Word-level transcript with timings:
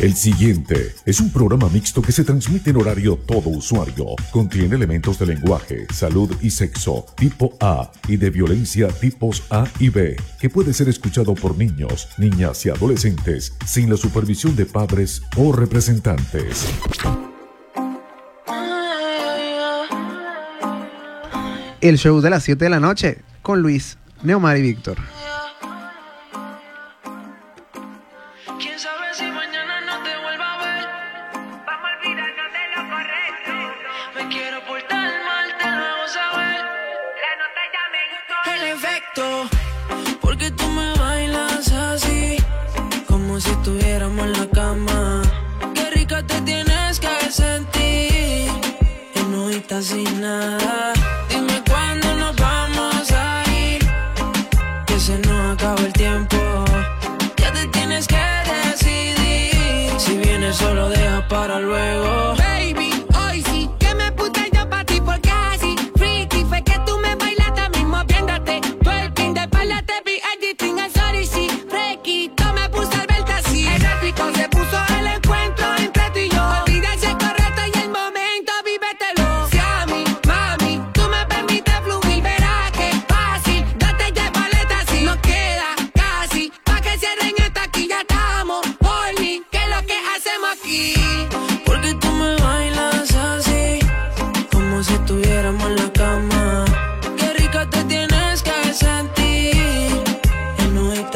El 0.00 0.16
siguiente 0.16 0.94
es 1.04 1.20
un 1.20 1.30
programa 1.30 1.68
mixto 1.68 2.00
que 2.00 2.10
se 2.10 2.24
transmite 2.24 2.70
en 2.70 2.78
horario 2.78 3.16
todo 3.16 3.50
usuario. 3.50 4.06
Contiene 4.30 4.76
elementos 4.76 5.18
de 5.18 5.26
lenguaje, 5.26 5.86
salud 5.92 6.34
y 6.40 6.48
sexo 6.48 7.04
tipo 7.16 7.54
A 7.60 7.92
y 8.08 8.16
de 8.16 8.30
violencia 8.30 8.88
tipos 8.88 9.42
A 9.50 9.66
y 9.78 9.90
B, 9.90 10.16
que 10.40 10.48
puede 10.48 10.72
ser 10.72 10.88
escuchado 10.88 11.34
por 11.34 11.58
niños, 11.58 12.08
niñas 12.16 12.64
y 12.64 12.70
adolescentes 12.70 13.52
sin 13.66 13.90
la 13.90 13.98
supervisión 13.98 14.56
de 14.56 14.64
padres 14.64 15.22
o 15.36 15.52
representantes. 15.52 16.64
El 21.82 21.98
show 21.98 22.22
de 22.22 22.30
las 22.30 22.42
7 22.44 22.64
de 22.64 22.70
la 22.70 22.80
noche 22.80 23.18
con 23.42 23.60
Luis, 23.60 23.98
Neomar 24.22 24.56
y 24.56 24.62
Víctor. 24.62 24.96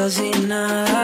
En 0.04 0.10
no 0.10 0.10
estás 0.10 0.14
sin 0.14 0.48
nada. 0.48 1.03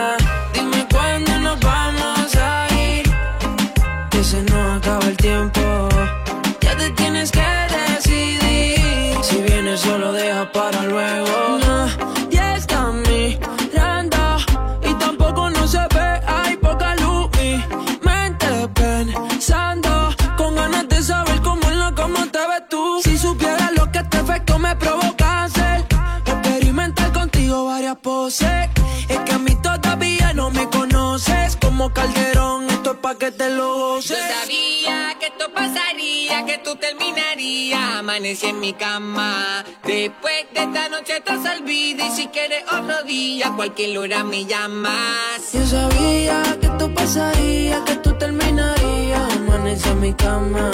Que 33.21 33.31
te 33.31 33.51
lo 33.51 33.99
Yo 33.99 34.15
sabía 34.15 35.15
que 35.19 35.27
esto 35.27 35.53
pasaría, 35.53 36.43
que 36.43 36.57
tú 36.57 36.75
terminarías. 36.75 37.97
Amanecí 37.99 38.47
en 38.47 38.59
mi 38.59 38.73
cama. 38.73 39.63
Después 39.83 40.47
de 40.55 40.61
esta 40.63 40.89
noche 40.89 41.17
estás 41.17 41.45
olvida. 41.55 42.07
Y 42.07 42.11
si 42.15 42.27
quieres 42.29 42.63
otro 42.63 43.03
día, 43.03 43.53
cualquier 43.55 43.99
hora 43.99 44.23
me 44.23 44.45
llamas. 44.45 45.53
Yo 45.53 45.63
sabía 45.67 46.41
que 46.59 46.65
esto 46.65 46.91
pasaría, 46.95 47.83
que 47.85 47.95
tú 47.97 48.11
terminarías. 48.17 49.35
Amanece 49.35 49.89
en 49.89 49.99
mi 49.99 50.13
cama. 50.15 50.71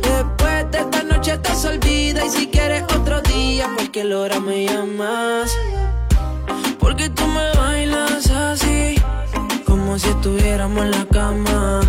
Después 0.00 0.70
de 0.70 0.78
esta 0.78 1.02
noche 1.02 1.32
estás 1.32 1.64
olvida. 1.64 2.24
Y 2.24 2.30
si 2.30 2.46
quieres 2.46 2.84
otro 2.94 3.20
día, 3.22 3.72
cualquier 3.74 4.14
hora 4.14 4.38
me 4.38 4.66
llamas. 4.66 5.50
Porque 6.78 7.08
tú 7.10 7.26
me 7.26 7.50
bailas 7.56 8.30
así, 8.30 8.67
si 9.98 10.08
estuviéramos 10.08 10.84
en 10.84 10.90
la 10.92 11.04
cama. 11.06 11.80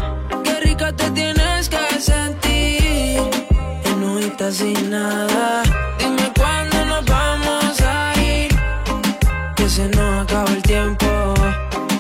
Qué 0.44 0.60
rica 0.62 0.92
te 0.94 1.12
tienes 1.12 1.70
que 1.70 2.00
sentir, 2.00 3.22
en 3.86 4.02
no 4.02 4.52
sin 4.52 4.90
nada. 4.90 5.64
Dime 6.00 6.32
cuándo 6.36 6.86
nos 6.86 7.06
vamos 7.06 7.82
a 7.82 8.14
ir, 8.20 8.50
que 9.56 9.70
se 9.70 9.88
nos 9.90 10.24
acaba 10.24 10.50
el 10.50 10.64
tiempo. 10.64 11.06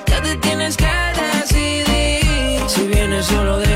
Ya 0.07 0.21
te 0.21 0.35
tienes 0.37 0.77
que 0.77 0.91
decidir, 1.33 2.61
si 2.67 2.87
vienes 2.87 3.25
solo 3.25 3.57
deja 3.57 3.68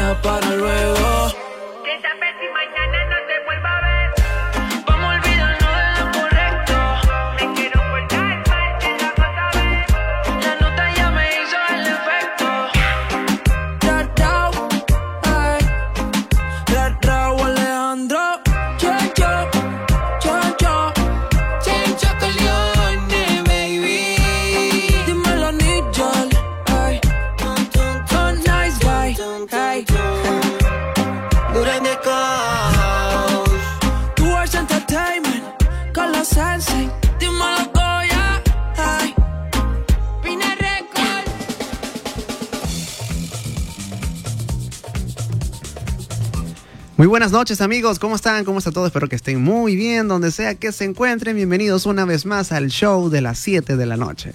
buenas 47.13 47.31
noches 47.31 47.61
amigos, 47.61 47.99
¿cómo 47.99 48.15
están? 48.15 48.43
¿Cómo 48.43 48.57
está 48.57 48.71
todo? 48.71 48.87
Espero 48.87 49.07
que 49.07 49.15
estén 49.15 49.39
muy 49.39 49.75
bien, 49.75 50.07
donde 50.07 50.31
sea 50.31 50.55
que 50.55 50.71
se 50.71 50.83
encuentren. 50.83 51.35
Bienvenidos 51.35 51.85
una 51.85 52.05
vez 52.05 52.25
más 52.25 52.51
al 52.51 52.69
show 52.69 53.11
de 53.11 53.21
las 53.21 53.37
7 53.37 53.77
de 53.77 53.85
la 53.85 53.97
noche. 53.97 54.33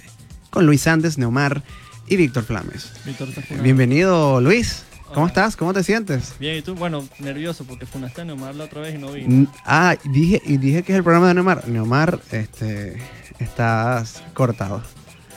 Con 0.49 0.65
Luis 0.65 0.87
Andes, 0.87 1.17
Neomar 1.17 1.61
y 2.07 2.15
Víctor 2.15 2.45
Flames. 2.45 2.93
Víctor. 3.03 3.27
Bienvenido 3.61 4.39
Luis, 4.39 4.83
¿cómo 5.07 5.23
Hola. 5.23 5.27
estás? 5.27 5.57
¿Cómo 5.57 5.73
te 5.73 5.83
sientes? 5.83 6.35
Bien, 6.39 6.55
¿y 6.55 6.61
tú? 6.61 6.73
Bueno, 6.73 7.05
nervioso 7.19 7.65
porque 7.65 7.85
funaste 7.85 8.21
a 8.21 8.23
Neomar 8.23 8.55
la 8.55 8.63
otra 8.63 8.79
vez 8.79 8.95
y 8.95 8.97
no 8.97 9.11
vino. 9.11 9.51
Ah, 9.65 9.97
dije, 10.05 10.41
y 10.45 10.55
dije 10.55 10.81
que 10.83 10.93
es 10.93 10.97
el 10.99 11.03
programa 11.03 11.27
de 11.27 11.33
Neomar. 11.33 11.67
Neomar, 11.67 12.21
este, 12.31 12.95
estás 13.39 14.23
cortado. 14.33 14.81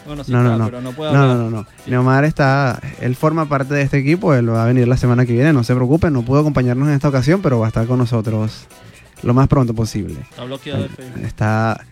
Bueno, 0.07 0.25
sí, 0.25 0.33
No, 0.33 0.43
no, 0.43 0.53
está, 0.53 0.59
no. 0.59 0.65
pero 0.67 0.81
no 0.81 0.93
puedo 0.93 1.13
No, 1.13 1.27
no, 1.27 1.35
no, 1.37 1.51
no. 1.51 1.67
Sí. 1.85 1.91
Neomar 1.91 2.25
está, 2.25 2.81
él 3.01 3.15
forma 3.17 3.49
parte 3.49 3.75
de 3.75 3.83
este 3.83 3.99
equipo, 3.99 4.35
él 4.35 4.51
va 4.51 4.65
a 4.65 4.67
venir 4.67 4.89
la 4.89 4.97
semana 4.97 5.25
que 5.27 5.33
viene, 5.33 5.53
no 5.53 5.65
se 5.65 5.75
preocupen, 5.75 6.13
no 6.13 6.23
pudo 6.23 6.41
acompañarnos 6.41 6.89
en 6.89 6.95
esta 6.95 7.09
ocasión, 7.09 7.41
pero 7.43 7.59
va 7.61 7.67
a 7.67 7.69
estar 7.69 7.87
con 7.87 7.99
nosotros 7.99 8.67
lo 9.23 9.35
más 9.35 9.47
pronto 9.49 9.75
posible. 9.75 10.17
Está 10.31 10.45
bloqueado 10.45 10.83
de 10.83 10.89
Facebook. 10.89 11.23
Está, 11.25 11.85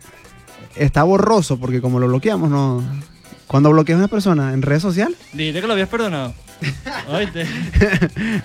está 0.76 1.02
borroso 1.05 1.58
porque 1.58 1.81
como 1.81 2.00
lo 2.00 2.08
bloqueamos, 2.08 2.50
no. 2.50 2.82
Cuando 3.46 3.70
bloqueas 3.70 3.96
a 3.96 4.00
una 4.00 4.08
persona 4.08 4.52
en 4.52 4.62
red 4.62 4.79
social, 4.81 5.14
Dijiste 5.32 5.61
que 5.61 5.67
lo 5.67 5.73
habías 5.73 5.88
perdonado. 5.88 6.34
Oíste. 7.08 7.46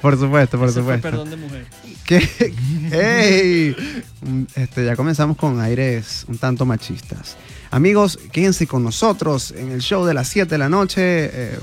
por 0.01 0.17
supuesto, 0.17 0.57
por 0.57 0.69
Ese 0.69 0.81
fue 0.81 0.95
supuesto. 0.97 1.01
perdón 1.09 1.29
de 1.29 1.35
mujer. 1.37 1.65
¿Qué? 2.05 2.53
¡Ey! 2.91 3.75
Este, 4.55 4.85
ya 4.85 4.95
comenzamos 4.95 5.37
con 5.37 5.59
aires 5.59 6.25
un 6.27 6.37
tanto 6.37 6.65
machistas. 6.65 7.35
Amigos, 7.75 8.17
quédense 8.31 8.67
con 8.67 8.85
nosotros 8.85 9.51
en 9.51 9.69
el 9.69 9.81
show 9.81 10.05
de 10.05 10.13
las 10.13 10.29
7 10.29 10.49
de 10.49 10.57
la 10.57 10.69
noche. 10.69 11.01
eh, 11.25 11.59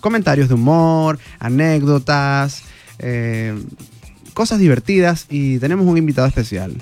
comentarios 0.00 0.48
de 0.48 0.54
humor, 0.54 1.18
anécdotas, 1.38 2.62
eh, 2.98 3.54
cosas 4.32 4.58
divertidas 4.58 5.26
y 5.28 5.58
tenemos 5.58 5.86
un 5.86 5.98
invitado 5.98 6.26
especial. 6.26 6.74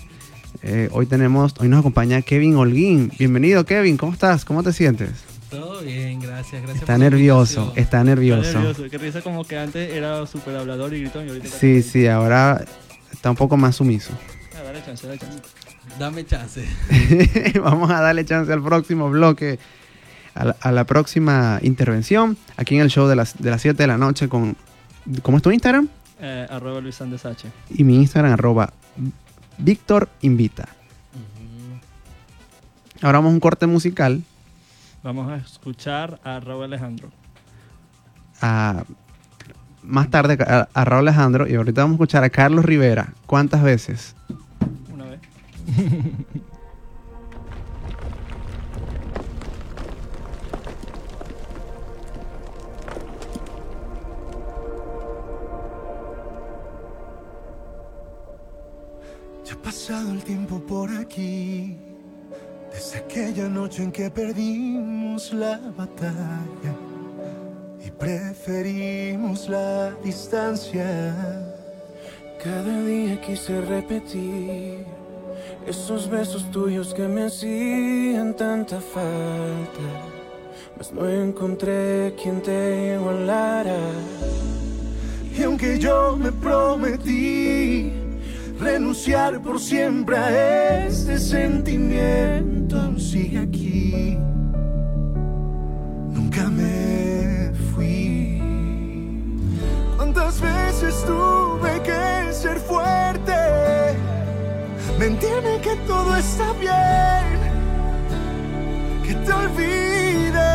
Eh, 0.63 0.89
hoy 0.93 1.07
tenemos, 1.07 1.53
hoy 1.59 1.67
nos 1.67 1.81
acompaña 1.81 2.23
Kevin 2.23 2.55
Holguín. 2.55 3.11
Bienvenido 3.19 3.65
Kevin, 3.67 3.97
¿cómo 3.97 4.13
estás? 4.13 4.45
¿Cómo 4.45 4.63
te 4.63 4.73
sientes? 4.73 5.11
Todo 5.51 5.83
bien, 5.83 6.21
gracias, 6.21 6.63
gracias. 6.63 6.83
Está 6.83 6.93
por 6.93 7.01
nervioso, 7.01 7.63
está 7.71 7.81
Está 7.81 8.05
nervioso. 8.05 8.53
nervioso. 8.61 8.85
Qué 8.89 8.99
risa 8.99 9.21
como 9.21 9.45
que 9.45 9.59
antes 9.59 9.93
era 9.93 10.25
súper 10.29 10.55
hablador 10.55 10.95
y 10.95 11.01
gritón 11.01 11.27
y 11.27 11.31
ahorita... 11.31 11.49
Sí, 11.59 11.83
sí, 11.83 12.07
ahora 12.07 12.65
está 13.11 13.31
un 13.31 13.37
poco 13.37 13.57
más 13.57 13.75
sumiso. 13.75 14.13
Ah, 14.57 14.63
dale 14.63 14.81
chance, 14.85 15.09
dale 15.09 15.19
chance. 15.19 15.41
Dame 15.99 16.25
chance. 16.25 16.65
Vamos 17.63 17.91
a 17.91 18.01
darle 18.01 18.25
chance 18.25 18.53
al 18.53 18.63
próximo 18.63 19.11
bloque, 19.11 19.59
a 20.35 20.45
la, 20.47 20.57
a 20.61 20.73
la 20.73 20.85
próxima 20.85 21.59
intervención, 21.63 22.37
aquí 22.57 22.77
en 22.77 22.83
el 22.83 22.91
show 22.91 23.07
de 23.09 23.17
las, 23.17 23.37
de 23.41 23.51
las 23.51 23.61
7 23.63 23.83
de 23.83 23.87
la 23.87 23.99
noche 23.99 24.29
con... 24.29 24.57
¿Cómo 25.23 25.39
es 25.39 25.43
tu 25.43 25.51
Instagram? 25.51 25.89
Eh, 26.21 26.47
arroba 26.51 26.81
Luis 26.81 26.95
Sandes 26.97 27.25
H. 27.25 27.49
Y 27.71 27.85
mi 27.85 27.97
Instagram, 27.97 28.33
arroba 28.35 28.73
Víctor 29.59 30.09
Invita. 30.21 30.69
Ahora 33.03 33.19
vamos 33.19 33.31
a 33.31 33.35
un 33.35 33.41
corte 33.41 33.67
musical 33.67 34.23
Vamos 35.03 35.31
a 35.33 35.37
escuchar 35.37 36.21
a 36.23 36.39
Raúl 36.41 36.65
Alejandro. 36.65 37.11
a- 38.43 38.85
más 39.83 40.11
tarde 40.11 40.37
a, 40.47 40.69
a 40.75 40.85
Raúl 40.85 41.09
Alejandro 41.09 41.49
y 41.49 41.55
ahorita 41.55 41.81
vamos 41.81 41.95
a 41.95 41.97
escuchar 41.97 42.23
a 42.23 42.29
Carlos 42.29 42.67
Rivera. 42.67 43.15
¿Cuántas 43.25 43.63
veces? 43.63 44.15
Ya 59.45 59.55
ha 59.55 59.63
pasado 59.63 60.13
el 60.13 60.23
tiempo 60.23 60.61
por 60.61 60.91
aquí, 60.91 61.77
desde 62.73 62.99
aquella 62.99 63.49
noche 63.49 63.83
en 63.83 63.91
que 63.91 64.09
perdimos 64.11 65.33
la 65.33 65.59
batalla 65.77 66.75
y 67.85 67.91
preferimos 67.91 69.49
la 69.49 69.91
distancia. 70.05 71.15
Cada 72.43 72.83
día 72.83 73.21
quise 73.21 73.61
repetir 73.61 75.00
esos 75.67 76.09
besos 76.09 76.51
tuyos 76.51 76.95
que 76.95 77.07
me 77.07 77.25
hacían 77.25 78.35
tanta 78.35 78.81
falta, 78.81 79.87
mas 80.77 80.93
no 80.93 81.09
encontré 81.09 82.15
quien 82.21 82.41
te 82.41 82.95
igualara. 82.95 83.79
Y 85.37 85.43
aunque 85.43 85.79
yo 85.79 86.17
me 86.17 86.33
prometí 86.33 87.93
renunciar 88.59 89.41
por 89.41 89.61
siempre 89.61 90.17
a 90.17 90.87
este 90.87 91.19
sentimiento, 91.19 92.99
sigue 92.99 93.39
aquí. 93.39 94.19
Nunca 96.11 96.49
me 96.49 97.53
fui. 97.75 98.43
¿Cuántas 99.97 100.41
veces 100.41 101.05
tuve 101.07 101.81
que 101.83 102.33
ser 102.33 102.59
fuerte? 102.59 103.33
Mentirme 104.99 105.61
que 105.63 105.77
todo 105.87 106.15
está 106.17 106.53
bien, 106.55 107.41
que 109.05 109.15
te 109.15 109.33
olvide. 109.33 110.51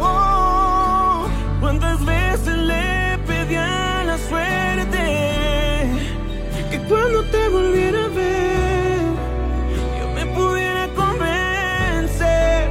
oh. 0.00 1.26
¿Cuántas 1.60 2.04
veces 2.04 2.56
le 2.56 3.18
pedí 3.26 3.56
a 3.56 4.04
la 4.04 4.16
suerte 4.16 5.04
que 6.70 6.78
cuando 6.88 7.24
te 7.30 7.48
volviera 7.50 8.04
a 8.04 8.08
ver 8.08 9.02
yo 9.98 10.06
me 10.14 10.24
pudiera 10.34 10.88
convencer 10.94 12.70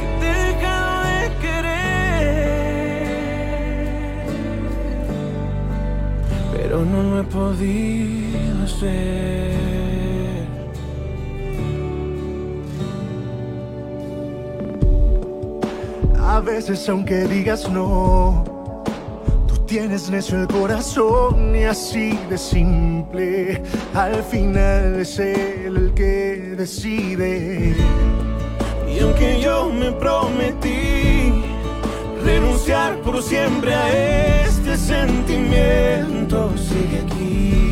que 0.00 0.06
te 0.20 0.26
he 0.30 0.34
dejado 0.54 1.04
de 1.04 1.22
querer? 1.42 2.18
Pero 6.52 6.76
no 6.84 7.02
lo 7.02 7.20
he 7.20 7.24
podido 7.24 8.64
hacer. 8.64 9.47
A 16.38 16.40
veces 16.40 16.88
aunque 16.88 17.24
digas 17.24 17.68
no, 17.68 18.44
tú 19.48 19.56
tienes 19.66 20.08
necio 20.08 20.40
el 20.40 20.46
corazón 20.46 21.52
y 21.52 21.64
así 21.64 22.16
de 22.30 22.38
simple. 22.38 23.60
Al 23.92 24.22
final 24.22 25.00
es 25.00 25.18
el 25.18 25.92
que 25.96 26.54
decide. 26.56 27.74
Y 28.88 29.00
aunque 29.00 29.40
yo 29.40 29.68
me 29.68 29.90
prometí 29.90 31.42
renunciar 32.24 33.00
por 33.00 33.20
siempre 33.20 33.74
a 33.74 34.44
este 34.44 34.76
sentimiento, 34.76 36.56
sigue 36.56 37.00
aquí. 37.04 37.67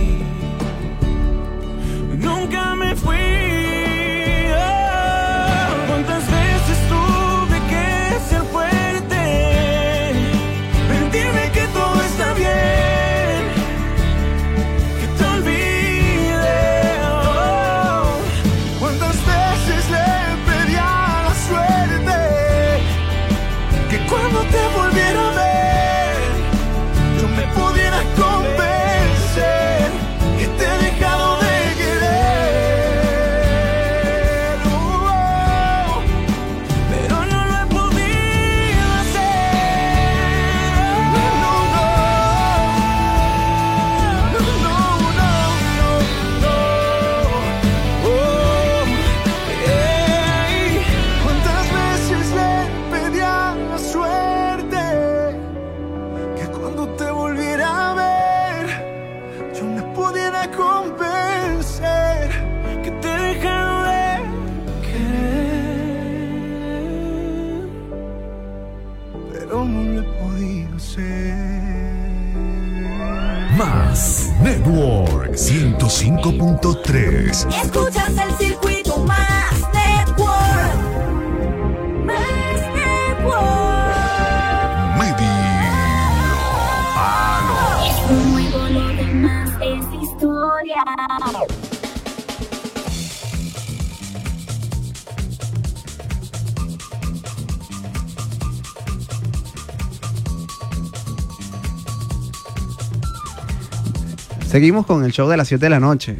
Seguimos 104.56 104.86
con 104.86 105.05
el 105.05 105.13
show 105.13 105.29
de 105.29 105.36
las 105.36 105.48
7 105.48 105.67
de 105.67 105.69
la 105.69 105.81
noche. 105.81 106.17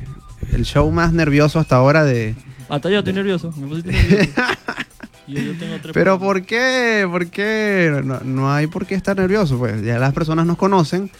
El 0.52 0.66
show 0.66 0.90
más 0.90 1.11
nervioso 1.14 1.59
hasta 1.59 1.76
ahora 1.76 2.05
de... 2.05 2.35
Hasta 2.69 2.90
yo 2.90 2.99
estoy 2.99 3.14
nervioso. 3.14 3.50
Me 3.57 3.66
pusiste 3.66 3.93
nervioso. 3.93 4.31
Yo, 5.26 5.40
yo 5.40 5.52
tengo 5.59 5.76
tres 5.81 5.95
Pero. 5.95 6.19
¿por 6.19 6.43
qué? 6.45 7.09
¿Por 7.11 7.28
qué? 7.28 7.99
No, 8.05 8.21
no 8.21 8.52
hay 8.52 8.66
por 8.66 8.85
qué 8.85 8.95
estar 8.95 9.16
nervioso. 9.16 9.57
Pues 9.57 9.83
ya 9.83 9.99
las 9.99 10.12
personas 10.12 10.45
nos 10.45 10.59
conocen, 10.59 11.11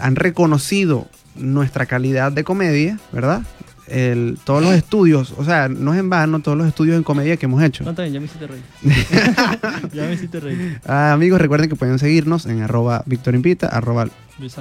han 0.00 0.16
reconocido 0.16 1.08
nuestra 1.34 1.86
calidad 1.86 2.30
de 2.30 2.44
comedia, 2.44 2.98
¿verdad? 3.10 3.40
El- 3.86 4.38
todos 4.44 4.62
los 4.62 4.74
estudios, 4.74 5.32
o 5.38 5.46
sea, 5.46 5.70
no 5.70 5.94
es 5.94 5.98
en 5.98 6.10
vano 6.10 6.40
todos 6.40 6.58
los 6.58 6.66
estudios 6.68 6.98
en 6.98 7.04
comedia 7.04 7.38
que 7.38 7.46
hemos 7.46 7.62
hecho. 7.62 7.84
No, 7.84 7.90
está 7.92 8.02
bien, 8.02 8.12
ya 8.12 8.20
me 8.20 8.26
hiciste 8.26 8.46
reír. 8.46 8.62
ya 9.94 10.02
me 10.02 10.12
hiciste 10.12 10.40
reír. 10.40 10.78
Ah, 10.86 11.12
amigos, 11.14 11.40
recuerden 11.40 11.70
que 11.70 11.74
pueden 11.76 11.98
seguirnos 11.98 12.44
en 12.44 12.60
arroba 12.60 13.02
Víctor 13.06 13.34
Invita, 13.34 13.68
arroba 13.68 14.08
Luis 14.38 14.58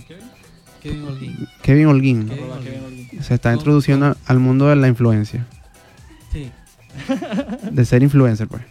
Kevin? 0.00 0.24
Kevin 0.82 1.04
Holguín. 1.04 1.48
Kevin 1.62 1.86
Holguín. 1.86 2.28
Kevin 2.28 2.50
Holguín. 2.84 3.22
Se 3.22 3.34
está 3.34 3.52
introduciendo 3.52 4.16
al 4.26 4.38
mundo 4.40 4.66
de 4.68 4.76
la 4.76 4.88
influencia, 4.88 5.46
Sí. 6.32 6.50
de 7.70 7.84
ser 7.84 8.02
influencer, 8.02 8.48
pues. 8.48 8.62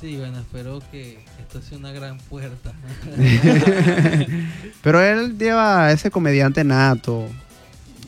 Sí, 0.00 0.16
bueno, 0.16 0.38
espero 0.38 0.80
que 0.90 1.18
esto 1.40 1.60
sea 1.60 1.76
una 1.76 1.92
gran 1.92 2.16
puerta. 2.18 2.72
Pero 4.82 5.00
él 5.02 5.36
lleva 5.38 5.92
ese 5.92 6.10
comediante 6.10 6.64
nato, 6.64 7.26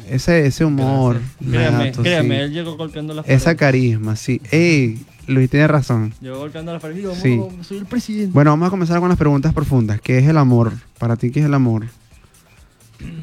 ese, 0.09 0.47
ese 0.47 0.65
humor 0.65 1.21
Créame, 1.39 1.87
nato, 1.87 2.03
créame, 2.03 2.37
sí. 2.37 2.41
él 2.43 2.53
llegó 2.53 2.77
golpeando 2.77 3.13
la 3.15 3.23
Esa 3.23 3.55
carisma, 3.57 4.17
sí. 4.17 4.41
Ey, 4.51 5.05
Luis 5.27 5.51
tiene 5.51 5.67
razón. 5.69 6.15
Llegó 6.21 6.39
golpeando 6.39 6.73
la 6.73 6.79
pared 6.79 6.95
y 6.95 6.99
digo, 6.99 7.15
Sí. 7.15 7.37
"Mo, 7.37 7.53
soy 7.63 7.79
el 7.79 7.87
presidente. 7.87 8.33
Bueno, 8.33 8.51
vamos 8.53 8.69
a 8.69 8.71
comenzar 8.71 8.99
con 9.01 9.09
las 9.09 9.19
preguntas 9.19 9.53
profundas. 9.53 10.01
¿Qué 10.01 10.19
es 10.19 10.27
el 10.27 10.39
amor? 10.39 10.73
Para 10.99 11.17
ti, 11.17 11.31
¿qué 11.31 11.41
es 11.41 11.47
el 11.47 11.55
amor? 11.55 11.87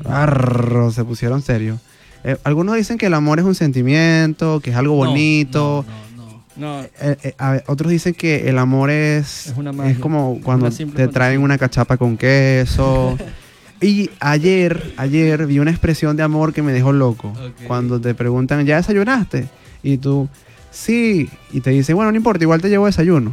Arro, 0.05 0.91
se 0.91 1.03
pusieron 1.03 1.41
serios. 1.41 1.79
Eh, 2.24 2.38
algunos 2.43 2.75
dicen 2.75 2.98
que 2.98 3.05
el 3.05 3.13
amor 3.13 3.39
es 3.39 3.45
un 3.45 3.55
sentimiento, 3.55 4.59
que 4.59 4.71
es 4.71 4.75
algo 4.75 4.95
bonito. 4.95 5.86
No, 5.88 6.24
no, 6.24 6.31
no. 6.57 6.79
No, 6.79 6.83
Eh, 7.00 7.17
eh, 7.24 7.36
a 7.38 7.51
ver, 7.51 7.63
otros 7.67 7.91
dicen 7.91 8.13
que 8.13 8.50
el 8.50 8.57
amor 8.57 8.89
es, 8.89 9.48
Es 9.48 9.57
una 9.57 9.71
magia, 9.71 9.98
como 10.00 10.39
cuando 10.43 10.67
una 10.67 10.93
te 10.93 11.07
traen 11.07 11.41
una 11.41 11.57
cachapa 11.57 11.95
con 11.98 12.17
queso. 12.17 13.17
y 13.81 14.09
ayer, 14.19 14.93
ayer 14.98 15.45
vi 15.45 15.59
una 15.59 15.71
expresión 15.71 16.17
de 16.17 16.24
amor 16.24 16.53
que 16.53 16.62
me 16.62 16.74
dejó 16.74 16.91
loco. 16.91 17.33
Cuando 17.67 18.01
te 18.01 18.13
preguntan, 18.13 18.65
¿ya 18.65 18.75
desayunaste? 18.77 19.48
Y 19.81 19.98
tú, 19.98 20.27
sí. 20.71 21.29
Y 21.53 21.62
te 21.62 21.69
dicen, 21.69 21.95
bueno, 21.95 22.12
no 22.12 22.17
importa, 22.17 22.43
igual 22.43 22.62
te 22.62 22.67
llevo 22.69 22.88
desayuno. 22.88 23.31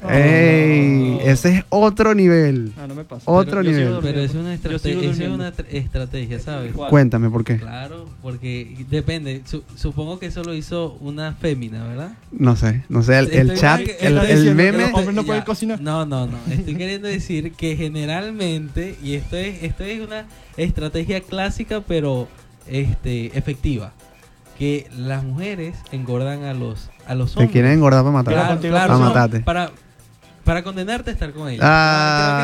Oh. 0.00 0.08
¡Ey! 0.10 1.18
Ese 1.24 1.56
es 1.56 1.64
otro 1.70 2.14
nivel. 2.14 2.72
ah, 2.78 2.86
no 2.86 2.94
me 2.94 3.02
pasa. 3.04 3.22
Otro 3.28 3.60
Pero 3.60 3.62
nivel. 3.64 3.98
Pero 4.00 4.20
es 4.20 4.32
una, 4.34 4.54
es 4.54 4.60
estrategia, 5.72 6.38
¿sabes? 6.38 6.72
¿Cuál? 6.72 6.90
Cuéntame 6.90 7.28
por 7.30 7.42
qué. 7.44 7.56
Claro, 7.56 8.08
porque 8.22 8.76
depende. 8.88 9.42
Su- 9.44 9.64
supongo 9.74 10.20
que 10.20 10.26
eso 10.26 10.44
lo 10.44 10.54
hizo 10.54 10.96
una 11.00 11.34
fémina, 11.34 11.84
¿verdad? 11.84 12.12
No 12.30 12.54
sé, 12.54 12.84
no 12.88 13.02
sé, 13.02 13.18
el, 13.18 13.54
chat, 13.56 13.80
el, 14.00 14.18
el 14.18 14.20
diciendo 14.20 14.44
que 14.44 14.54
meme. 14.54 14.78
los 14.84 14.94
hombres 14.94 15.14
no 15.16 15.24
pueden 15.24 15.42
cocinar. 15.42 15.80
No, 15.80 16.06
no, 16.06 16.26
no. 16.28 16.38
Estoy 16.48 16.76
queriendo 16.76 17.08
decir 17.08 17.52
que 17.54 17.74
generalmente, 17.76 18.96
y 19.02 19.14
esto 19.14 19.36
es, 19.36 19.64
esto 19.64 19.82
es 19.84 20.00
una 20.00 20.26
estrategia 20.56 21.20
clásica, 21.22 21.80
pero 21.86 22.28
este, 22.68 23.36
efectiva, 23.36 23.92
que 24.58 24.86
las 24.96 25.24
mujeres 25.24 25.76
engordan 25.90 26.44
a 26.44 26.54
los, 26.54 26.88
a 27.06 27.14
los 27.16 27.32
Te 27.32 27.40
hombres. 27.40 27.52
quieren 27.52 27.72
engordar 27.72 28.02
para 28.02 28.12
matar. 28.12 28.34
Claro, 28.34 28.48
contigo 28.50 28.72
claro, 28.74 28.92
para 28.94 29.04
matarte. 29.08 29.40
Para, 29.40 29.70
para 30.48 30.64
condenarte 30.64 31.10
a 31.10 31.12
estar 31.12 31.30
con 31.32 31.48
ella. 31.50 31.60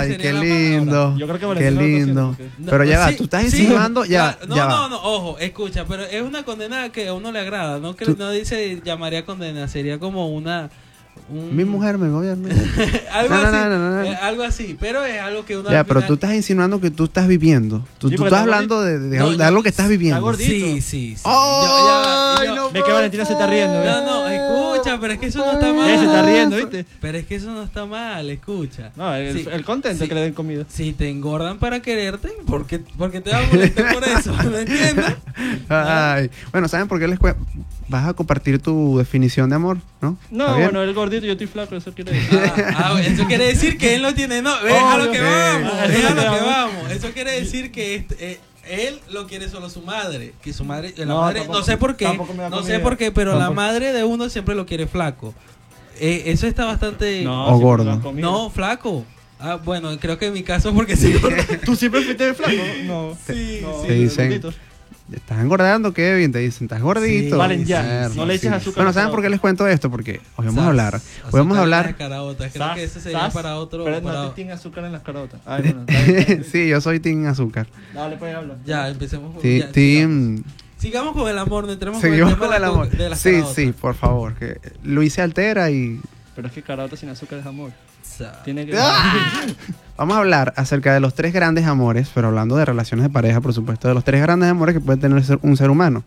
Ay, 0.01 0.09
Creo 0.15 0.19
que 0.19 0.23
qué 0.23 0.33
lindo. 0.35 1.17
Yo 1.17 1.27
creo 1.27 1.55
que 1.55 1.59
Qué 1.59 1.71
lindo. 1.71 2.37
Pero 2.65 2.85
ya 2.85 2.99
va, 2.99 3.13
tú 3.13 3.25
estás 3.25 3.41
sí, 3.43 3.63
insinuando, 3.63 4.05
ya, 4.05 4.39
no, 4.47 4.55
ya 4.57 4.67
no, 4.67 4.89
no, 4.91 4.97
ojo, 5.03 5.39
escucha, 5.39 5.87
pero 5.87 6.03
es 6.05 6.21
una 6.21 6.43
condena 6.45 6.91
que 6.93 7.09
a 7.09 7.15
uno 7.15 7.33
le 7.33 7.41
agrada, 7.41 7.79
no 7.79 7.97
que 7.97 8.05
no 8.07 8.31
dice 8.31 8.81
llamaría 8.85 9.25
condena, 9.25 9.69
sería 9.69 9.99
como 9.99 10.29
una 10.29 10.69
un- 11.31 11.57
Mi 11.57 11.65
mujer 11.65 11.97
me 11.97 12.11
gobierna. 12.11 12.49
algo 13.13 13.35
No, 13.35 13.41
no, 13.43 13.49
así, 13.49 13.57
no, 13.57 13.79
no, 13.79 13.91
no. 13.91 14.03
eh, 14.03 14.17
algo 14.21 14.43
así, 14.43 14.77
pero 14.79 15.05
es 15.05 15.21
algo 15.21 15.45
que 15.47 15.57
uno 15.57 15.71
Ya, 15.71 15.85
pero 15.85 16.01
final- 16.01 16.09
tú 16.09 16.15
estás 16.15 16.35
insinuando 16.35 16.81
que 16.81 16.91
tú 16.91 17.05
estás 17.05 17.27
viviendo. 17.29 17.79
Tú, 17.99 18.09
Sí, 18.11 18.17
tú 18.17 18.23
porque 18.23 18.35
estás 18.35 18.41
está 18.41 18.41
hablando 18.41 18.83
de, 18.83 18.99
de- 18.99 19.19
No, 19.19 19.31
de 19.31 19.37
yo- 19.39 19.45
algo 19.45 19.63
que 19.63 19.69
estás 19.71 19.89
viviendo. 19.89 20.35
Sí, 20.35 20.83
sí, 20.83 21.15
sí. 21.17 21.23
¡Ay, 21.25 21.65
Yo- 21.69 22.45
yo- 22.45 22.55
no 22.57 22.71
Ve 22.71 22.83
que 22.85 22.93
Valentina 22.93 23.25
se 23.25 23.33
está 23.33 23.47
riendo, 23.47 23.81
¿eh? 23.81 23.87
No, 23.87 24.05
no, 24.05 24.29
escucha, 24.29 24.64
pero 25.01 25.13
es 25.15 25.19
que 25.19 25.27
eso 25.27 25.39
no 25.39 25.53
está 25.53 25.73
mal. 25.73 25.89
Se 25.99 26.05
está 26.05 26.23
riendo, 26.23 26.57
¿viste? 26.57 26.87
Pero 27.01 27.19
es 27.19 27.27
que 27.27 27.35
eso 27.37 27.51
no 27.53 27.63
está 27.63 27.87
mal, 27.87 28.29
escucha. 28.31 28.91
No, 28.97 29.15
el, 29.15 29.35
Sí, 29.39 29.47
el 29.51 29.65
contento 29.65 30.05
sí. 30.05 30.09
que 30.09 30.15
le 30.15 30.21
den 30.23 30.35
comida. 30.35 30.65
Si 30.69 30.93
te 30.93 31.09
engordan 31.09 31.59
para 31.59 31.81
quererte, 31.81 32.29
¿por 32.47 32.67
qué, 32.67 32.79
por 32.79 33.11
qué 33.11 33.21
te 33.21 33.31
vas 33.31 33.45
a 33.45 33.53
molestar 33.55 33.95
por 33.95 34.05
eso? 34.05 34.33
¿Me 34.51 34.61
entiendes? 34.61 35.15
Ay. 35.69 36.31
Bueno, 36.53 36.69
¿saben 36.69 36.89
por 36.89 36.99
qué 37.01 37.09
les 37.09 37.19
cue- 37.19 37.37
Vas 37.89 38.09
a 38.09 38.15
compartir 38.15 38.61
tu 38.61 38.97
definición 38.97 39.51
de 39.51 39.57
amor, 39.57 39.79
¿no? 40.01 40.17
No, 40.31 40.55
bueno, 40.57 40.83
el 40.83 40.95
gordito, 40.95 41.27
yo 41.27 41.33
estoy 41.33 41.47
flaco, 41.47 41.77
eso 41.77 41.93
quiere 41.93 42.13
decir. 42.13 42.41
Ah, 42.57 42.95
ah, 42.97 43.01
eso 43.03 43.27
quiere 43.27 43.47
decir 43.47 43.77
que 43.77 43.95
él 43.95 44.03
no 44.03 44.15
tiene 44.15 44.41
no. 44.41 44.55
Es 44.67 44.73
a 44.83 44.97
lo 44.97 45.11
que 45.11 45.21
vamos, 45.21 45.73
es 45.91 46.05
a 46.05 46.11
lo 46.11 46.21
que 46.23 46.27
vamos. 46.27 46.47
vamos. 46.47 46.91
Eso 46.93 47.11
quiere 47.13 47.33
decir 47.41 47.71
que 47.71 47.95
este, 47.97 48.17
eh, 48.33 48.41
él 48.69 49.01
lo 49.11 49.27
quiere 49.27 49.49
solo 49.49 49.69
su 49.71 49.81
madre. 49.83 50.35
Que 50.43 50.53
su 50.53 50.65
madre, 50.65 50.93
la 50.97 51.05
No, 51.07 51.21
madre 51.23 51.41
tampoco- 51.41 51.59
no 51.61 51.65
sé 51.65 51.77
por 51.77 51.97
qué, 51.97 52.07
no 52.51 52.63
sé 52.63 52.79
por 52.81 52.97
qué, 52.97 53.11
pero 53.13 53.39
la 53.39 53.51
madre 53.51 53.93
de 53.93 54.05
uno 54.05 54.29
siempre 54.29 54.55
lo 54.55 54.67
quiere 54.67 54.87
flaco. 54.87 55.35
Eh, 56.01 56.25
eso 56.27 56.47
está 56.47 56.65
bastante. 56.65 57.23
No, 57.23 57.47
O 57.55 57.59
gordo. 57.59 58.01
No, 58.15 58.51
flaco. 58.51 59.05
Ah, 59.39 59.57
bueno, 59.63 59.97
creo 60.01 60.19
que 60.19 60.27
en 60.27 60.33
mi 60.33 60.43
caso 60.43 60.73
porque 60.73 60.97
sí. 60.97 61.15
¿Tú 61.65 61.77
siempre 61.77 62.03
fuiste 62.03 62.35
flaco? 62.35 62.53
No. 62.85 63.17
Sí, 63.27 63.61
no, 63.63 63.81
sí. 63.83 63.87
Te 63.89 63.95
dicen-. 63.95 64.43
Estás 65.17 65.39
engordando, 65.41 65.93
Kevin. 65.93 66.33
Te 66.33 66.39
dicen, 66.41 66.65
estás 66.67 66.81
gordito. 66.83 67.35
Sí, 67.35 67.39
Valen 67.39 67.65
ya. 67.65 67.83
Mierda, 67.83 68.09
No 68.15 68.27
le 68.27 68.35
eches 68.35 68.51
sí. 68.51 68.55
azúcar 68.55 68.77
Bueno, 68.77 68.93
¿saben 68.93 69.11
por 69.11 69.23
qué 69.23 69.31
les 69.31 69.41
cuento 69.41 69.67
esto? 69.67 69.91
Porque 69.91 70.21
hoy 70.37 70.47
vamos 70.47 70.65
a 70.65 70.69
hablar. 70.69 71.01
Hoy 71.25 71.31
vamos 71.41 71.57
a 71.59 71.61
hablar. 71.63 71.97
caraotas. 71.97 72.53
Creo 72.53 72.67
Sas, 72.67 72.77
que 72.77 72.85
eso 72.85 73.01
sería 73.01 73.21
sas, 73.21 73.35
para 73.35 73.57
otro. 73.57 73.85
Pero 73.85 74.03
para- 74.03 74.23
no 74.25 74.31
te 74.31 74.53
azúcar 74.53 74.85
en 74.85 74.93
las 74.93 75.03
carotas. 75.03 75.41
Ay, 75.47 75.63
bien. 76.07 76.45
sí, 76.51 76.69
yo 76.69 76.81
soy 76.81 77.01
Team 77.01 77.27
Azúcar. 77.27 77.67
Dale, 77.95 78.17
pues 78.17 78.35
habla. 78.35 78.57
Ya, 78.65 78.89
empecemos. 78.89 79.41
Ti- 79.41 79.61
ya, 79.61 79.73
sigamos. 79.73 79.73
team. 79.73 80.45
Sigamos 80.79 81.15
con 81.15 81.29
el 81.31 81.39
amor, 81.39 81.65
no 81.65 81.73
entremos 81.73 82.01
Seguimos 82.01 82.31
con 82.33 82.41
con 82.41 82.49
el 82.49 82.55
el 82.55 82.61
tema 82.63 82.73
amor. 82.75 82.91
de 82.91 83.09
las 83.09 83.19
Sí, 83.19 83.31
caraotas. 83.31 83.55
sí, 83.55 83.73
por 83.73 83.95
favor. 83.95 84.35
Que 84.35 84.59
Luis 84.83 85.15
se 85.15 85.23
altera 85.23 85.71
y 85.71 85.99
Pero 86.37 86.49
es 86.49 86.53
que 86.53 86.63
carota 86.63 86.97
sin 86.97 87.09
azúcar 87.09 87.39
es 87.39 87.47
amor. 87.47 87.71
Tiene 88.45 88.67
que. 88.67 88.77
Vamos 89.97 90.17
a 90.17 90.19
hablar 90.21 90.53
acerca 90.57 90.93
de 90.93 90.99
los 91.01 91.15
tres 91.15 91.33
grandes 91.33 91.67
amores, 91.67 92.11
pero 92.15 92.29
hablando 92.29 92.57
de 92.57 92.65
relaciones 92.65 93.05
de 93.05 93.11
pareja, 93.11 93.41
por 93.41 93.53
supuesto, 93.55 93.87
de 93.89 93.95
los 93.95 94.03
tres 94.05 94.21
grandes 94.21 94.51
amores 94.51 94.75
que 94.75 94.81
puede 94.81 94.99
tener 94.99 95.23
un 95.43 95.57
ser 95.57 95.71
humano. 95.71 96.03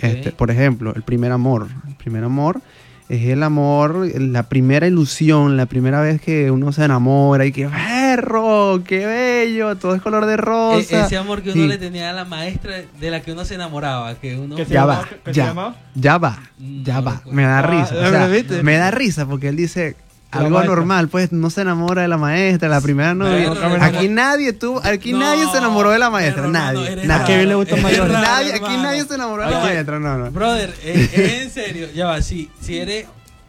Este, 0.00 0.30
por 0.32 0.50
ejemplo, 0.50 0.94
el 0.94 1.02
primer 1.02 1.32
amor. 1.32 1.66
El 1.88 1.94
primer 1.96 2.22
amor 2.24 2.60
es 3.08 3.28
el 3.28 3.42
amor, 3.42 4.06
la 4.16 4.44
primera 4.44 4.86
ilusión, 4.86 5.56
la 5.56 5.66
primera 5.66 6.00
vez 6.00 6.20
que 6.20 6.50
uno 6.52 6.72
se 6.72 6.84
enamora 6.84 7.44
y 7.44 7.52
que 7.52 7.68
perro, 7.68 8.82
qué 8.86 9.04
bello, 9.06 9.76
todo 9.76 9.94
es 9.96 10.00
color 10.00 10.24
de 10.24 10.34
E- 10.34 10.36
rosa. 10.36 11.04
ese 11.06 11.16
amor 11.16 11.42
que 11.42 11.50
uno 11.50 11.62
Sí. 11.62 11.68
le 11.68 11.78
tenía 11.78 12.10
a 12.10 12.12
la 12.12 12.24
maestra 12.24 12.76
de 12.98 13.10
la 13.10 13.20
que 13.20 13.32
uno 13.32 13.44
se 13.44 13.56
enamoraba, 13.56 14.14
que 14.14 14.38
uno 14.38 14.54
¿Qué 14.56 14.64
se 14.64 14.72
Ya 14.74 14.80
llamaba? 14.82 15.00
va, 15.02 15.08
¿Qué 15.24 15.34
se 15.34 15.40
ya, 15.40 15.52
va, 15.52 16.38
Mm, 16.58 16.82
ya 16.84 16.94
no 17.00 17.02
va. 17.04 17.22
Me 17.30 17.42
da 17.42 17.58
Ah, 17.58 17.62
risa. 17.62 17.94
o 17.98 18.02
¿me 18.02 18.10
sea, 18.10 18.26
viste? 18.28 18.62
me 18.62 18.76
da 18.76 18.90
risa 18.92 19.26
porque 19.26 19.48
él 19.48 19.56
dice 19.56 19.96
algo 20.38 20.50
maestra. 20.50 20.74
normal, 20.76 21.08
pues 21.08 21.32
no 21.32 21.50
se 21.50 21.60
enamora 21.62 22.02
de 22.02 22.08
la 22.08 22.16
maestra, 22.18 22.68
la 22.68 22.80
primera 22.80 23.14
novia. 23.14 23.52
Aquí 23.84 24.08
nadie 24.08 24.52
tuvo, 24.52 24.80
aquí 24.84 25.12
No, 25.12 25.20
nadie 25.20 25.46
se 25.50 25.58
enamoró 25.58 25.90
de 25.90 25.98
la 25.98 26.10
maestra, 26.10 26.46
nadie. 26.48 26.96
nadie. 27.06 27.12
A 27.22 27.24
Kevin 27.26 27.48
le 27.48 27.54
mayores. 27.56 27.98
raro, 28.12 28.12
Nadie, 28.12 28.52
aquí 28.54 28.76
nadie 28.78 29.04
se 29.04 29.14
enamoró 29.14 29.44
de 29.44 29.50
la 29.50 29.60
maestra, 29.60 29.98
no, 30.00 30.18
no. 30.18 30.30
Brother, 30.30 30.74
es, 30.84 31.12
es 31.14 31.42
en 31.42 31.50
serio, 31.50 31.88
ya 31.94 32.06
va, 32.06 32.22
si, 32.22 32.50
si 32.60 32.78
eres... 32.78 33.06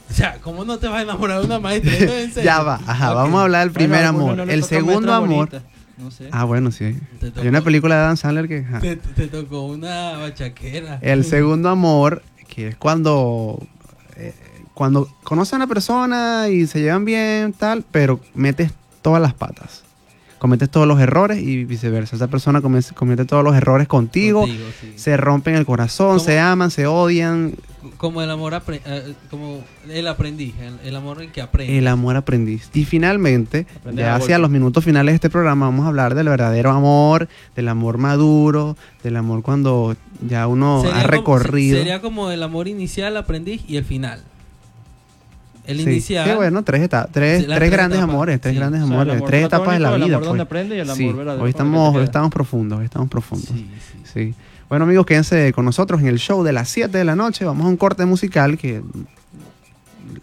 O 0.09 0.13
sea, 0.15 0.37
¿cómo 0.41 0.63
no 0.65 0.77
te 0.77 0.87
vas 0.87 0.99
a 0.99 1.01
enamorar 1.03 1.39
de 1.39 1.45
una 1.45 1.59
maestra? 1.59 1.91
Esto 1.91 2.03
es 2.13 2.25
en 2.25 2.33
serio. 2.33 2.43
Ya 2.45 2.61
va, 2.61 2.79
ajá, 2.85 3.13
vamos 3.13 3.39
a 3.39 3.43
hablar 3.43 3.63
del 3.63 3.71
primer 3.71 4.01
Bueno, 4.11 4.31
amor. 4.31 4.35
no 4.37 4.43
el 4.43 4.63
segundo 4.63 5.13
amor. 5.13 5.49
No 5.97 6.11
sé. 6.11 6.27
Ah, 6.31 6.43
bueno, 6.43 6.71
sí. 6.71 6.97
Te 7.19 7.29
tocó- 7.29 7.41
Hay 7.41 7.47
una 7.47 7.61
película 7.61 7.95
de 7.95 8.01
Dan 8.01 8.17
Sandler 8.17 8.47
que. 8.47 8.63
te 9.15 9.27
tocó 9.27 9.61
una 9.67 10.17
bachaquera. 10.17 10.99
El 11.01 11.23
segundo 11.23 11.69
amor, 11.69 12.21
que 12.47 12.67
es 12.69 12.75
cuando. 12.75 13.65
eh, 14.17 14.33
cuando 14.73 15.07
conoces 15.23 15.53
a 15.53 15.57
una 15.57 15.67
persona 15.67 16.47
y 16.49 16.67
se 16.67 16.81
llevan 16.81 17.05
bien, 17.05 17.53
tal, 17.53 17.83
pero 17.91 18.19
metes 18.33 18.71
todas 19.01 19.21
las 19.21 19.33
patas. 19.33 19.83
Cometes 20.39 20.69
todos 20.69 20.85
los 20.85 20.99
errores 20.99 21.41
y 21.41 21.63
viceversa. 21.63 22.17
Esa 22.17 22.27
persona 22.27 22.59
come- 22.59 22.81
comete 22.95 23.23
todos 23.23 23.45
los 23.45 23.55
errores 23.55 23.87
contigo. 23.87 24.41
Contigo, 24.41 24.65
sí. 24.81 24.91
Se 24.97 25.15
rompen 25.15 25.55
el 25.55 25.65
corazón, 25.65 26.17
¿Cómo? 26.17 26.19
se 26.19 26.37
aman, 26.37 26.69
se 26.69 26.85
odian. 26.85 27.55
Como 27.95 28.21
el 28.21 28.29
amor, 28.29 28.51
apre- 28.51 28.81
eh, 28.85 29.13
como 29.29 29.61
el 29.87 30.05
aprendiz, 30.05 30.53
el, 30.59 30.79
el 30.85 30.95
amor 30.97 31.21
en 31.21 31.31
que 31.31 31.41
aprende. 31.41 31.77
El 31.77 31.87
amor 31.87 32.17
aprendiz. 32.17 32.69
Y 32.73 32.83
finalmente, 32.83 33.67
Aprender 33.77 34.03
ya 34.05 34.15
hacia 34.15 34.37
los 34.37 34.49
minutos 34.49 34.83
finales 34.83 35.13
de 35.13 35.15
este 35.15 35.29
programa, 35.29 35.67
vamos 35.67 35.85
a 35.85 35.87
hablar 35.89 36.13
del 36.13 36.27
verdadero 36.27 36.71
amor, 36.71 37.29
del 37.55 37.69
amor 37.69 37.97
maduro, 37.97 38.75
del 39.01 39.15
amor 39.15 39.43
cuando 39.43 39.95
ya 40.27 40.47
uno 40.47 40.81
Sería 40.81 40.97
ha 40.97 41.01
como- 41.03 41.11
recorrido. 41.11 41.77
sería 41.77 42.01
como 42.01 42.31
el 42.31 42.43
amor 42.43 42.67
inicial, 42.67 43.15
aprendiz 43.15 43.61
y 43.65 43.77
el 43.77 43.85
final. 43.85 44.21
El 45.65 45.77
Sí. 45.77 45.83
inicial. 45.83 46.29
Sí, 46.29 46.35
bueno, 46.35 46.63
tres, 46.63 46.81
eta- 46.81 47.07
tres, 47.11 47.45
tres 47.45 47.57
tres 47.57 47.71
grandes 47.71 47.97
etapas. 47.99 48.13
amores, 48.13 48.41
tres 48.41 48.53
Sí. 48.53 48.59
grandes 48.59 48.81
O 48.81 48.85
sea, 48.87 48.93
el 48.95 48.99
amores, 49.01 49.15
amor 49.17 49.29
tres 49.29 49.45
etapas 49.45 49.73
de 49.73 49.79
la 49.79 49.89
vida. 49.95 50.05
El 50.05 50.13
amor 50.13 50.25
donde 50.25 50.37
pues. 50.45 50.47
aprende 50.47 50.75
y 50.75 50.79
el 50.79 50.89
amor 50.89 50.97
Sí, 50.97 51.41
hoy 51.41 51.49
estamos, 51.49 51.95
hoy 51.95 52.03
estamos 52.03 52.31
profundos, 52.31 52.79
hoy 52.79 52.85
estamos 52.85 53.09
profundos. 53.09 53.49
Sí, 53.49 53.69
sí. 53.91 54.11
Sí. 54.13 54.35
Bueno, 54.69 54.85
amigos, 54.85 55.05
quédense 55.05 55.53
con 55.53 55.65
nosotros 55.65 56.01
en 56.01 56.07
el 56.07 56.19
show 56.19 56.43
de 56.43 56.51
las 56.53 56.67
7 56.69 56.97
de 56.97 57.05
la 57.05 57.15
noche. 57.15 57.45
Vamos 57.45 57.65
a 57.65 57.69
un 57.69 57.77
corte 57.77 58.05
musical 58.05 58.57
que 58.57 58.81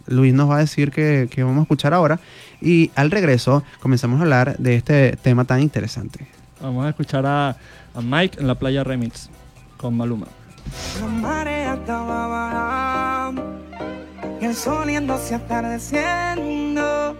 Luis 0.07 0.33
nos 0.33 0.49
va 0.49 0.57
a 0.57 0.59
decir 0.59 0.91
que, 0.91 1.27
que 1.31 1.43
vamos 1.43 1.59
a 1.59 1.61
escuchar 1.63 1.93
ahora. 1.93 2.19
Y 2.61 2.91
al 2.95 3.09
regreso 3.11 3.63
comenzamos 3.79 4.19
a 4.19 4.23
hablar 4.23 4.57
de 4.57 4.75
este 4.75 5.15
tema 5.17 5.45
tan 5.45 5.61
interesante. 5.61 6.27
Vamos 6.61 6.85
a 6.85 6.89
escuchar 6.89 7.25
a, 7.25 7.49
a 7.95 8.01
Mike 8.01 8.39
en 8.39 8.47
la 8.47 8.55
playa 8.55 8.83
Remix 8.83 9.29
con 9.77 9.95
Maluma. 9.97 10.27
La 10.99 11.07
marea 11.07 11.73
estaba 11.73 12.27
bajando 12.27 13.43
y 14.41 14.45
el 14.45 14.55
sol 14.55 14.89
yéndose 14.89 15.35
atardeciendo. 15.35 17.15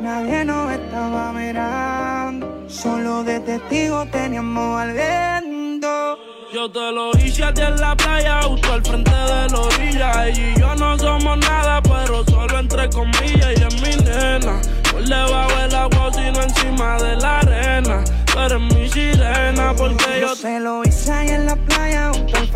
Nadie 0.00 0.44
nos 0.44 0.70
estaba 0.72 1.32
mirando, 1.32 2.64
solo 2.68 3.24
de 3.24 3.40
testigo 3.40 4.06
teníamos 4.06 4.80
al 4.80 4.92
viento. 4.92 6.18
Yo 6.52 6.70
te 6.70 6.92
lo 6.92 7.12
hice 7.18 7.44
a 7.44 7.54
ti 7.54 7.62
en 7.62 7.80
la 7.80 7.96
playa, 7.96 8.42
justo 8.42 8.72
al 8.72 8.82
frente 8.84 9.10
de 9.10 9.48
la 9.48 9.58
orilla. 9.58 10.26
Ella 10.26 10.54
y 10.54 10.60
yo 10.60 10.74
no 10.74 10.98
somos 10.98 11.38
nada, 11.38 11.80
pero 11.82 12.00
pero 12.10 12.24
solo 12.24 12.58
entre 12.58 12.90
comillas 12.90 13.52
y 13.56 13.62
es 13.62 13.82
mi 13.82 14.04
nena. 14.04 14.60
Por 14.90 15.04
debajo 15.04 15.60
del 15.60 15.74
agua, 15.74 16.12
sino 16.12 16.42
encima 16.42 16.96
de 16.98 17.16
la 17.16 17.38
arena. 17.38 18.04
Tú 18.26 18.38
eres 18.38 18.60
mi 18.60 18.88
sirena, 18.88 19.72
porque 19.76 20.20
yo 20.20 20.28
Yo 20.28 20.34
se 20.34 20.60
lo 20.60 20.82
hice 20.84 21.12
ahí 21.12 21.28
en 21.28 21.46
la 21.46 21.56
playa, 21.56 22.10
junto 22.12 22.36
al 22.36 22.49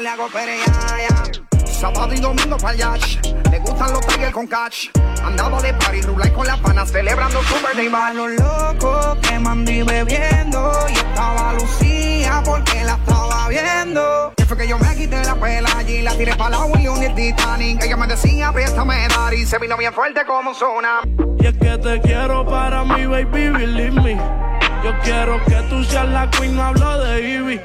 le 0.00 0.08
hago 0.08 0.28
pereaya. 0.28 1.22
Sábado 1.64 2.12
y 2.14 2.20
domingo 2.20 2.56
pa'l 2.56 2.76
yacht. 2.76 3.26
Le 3.50 3.58
gustan 3.58 3.92
los 3.92 4.06
tigres 4.06 4.32
con 4.32 4.46
catch. 4.46 4.88
Andaba 5.22 5.60
de 5.60 5.72
party, 5.74 6.02
rulay 6.02 6.30
con 6.30 6.46
las 6.46 6.58
panas, 6.60 6.90
celebrando 6.90 7.42
su 7.42 7.54
birthday 7.54 7.88
bash. 7.88 8.14
los 8.14 8.30
locos 8.32 9.18
que 9.22 9.38
mandí 9.38 9.82
bebiendo. 9.82 10.72
Y 10.88 10.92
estaba 10.92 11.52
Lucía 11.54 12.42
porque 12.44 12.84
la 12.84 12.94
estaba 12.94 13.48
viendo. 13.48 14.32
Que 14.36 14.44
fue 14.44 14.56
que 14.56 14.68
yo 14.68 14.78
me 14.78 14.94
quité 14.96 15.22
la 15.24 15.34
pela 15.34 15.68
allí, 15.76 16.02
la 16.02 16.16
tiré 16.16 16.34
para 16.36 16.50
la 16.50 16.64
William 16.64 17.02
y 17.02 17.04
el 17.06 17.14
Titanic. 17.14 17.84
Ella 17.84 17.96
me 17.96 18.06
decía, 18.06 18.52
préstame 18.52 19.08
dar 19.08 19.34
y 19.34 19.46
se 19.46 19.58
vino 19.58 19.76
bien 19.76 19.92
fuerte 19.92 20.24
como 20.26 20.54
zona. 20.54 21.00
Y 21.38 21.46
es 21.46 21.54
que 21.58 21.78
te 21.78 22.00
quiero 22.00 22.46
para 22.46 22.84
mi 22.84 23.06
baby, 23.06 23.48
believe 23.50 23.90
me. 23.90 24.55
Yo 24.86 24.94
quiero 25.02 25.44
que 25.46 25.56
tú 25.68 25.82
seas 25.82 26.08
la 26.10 26.30
queen, 26.30 26.54
no 26.54 26.62
hablo 26.62 26.98
de 27.00 27.20
Ivy. 27.20 27.60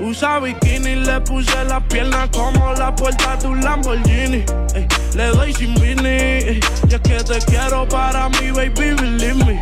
Usa 0.00 0.40
bikini, 0.40 0.96
le 0.96 1.20
puse 1.20 1.64
las 1.66 1.84
piernas 1.84 2.28
como 2.30 2.72
la 2.72 2.92
puerta 2.96 3.36
de 3.36 3.46
un 3.46 3.62
Lamborghini. 3.62 4.44
Ey, 4.74 4.88
le 5.14 5.26
doy 5.28 5.52
sin 5.52 5.72
vini. 5.76 6.08
ey. 6.08 6.60
Y 6.90 6.94
es 6.94 7.00
que 7.00 7.22
te 7.22 7.38
quiero 7.46 7.86
para 7.86 8.28
mi 8.28 8.50
baby, 8.50 8.92
believe 8.92 9.44
me. 9.44 9.60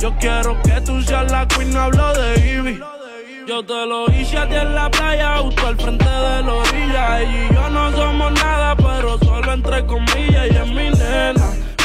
Yo 0.00 0.10
quiero 0.18 0.56
que 0.62 0.80
tú 0.80 1.02
seas 1.02 1.30
la 1.30 1.46
queen, 1.46 1.70
no 1.70 1.82
hablo 1.82 2.14
de 2.14 2.54
Ivy. 2.54 2.80
Yo 3.46 3.62
te 3.62 3.86
lo 3.86 4.10
hice 4.10 4.38
a 4.38 4.48
ti 4.48 4.54
en 4.54 4.74
la 4.74 4.90
playa, 4.90 5.36
justo 5.36 5.66
al 5.66 5.76
frente 5.76 6.02
de 6.02 6.42
la 6.44 6.54
orilla. 6.54 7.20
Ella 7.20 7.46
y 7.50 7.54
yo 7.54 7.68
no 7.68 7.92
somos 7.92 8.32
nada, 8.32 8.74
pero 8.74 9.18
solo 9.18 9.52
entre 9.52 9.84
comillas 9.84 10.46
y 10.50 10.56
es 10.56 10.66
mi 10.68 10.88
nena. 10.98 11.41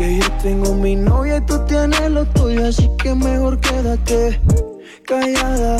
Que 0.00 0.16
yo 0.16 0.32
tengo 0.42 0.74
mi 0.76 0.96
novia 0.96 1.36
y 1.36 1.40
tú 1.42 1.62
tienes 1.66 2.10
lo 2.10 2.24
tuyo, 2.24 2.68
así 2.68 2.88
que 3.02 3.14
mejor 3.14 3.60
quédate 3.60 4.40
callada. 5.04 5.76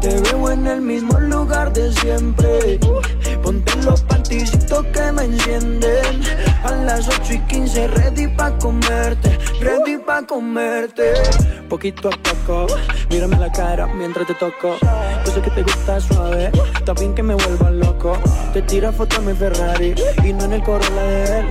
Te 0.00 0.20
veo 0.20 0.52
en 0.52 0.64
el 0.68 0.80
mismo 0.80 1.18
lugar 1.18 1.72
de 1.72 1.92
siempre. 1.94 2.78
Ponte 3.42 3.74
los 3.82 4.02
panticitos 4.02 4.86
que 4.92 5.10
me 5.10 5.24
encienden. 5.24 6.22
A 6.62 6.70
las 6.70 7.08
8 7.08 7.32
y 7.32 7.38
15, 7.40 7.88
ready 7.88 8.28
pa' 8.28 8.56
comerte. 8.58 9.36
Ready 9.60 9.98
pa' 9.98 10.22
comerte. 10.22 11.14
Poquito 11.68 12.10
a 12.10 12.12
poco, 12.22 12.68
mírame 13.10 13.36
la 13.36 13.50
cara 13.50 13.88
mientras 13.88 14.28
te 14.28 14.34
toco. 14.34 14.76
Yo 15.26 15.32
sé 15.32 15.40
que 15.40 15.50
te 15.50 15.64
gusta 15.64 16.00
suave, 16.00 16.52
está 16.76 16.94
que 16.94 17.22
me 17.24 17.34
vuelva 17.34 17.72
loco. 17.72 18.16
Te 18.52 18.62
tira 18.62 18.92
foto 18.92 19.16
a 19.16 19.20
mi 19.22 19.34
Ferrari 19.34 19.92
y 20.24 20.32
no 20.32 20.44
en 20.44 20.52
el 20.52 20.62
Corolla 20.62 21.02
de 21.02 21.40
él. 21.40 21.46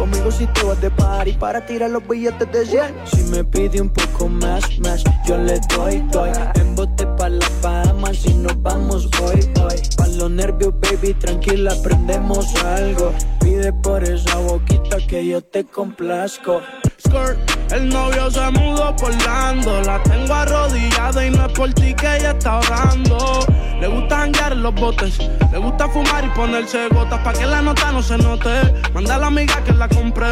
Conmigo 0.00 0.30
si 0.30 0.46
te 0.46 0.62
vas 0.62 0.80
de 0.80 0.90
party 0.90 1.32
para 1.34 1.66
tirar 1.66 1.90
los 1.90 2.08
billetes 2.08 2.50
de 2.50 2.64
100. 2.64 2.94
Si 3.04 3.22
me 3.24 3.44
pide 3.44 3.82
un 3.82 3.90
poco 3.90 4.28
más, 4.30 4.78
más, 4.78 5.04
yo 5.26 5.36
le 5.36 5.60
doy, 5.76 6.02
doy. 6.10 6.30
En 6.54 6.74
bote 6.74 7.06
pa' 7.18 7.28
la 7.28 7.46
Bahamas 7.60 8.16
si 8.16 8.32
nos 8.32 8.62
vamos 8.62 9.10
hoy, 9.20 9.40
hoy. 9.62 9.78
Pa' 9.98 10.06
los 10.06 10.30
nervios, 10.30 10.72
baby, 10.80 11.12
tranquila, 11.12 11.74
aprendemos 11.78 12.46
algo. 12.64 13.12
Pide 13.40 13.74
por 13.74 14.02
esa 14.02 14.38
boquita 14.38 14.96
que 15.06 15.26
yo 15.26 15.42
te 15.42 15.66
complazco. 15.66 16.62
Skirt. 17.00 17.38
El 17.72 17.88
novio 17.88 18.30
se 18.30 18.50
mudó 18.50 18.94
por 18.96 19.14
Lando. 19.24 19.80
La 19.82 20.02
tengo 20.02 20.34
arrodillada 20.34 21.26
y 21.26 21.30
no 21.30 21.46
es 21.46 21.52
por 21.52 21.72
ti 21.72 21.94
que 21.94 22.16
ella 22.16 22.32
está 22.32 22.58
orando. 22.58 23.46
Le 23.80 23.88
gusta 23.88 24.18
janguear 24.18 24.52
en 24.52 24.62
los 24.62 24.74
botes. 24.74 25.18
Le 25.52 25.58
gusta 25.58 25.88
fumar 25.88 26.24
y 26.24 26.28
ponerse 26.30 26.88
gotas 26.88 27.20
pa' 27.20 27.32
que 27.32 27.46
la 27.46 27.62
nota 27.62 27.92
no 27.92 28.02
se 28.02 28.18
note. 28.18 28.50
Manda 28.92 29.14
a 29.14 29.18
la 29.18 29.26
amiga 29.28 29.62
que 29.64 29.72
la 29.72 29.88
compré. 29.88 30.28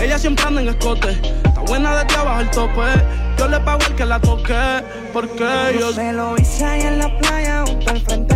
Ella 0.00 0.18
siempre 0.18 0.44
anda 0.46 0.62
en 0.62 0.68
escote. 0.68 1.10
Está 1.44 1.60
buena 1.66 2.02
desde 2.02 2.18
abajo 2.18 2.40
el 2.40 2.50
tope. 2.50 2.82
Yo 3.38 3.48
le 3.48 3.60
pago 3.60 3.80
el 3.86 3.94
que 3.94 4.04
la 4.04 4.20
toque. 4.20 4.82
Porque 5.12 5.76
yo 5.78 5.92
se 5.92 6.12
lo 6.12 6.36
hice 6.36 6.64
ahí 6.64 6.82
en 6.82 6.98
la 6.98 7.18
playa, 7.18 7.64
junto 7.66 7.90
al 7.90 8.00
frente 8.00 8.27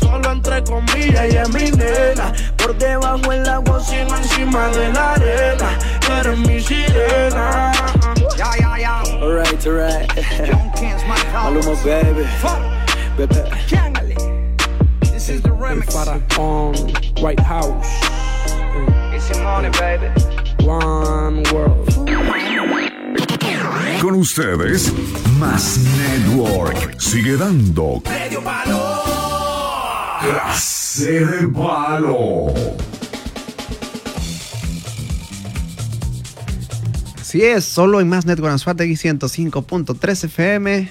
solo 0.00 0.32
entre 0.32 0.62
comillas. 0.64 1.24
Ella 1.24 1.42
es 1.42 1.48
mi 1.50 1.70
nena. 1.70 2.32
Por 2.56 2.76
debajo 2.76 3.32
el 3.32 3.48
agua, 3.48 3.80
Sino 3.80 4.16
encima 4.16 4.68
de 4.68 4.92
la 4.92 5.12
arena. 5.12 5.78
Tú 6.00 6.12
eres 6.12 6.38
mi 6.38 6.60
sirena. 6.60 7.72
Ya, 8.36 8.50
ya, 8.58 8.78
ya. 8.78 9.00
Alright, 9.20 9.66
alright. 9.66 10.08
Maluma, 11.34 11.74
baby. 11.84 12.26
Bebé. 13.16 13.58
This 15.00 15.28
is 15.28 15.42
the 15.42 15.50
remix. 15.50 15.94
on 16.38 16.74
White 17.22 17.40
House. 17.40 17.88
It's 19.12 19.28
your 19.30 19.42
money, 19.42 19.70
baby. 19.70 20.08
One 20.64 21.42
World. 21.52 21.88
Con 24.00 24.14
ustedes, 24.14 24.92
Más 25.38 25.78
Network. 25.98 27.00
Sigue 27.00 27.36
dando. 27.36 28.00
Clase 30.20 31.24
de 31.24 31.48
palo. 31.48 32.52
Así 37.20 37.42
es, 37.42 37.64
solo 37.64 38.00
en 38.00 38.08
Más 38.08 38.26
Network 38.26 38.52
Anzuategui 38.52 38.94
105.3 38.94 40.24
FM. 40.24 40.88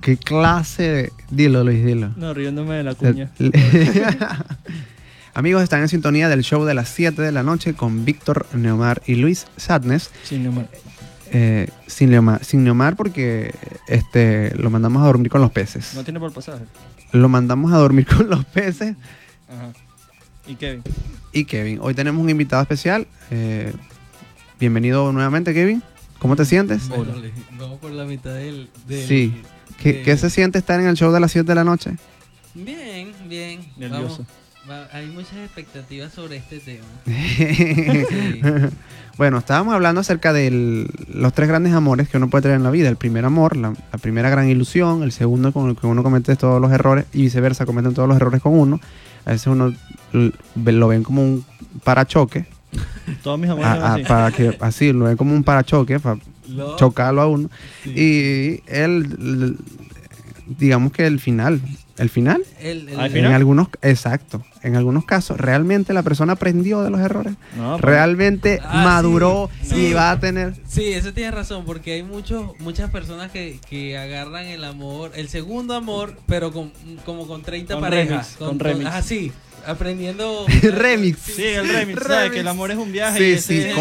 ¿Qué 0.00 0.16
clase 0.18 0.82
de... 0.82 1.12
Dilo, 1.30 1.64
Luis, 1.64 1.84
dilo. 1.84 2.12
No, 2.16 2.32
riéndome 2.32 2.76
de 2.76 2.84
la 2.84 2.94
cuña. 2.94 3.32
Amigos, 5.34 5.64
están 5.64 5.80
en 5.80 5.88
sintonía 5.88 6.28
del 6.28 6.42
show 6.42 6.64
de 6.64 6.74
las 6.74 6.88
7 6.90 7.20
de 7.20 7.32
la 7.32 7.42
noche 7.42 7.74
con 7.74 8.04
Víctor 8.04 8.46
Neomar 8.54 9.02
y 9.06 9.16
Luis 9.16 9.46
Sadness. 9.56 10.10
Sin 10.22 10.44
número. 10.44 10.68
Eh, 11.32 11.68
sin, 11.88 12.10
Neomar, 12.10 12.44
sin 12.44 12.62
Neomar 12.62 12.94
porque 12.94 13.52
este, 13.88 14.54
lo 14.56 14.70
mandamos 14.70 15.02
a 15.02 15.06
dormir 15.06 15.28
con 15.28 15.40
los 15.40 15.50
peces. 15.50 15.94
No 15.94 16.04
tiene 16.04 16.20
por 16.20 16.32
pasaje. 16.32 16.62
Lo 17.16 17.28
mandamos 17.28 17.72
a 17.72 17.78
dormir 17.78 18.06
con 18.16 18.28
los 18.28 18.44
peces. 18.44 18.94
Ajá. 19.48 19.72
¿Y 20.46 20.54
Kevin? 20.56 20.82
Y 21.32 21.44
Kevin, 21.44 21.78
hoy 21.80 21.94
tenemos 21.94 22.22
un 22.22 22.30
invitado 22.30 22.62
especial. 22.62 23.06
Eh, 23.30 23.72
bienvenido 24.60 25.12
nuevamente, 25.12 25.52
Kevin. 25.54 25.82
¿Cómo 26.18 26.36
te 26.36 26.44
sientes? 26.44 26.88
Bueno, 26.88 27.12
vamos 27.58 27.78
por 27.78 27.90
la 27.90 28.04
mitad 28.04 28.34
del. 28.34 28.68
del- 28.86 29.06
Sí. 29.06 29.42
¿Qué, 29.78 29.92
de- 29.94 30.02
qué 30.02 30.16
se 30.16 30.30
siente 30.30 30.58
estar 30.58 30.80
en 30.80 30.86
el 30.86 30.96
show 30.96 31.12
de 31.12 31.20
las 31.20 31.32
7 31.32 31.46
de 31.48 31.54
la 31.54 31.64
noche? 31.64 31.92
Bien, 32.54 33.12
bien. 33.28 33.60
Nervioso. 33.76 34.24
Vamos. 34.66 34.88
Hay 34.92 35.06
muchas 35.06 35.34
expectativas 35.36 36.12
sobre 36.12 36.36
este 36.38 36.58
tema. 36.60 36.84
Sí. 37.06 38.40
Bueno, 39.18 39.38
estábamos 39.38 39.74
hablando 39.74 40.00
acerca 40.02 40.32
de 40.32 40.86
los 41.12 41.32
tres 41.32 41.48
grandes 41.48 41.72
amores 41.72 42.08
que 42.08 42.16
uno 42.18 42.28
puede 42.28 42.42
tener 42.42 42.56
en 42.58 42.62
la 42.64 42.70
vida. 42.70 42.88
El 42.88 42.96
primer 42.96 43.24
amor, 43.24 43.56
la, 43.56 43.70
la 43.92 43.98
primera 43.98 44.28
gran 44.30 44.48
ilusión, 44.48 45.02
el 45.02 45.12
segundo 45.12 45.52
con 45.52 45.70
el 45.70 45.76
que 45.76 45.86
uno 45.86 46.02
comete 46.02 46.36
todos 46.36 46.60
los 46.60 46.70
errores 46.72 47.06
y 47.12 47.22
viceversa, 47.22 47.64
cometen 47.66 47.94
todos 47.94 48.08
los 48.08 48.16
errores 48.16 48.42
con 48.42 48.58
uno. 48.58 48.80
A 49.24 49.30
veces 49.30 49.46
uno 49.46 49.72
lo 50.54 50.88
ven 50.88 51.02
como 51.02 51.22
un 51.22 51.44
parachoque, 51.82 52.46
Todos 53.22 53.38
mis 53.38 53.48
amores 53.50 53.68
son 53.70 53.82
a- 53.82 53.86
a- 53.86 53.94
así. 53.94 54.02
para 54.04 54.30
que, 54.32 54.56
así, 54.60 54.92
lo 54.92 55.06
ven 55.06 55.16
como 55.16 55.34
un 55.34 55.44
parachoque 55.44 55.98
para 55.98 56.18
Lo- 56.48 56.76
chocarlo 56.76 57.22
a 57.22 57.26
uno. 57.26 57.48
sí. 57.84 57.90
Y 57.90 58.62
él, 58.66 59.56
digamos 60.46 60.92
que 60.92 61.06
el 61.06 61.18
final, 61.20 61.60
el 61.98 62.10
final, 62.10 62.42
El- 62.60 62.88
el- 62.88 63.00
Al 63.00 63.06
en 63.06 63.12
final. 63.12 63.32
algunos, 63.34 63.68
exacto, 63.82 64.44
en 64.62 64.76
algunos 64.76 65.04
casos, 65.04 65.38
realmente 65.38 65.92
la 65.92 66.02
persona 66.02 66.34
aprendió 66.34 66.82
de 66.82 66.90
los 66.90 67.00
errores. 67.00 67.34
No, 67.56 67.76
pero- 67.76 67.88
realmente 67.88 68.60
Ah, 68.62 68.82
maduró 68.84 69.48
sí, 69.62 69.68
sí. 69.74 69.86
y 69.86 69.92
va 69.92 70.10
a 70.10 70.20
tener 70.20 70.54
Sí, 70.68 70.84
eso 70.92 71.12
tienes 71.12 71.34
razón, 71.34 71.64
porque 71.64 71.92
hay 71.94 72.02
muchos, 72.02 72.58
muchas 72.60 72.90
personas 72.90 73.30
que, 73.30 73.58
que 73.68 73.96
agarran 73.96 74.44
el 74.46 74.64
amor, 74.64 75.12
el 75.14 75.28
segundo 75.28 75.74
amor, 75.74 76.16
pero 76.26 76.52
con, 76.52 76.72
como 77.04 77.26
con 77.26 77.42
30 77.42 77.74
Con 77.74 77.82
parejas. 77.82 78.08
remix, 78.08 78.36
con 78.36 78.58
remix. 78.58 78.90
Ah, 78.92 79.02
sí. 79.02 79.32
Aprendiendo. 79.66 80.46
Remix. 80.62 81.18
Sí, 81.20 81.44
el 81.44 81.68
remix, 81.68 82.02
¿sabes? 82.02 82.30
Que 82.32 82.40
el 82.40 82.48
amor 82.48 82.70
es 82.70 82.76
un 82.78 82.92
viaje. 82.92 83.18
Sí, 83.18 83.24
y 83.24 83.32
ese- 83.32 83.62
sí, 83.62 83.68
es. 83.68 83.74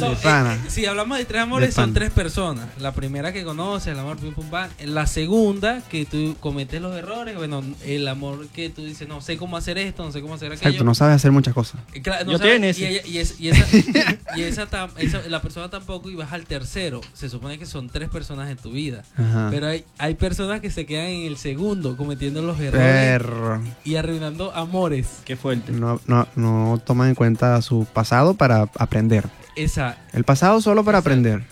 Son- 0.00 0.12
eh, 0.12 0.58
si 0.68 0.86
hablamos 0.86 1.18
de 1.18 1.24
tres 1.24 1.42
amores, 1.42 1.68
De 1.70 1.74
son 1.74 1.92
tres 1.94 2.10
personas. 2.10 2.66
La 2.80 2.92
primera 2.92 3.32
que 3.32 3.44
conoces, 3.44 3.92
el 3.92 3.98
amor 3.98 4.16
pim 4.18 4.32
pum 4.34 4.48
pam. 4.50 4.68
La 4.84 5.06
segunda, 5.06 5.82
que 5.90 6.04
tú 6.06 6.36
cometes 6.40 6.80
los 6.80 6.96
errores. 6.96 7.36
Bueno, 7.36 7.62
el 7.84 8.06
amor 8.08 8.46
que 8.48 8.70
tú 8.70 8.84
dices, 8.84 9.08
no 9.08 9.20
sé 9.20 9.36
cómo 9.36 9.56
hacer 9.56 9.78
esto, 9.78 10.04
no 10.04 10.12
sé 10.12 10.20
cómo 10.20 10.34
hacer 10.34 10.52
aquello. 10.52 10.68
Exacto, 10.68 10.84
no 10.84 10.94
sabes 10.94 11.16
hacer 11.16 11.32
muchas 11.32 11.54
cosas. 11.54 11.80
Eh, 11.94 12.02
claro, 12.02 12.24
no 12.24 12.32
Yo 12.32 12.38
sabes- 12.38 12.78
y, 12.78 12.84
ella- 12.84 13.02
y 13.06 13.18
es- 13.18 13.40
y 13.40 13.48
esa, 13.48 13.66
y 14.36 14.42
esa 14.42 14.68
tam- 14.68 14.90
esa- 14.98 15.22
la 15.28 15.40
persona 15.42 15.68
tampoco 15.70 16.10
y 16.10 16.14
vas 16.14 16.32
al 16.32 16.44
tercero. 16.46 17.00
Se 17.14 17.28
supone 17.28 17.58
que 17.58 17.66
son 17.66 17.88
tres 17.88 18.08
personas 18.08 18.50
en 18.50 18.56
tu 18.56 18.70
vida. 18.70 19.02
Ajá. 19.16 19.48
Pero 19.50 19.68
hay, 19.68 19.84
hay 19.98 20.14
personas 20.14 20.60
que 20.60 20.70
se 20.70 20.86
quedan 20.86 21.06
en 21.06 21.26
el 21.26 21.36
segundo 21.36 21.96
cometiendo 21.96 22.42
los 22.42 22.58
errores 22.60 22.86
Perro. 22.86 23.62
y 23.84 23.96
arruinando 23.96 24.52
amores. 24.76 25.20
Qué 25.24 25.36
fuerte. 25.36 25.72
No, 25.72 26.00
no, 26.06 26.26
no 26.36 26.80
toman 26.84 27.08
en 27.08 27.14
cuenta 27.14 27.60
su 27.62 27.86
pasado 27.92 28.34
para 28.34 28.68
aprender. 28.78 29.24
Esa, 29.56 29.96
El 30.12 30.24
pasado 30.24 30.60
solo 30.60 30.84
para 30.84 30.98
Exacto. 30.98 31.10
aprender. 31.10 31.44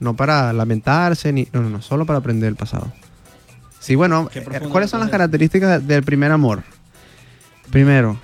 No 0.00 0.16
para 0.16 0.52
lamentarse, 0.52 1.32
ni. 1.32 1.48
No, 1.52 1.62
no, 1.62 1.70
no, 1.70 1.82
solo 1.82 2.04
para 2.06 2.18
aprender 2.18 2.48
el 2.48 2.56
pasado. 2.56 2.92
Sí, 3.78 3.94
bueno, 3.94 4.28
eh, 4.34 4.44
¿cuáles 4.70 4.90
son 4.90 5.00
las 5.00 5.10
características 5.10 5.86
del 5.86 6.02
primer 6.02 6.32
amor? 6.32 6.62
Primero, 7.70 8.18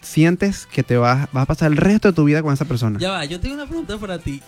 sientes 0.00 0.66
que 0.66 0.82
te 0.82 0.96
vas, 0.96 1.28
vas 1.32 1.42
a 1.42 1.46
pasar 1.46 1.70
el 1.70 1.76
resto 1.76 2.08
de 2.08 2.14
tu 2.14 2.24
vida 2.24 2.42
con 2.42 2.52
esa 2.52 2.64
persona. 2.64 2.98
ya 2.98 3.10
va, 3.12 3.24
yo 3.24 3.40
tengo 3.40 3.54
una 3.54 3.66
pregunta 3.66 3.98
para 3.98 4.18
ti. 4.18 4.42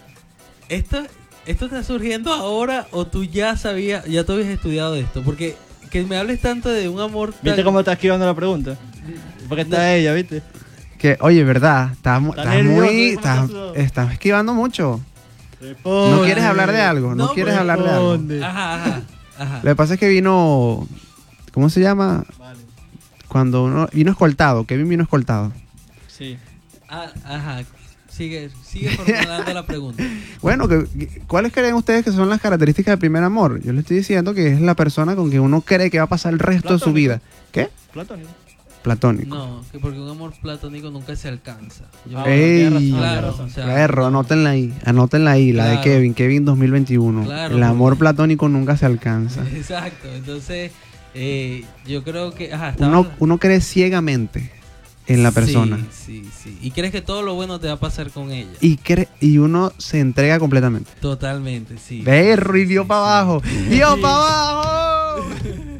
¿Esto, 0.68 1.02
¿Esto 1.46 1.66
está 1.66 1.82
surgiendo 1.82 2.32
ahora 2.32 2.86
o 2.90 3.06
tú 3.06 3.24
ya 3.24 3.56
sabías, 3.56 4.04
ya 4.06 4.24
tú 4.24 4.32
habías 4.32 4.48
estudiado 4.48 4.94
esto? 4.94 5.22
Porque 5.22 5.56
que 5.90 6.04
me 6.04 6.16
hables 6.16 6.40
tanto 6.40 6.68
de 6.68 6.88
un 6.88 7.00
amor 7.00 7.32
tan- 7.32 7.40
¿Viste 7.42 7.64
cómo 7.64 7.80
está 7.80 7.92
esquivando 7.92 8.24
la 8.26 8.34
pregunta? 8.34 8.76
Porque 9.48 9.62
está 9.62 9.94
ella, 9.94 10.12
¿viste? 10.14 10.42
Que, 10.98 11.16
oye, 11.20 11.44
¿verdad? 11.44 11.92
Estás, 11.92 12.20
muy. 12.20 12.34
¿cómo 12.34 12.82
Estás, 12.84 13.50
estás 13.76 14.12
esquivando 14.12 14.52
mucho. 14.54 15.00
¿No 15.60 15.66
Responde. 15.68 16.24
quieres 16.24 16.44
hablar 16.44 16.72
de 16.72 16.80
algo? 16.80 17.14
¿No, 17.14 17.26
No, 17.26 17.32
quieres 17.34 17.54
hablar 17.56 17.82
de 17.82 17.88
algo? 17.90 18.12
Ajá, 18.44 18.74
ajá, 18.74 19.02
ajá. 19.38 19.60
Lo 19.62 19.70
que 19.70 19.76
pasa 19.76 19.94
es 19.94 20.00
que 20.00 20.08
vino. 20.08 20.86
¿Cómo 21.52 21.70
se 21.70 21.80
llama? 21.80 22.24
Vale. 22.38 22.60
Cuando 23.28 23.64
uno 23.64 23.88
vino 23.92 24.10
escoltado. 24.12 24.64
Kevin 24.66 24.88
vino 24.88 25.02
escoltado. 25.02 25.52
Sí. 26.06 26.36
Ah, 26.88 27.06
ajá. 27.24 27.62
Sigue, 28.18 28.50
sigue 28.64 28.90
formulando 28.90 29.54
la 29.54 29.64
pregunta. 29.64 30.02
Bueno, 30.42 30.68
¿cuáles 31.26 31.52
creen 31.52 31.74
ustedes 31.74 32.04
que 32.04 32.12
son 32.12 32.28
las 32.28 32.40
características 32.40 32.92
del 32.92 32.98
primer 32.98 33.22
amor? 33.24 33.60
Yo 33.62 33.72
le 33.72 33.80
estoy 33.80 33.96
diciendo 33.98 34.34
que 34.34 34.52
es 34.52 34.60
la 34.60 34.74
persona 34.74 35.16
con 35.16 35.30
que 35.30 35.40
uno 35.40 35.62
cree 35.62 35.90
que 35.90 35.98
va 35.98 36.04
a 36.04 36.08
pasar 36.08 36.32
el 36.32 36.38
resto 36.38 36.74
de 36.74 36.78
su 36.78 36.92
vida. 36.92 37.20
¿Qué? 37.52 37.68
Platónico. 37.92 38.28
Platónico. 38.82 39.34
No, 39.36 39.64
que 39.72 39.78
porque 39.80 39.98
un 39.98 40.08
amor 40.08 40.32
platónico 40.40 40.90
nunca 40.90 41.16
se 41.16 41.28
alcanza. 41.28 41.84
Yo- 42.08 42.18
Ah, 42.18 42.22
razón, 42.24 42.32
Ey, 42.32 42.92
Claro, 42.96 43.30
razón. 43.30 43.46
o 43.46 43.50
sea, 43.50 43.66
Perro, 43.66 44.06
anótenla 44.06 44.50
ahí. 44.50 44.72
Anótenla 44.84 45.30
ahí, 45.32 45.52
la 45.52 45.64
de 45.64 45.70
Claro. 45.74 45.84
Kevin. 45.84 46.14
Kevin 46.14 46.44
2021. 46.44 47.24
Claro, 47.24 47.56
el 47.56 47.62
amor 47.64 47.92
porque- 47.92 47.98
platónico 48.00 48.48
nunca 48.48 48.76
se 48.76 48.86
alcanza. 48.86 49.42
Exacto, 49.54 50.08
entonces 50.14 50.70
eh, 51.14 51.64
yo 51.86 52.04
creo 52.04 52.32
que... 52.34 52.52
Ajá, 52.52 52.70
estaba- 52.70 53.00
Uno, 53.00 53.10
uno 53.18 53.38
cree 53.38 53.60
ciegamente 53.60 54.52
en 55.08 55.22
la 55.22 55.32
persona. 55.32 55.78
Sí, 55.90 56.22
sí, 56.24 56.30
sí. 56.44 56.58
Y 56.62 56.70
crees 56.70 56.92
que 56.92 57.00
todo 57.02 57.22
lo 57.22 57.34
bueno 57.34 57.58
te 57.58 57.66
va 57.66 57.74
a 57.74 57.80
pasar 57.80 58.10
con 58.10 58.30
ella. 58.30 58.50
Y, 58.60 58.76
cree, 58.76 59.08
y 59.20 59.38
uno 59.38 59.72
se 59.78 60.00
entrega 60.00 60.38
completamente. 60.38 60.90
Totalmente, 61.00 61.76
sí. 61.78 62.02
Perro, 62.04 62.56
y 62.56 62.64
dio 62.66 62.82
Sí, 62.82 62.88
para 62.88 63.00
sí. 63.00 63.06
abajo. 63.08 63.42
¡Dio 63.70 64.00
para 64.00 64.50
abajo! 64.50 65.24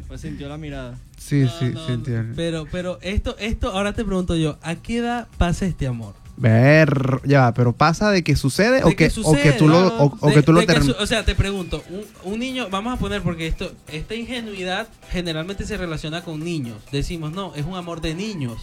Pues 0.07 0.21
sintió 0.21 0.49
la 0.49 0.57
mirada. 0.57 0.97
Sí, 1.17 1.41
No, 1.41 1.49
sí, 1.59 1.65
no, 1.73 1.85
sí, 1.85 1.91
entiendo. 1.93 2.33
Pero, 2.35 2.65
pero 2.71 2.97
esto, 3.01 3.35
esto, 3.39 3.71
ahora 3.71 3.93
te 3.93 4.03
pregunto 4.03 4.35
yo, 4.35 4.57
¿a 4.63 4.75
qué 4.75 4.97
edad 4.97 5.27
pasa 5.37 5.65
este 5.67 5.85
amor? 5.87 6.15
Ver, 6.37 7.19
ya 7.25 7.41
va, 7.41 7.53
pero 7.53 7.73
pasa 7.73 8.11
de 8.11 8.23
que 8.23 8.35
sucede, 8.37 8.81
o, 8.85 8.95
que, 8.95 9.11
o 9.25 9.33
que 9.35 9.51
tú 9.51 9.67
lo, 9.67 9.87
o, 9.97 10.17
o 10.21 10.27
De- 10.29 10.35
que 10.35 10.41
tú 10.41 10.53
lo 10.53 10.65
que 10.65 10.81
su- 10.81 10.95
O 10.97 11.05
sea, 11.05 11.25
te 11.25 11.35
pregunto, 11.35 11.83
un, 11.89 12.31
un 12.33 12.39
niño, 12.39 12.67
vamos 12.71 12.93
a 12.93 12.97
poner 12.97 13.21
porque 13.21 13.45
esto, 13.45 13.73
esta 13.91 14.15
ingenuidad 14.15 14.87
generalmente 15.11 15.65
se 15.65 15.75
relaciona 15.75 16.23
con 16.23 16.41
niños. 16.41 16.77
Decimos, 16.93 17.33
no, 17.33 17.53
es 17.55 17.65
un 17.65 17.75
amor 17.75 17.99
de 17.99 18.15
niños. 18.15 18.57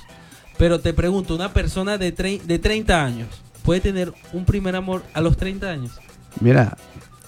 Pero 0.59 0.81
te 0.81 0.93
pregunto, 0.95 1.35
una 1.35 1.53
persona 1.53 1.99
de, 1.99 2.15
tre- 2.15 2.41
de 2.43 2.59
30 2.59 3.05
años 3.05 3.29
puede 3.63 3.81
tener 3.81 4.13
un 4.33 4.45
primer 4.45 4.75
amor 4.77 5.03
a 5.13 5.21
los 5.21 5.37
30 5.37 5.69
años. 5.71 5.93
Mira, 6.41 6.77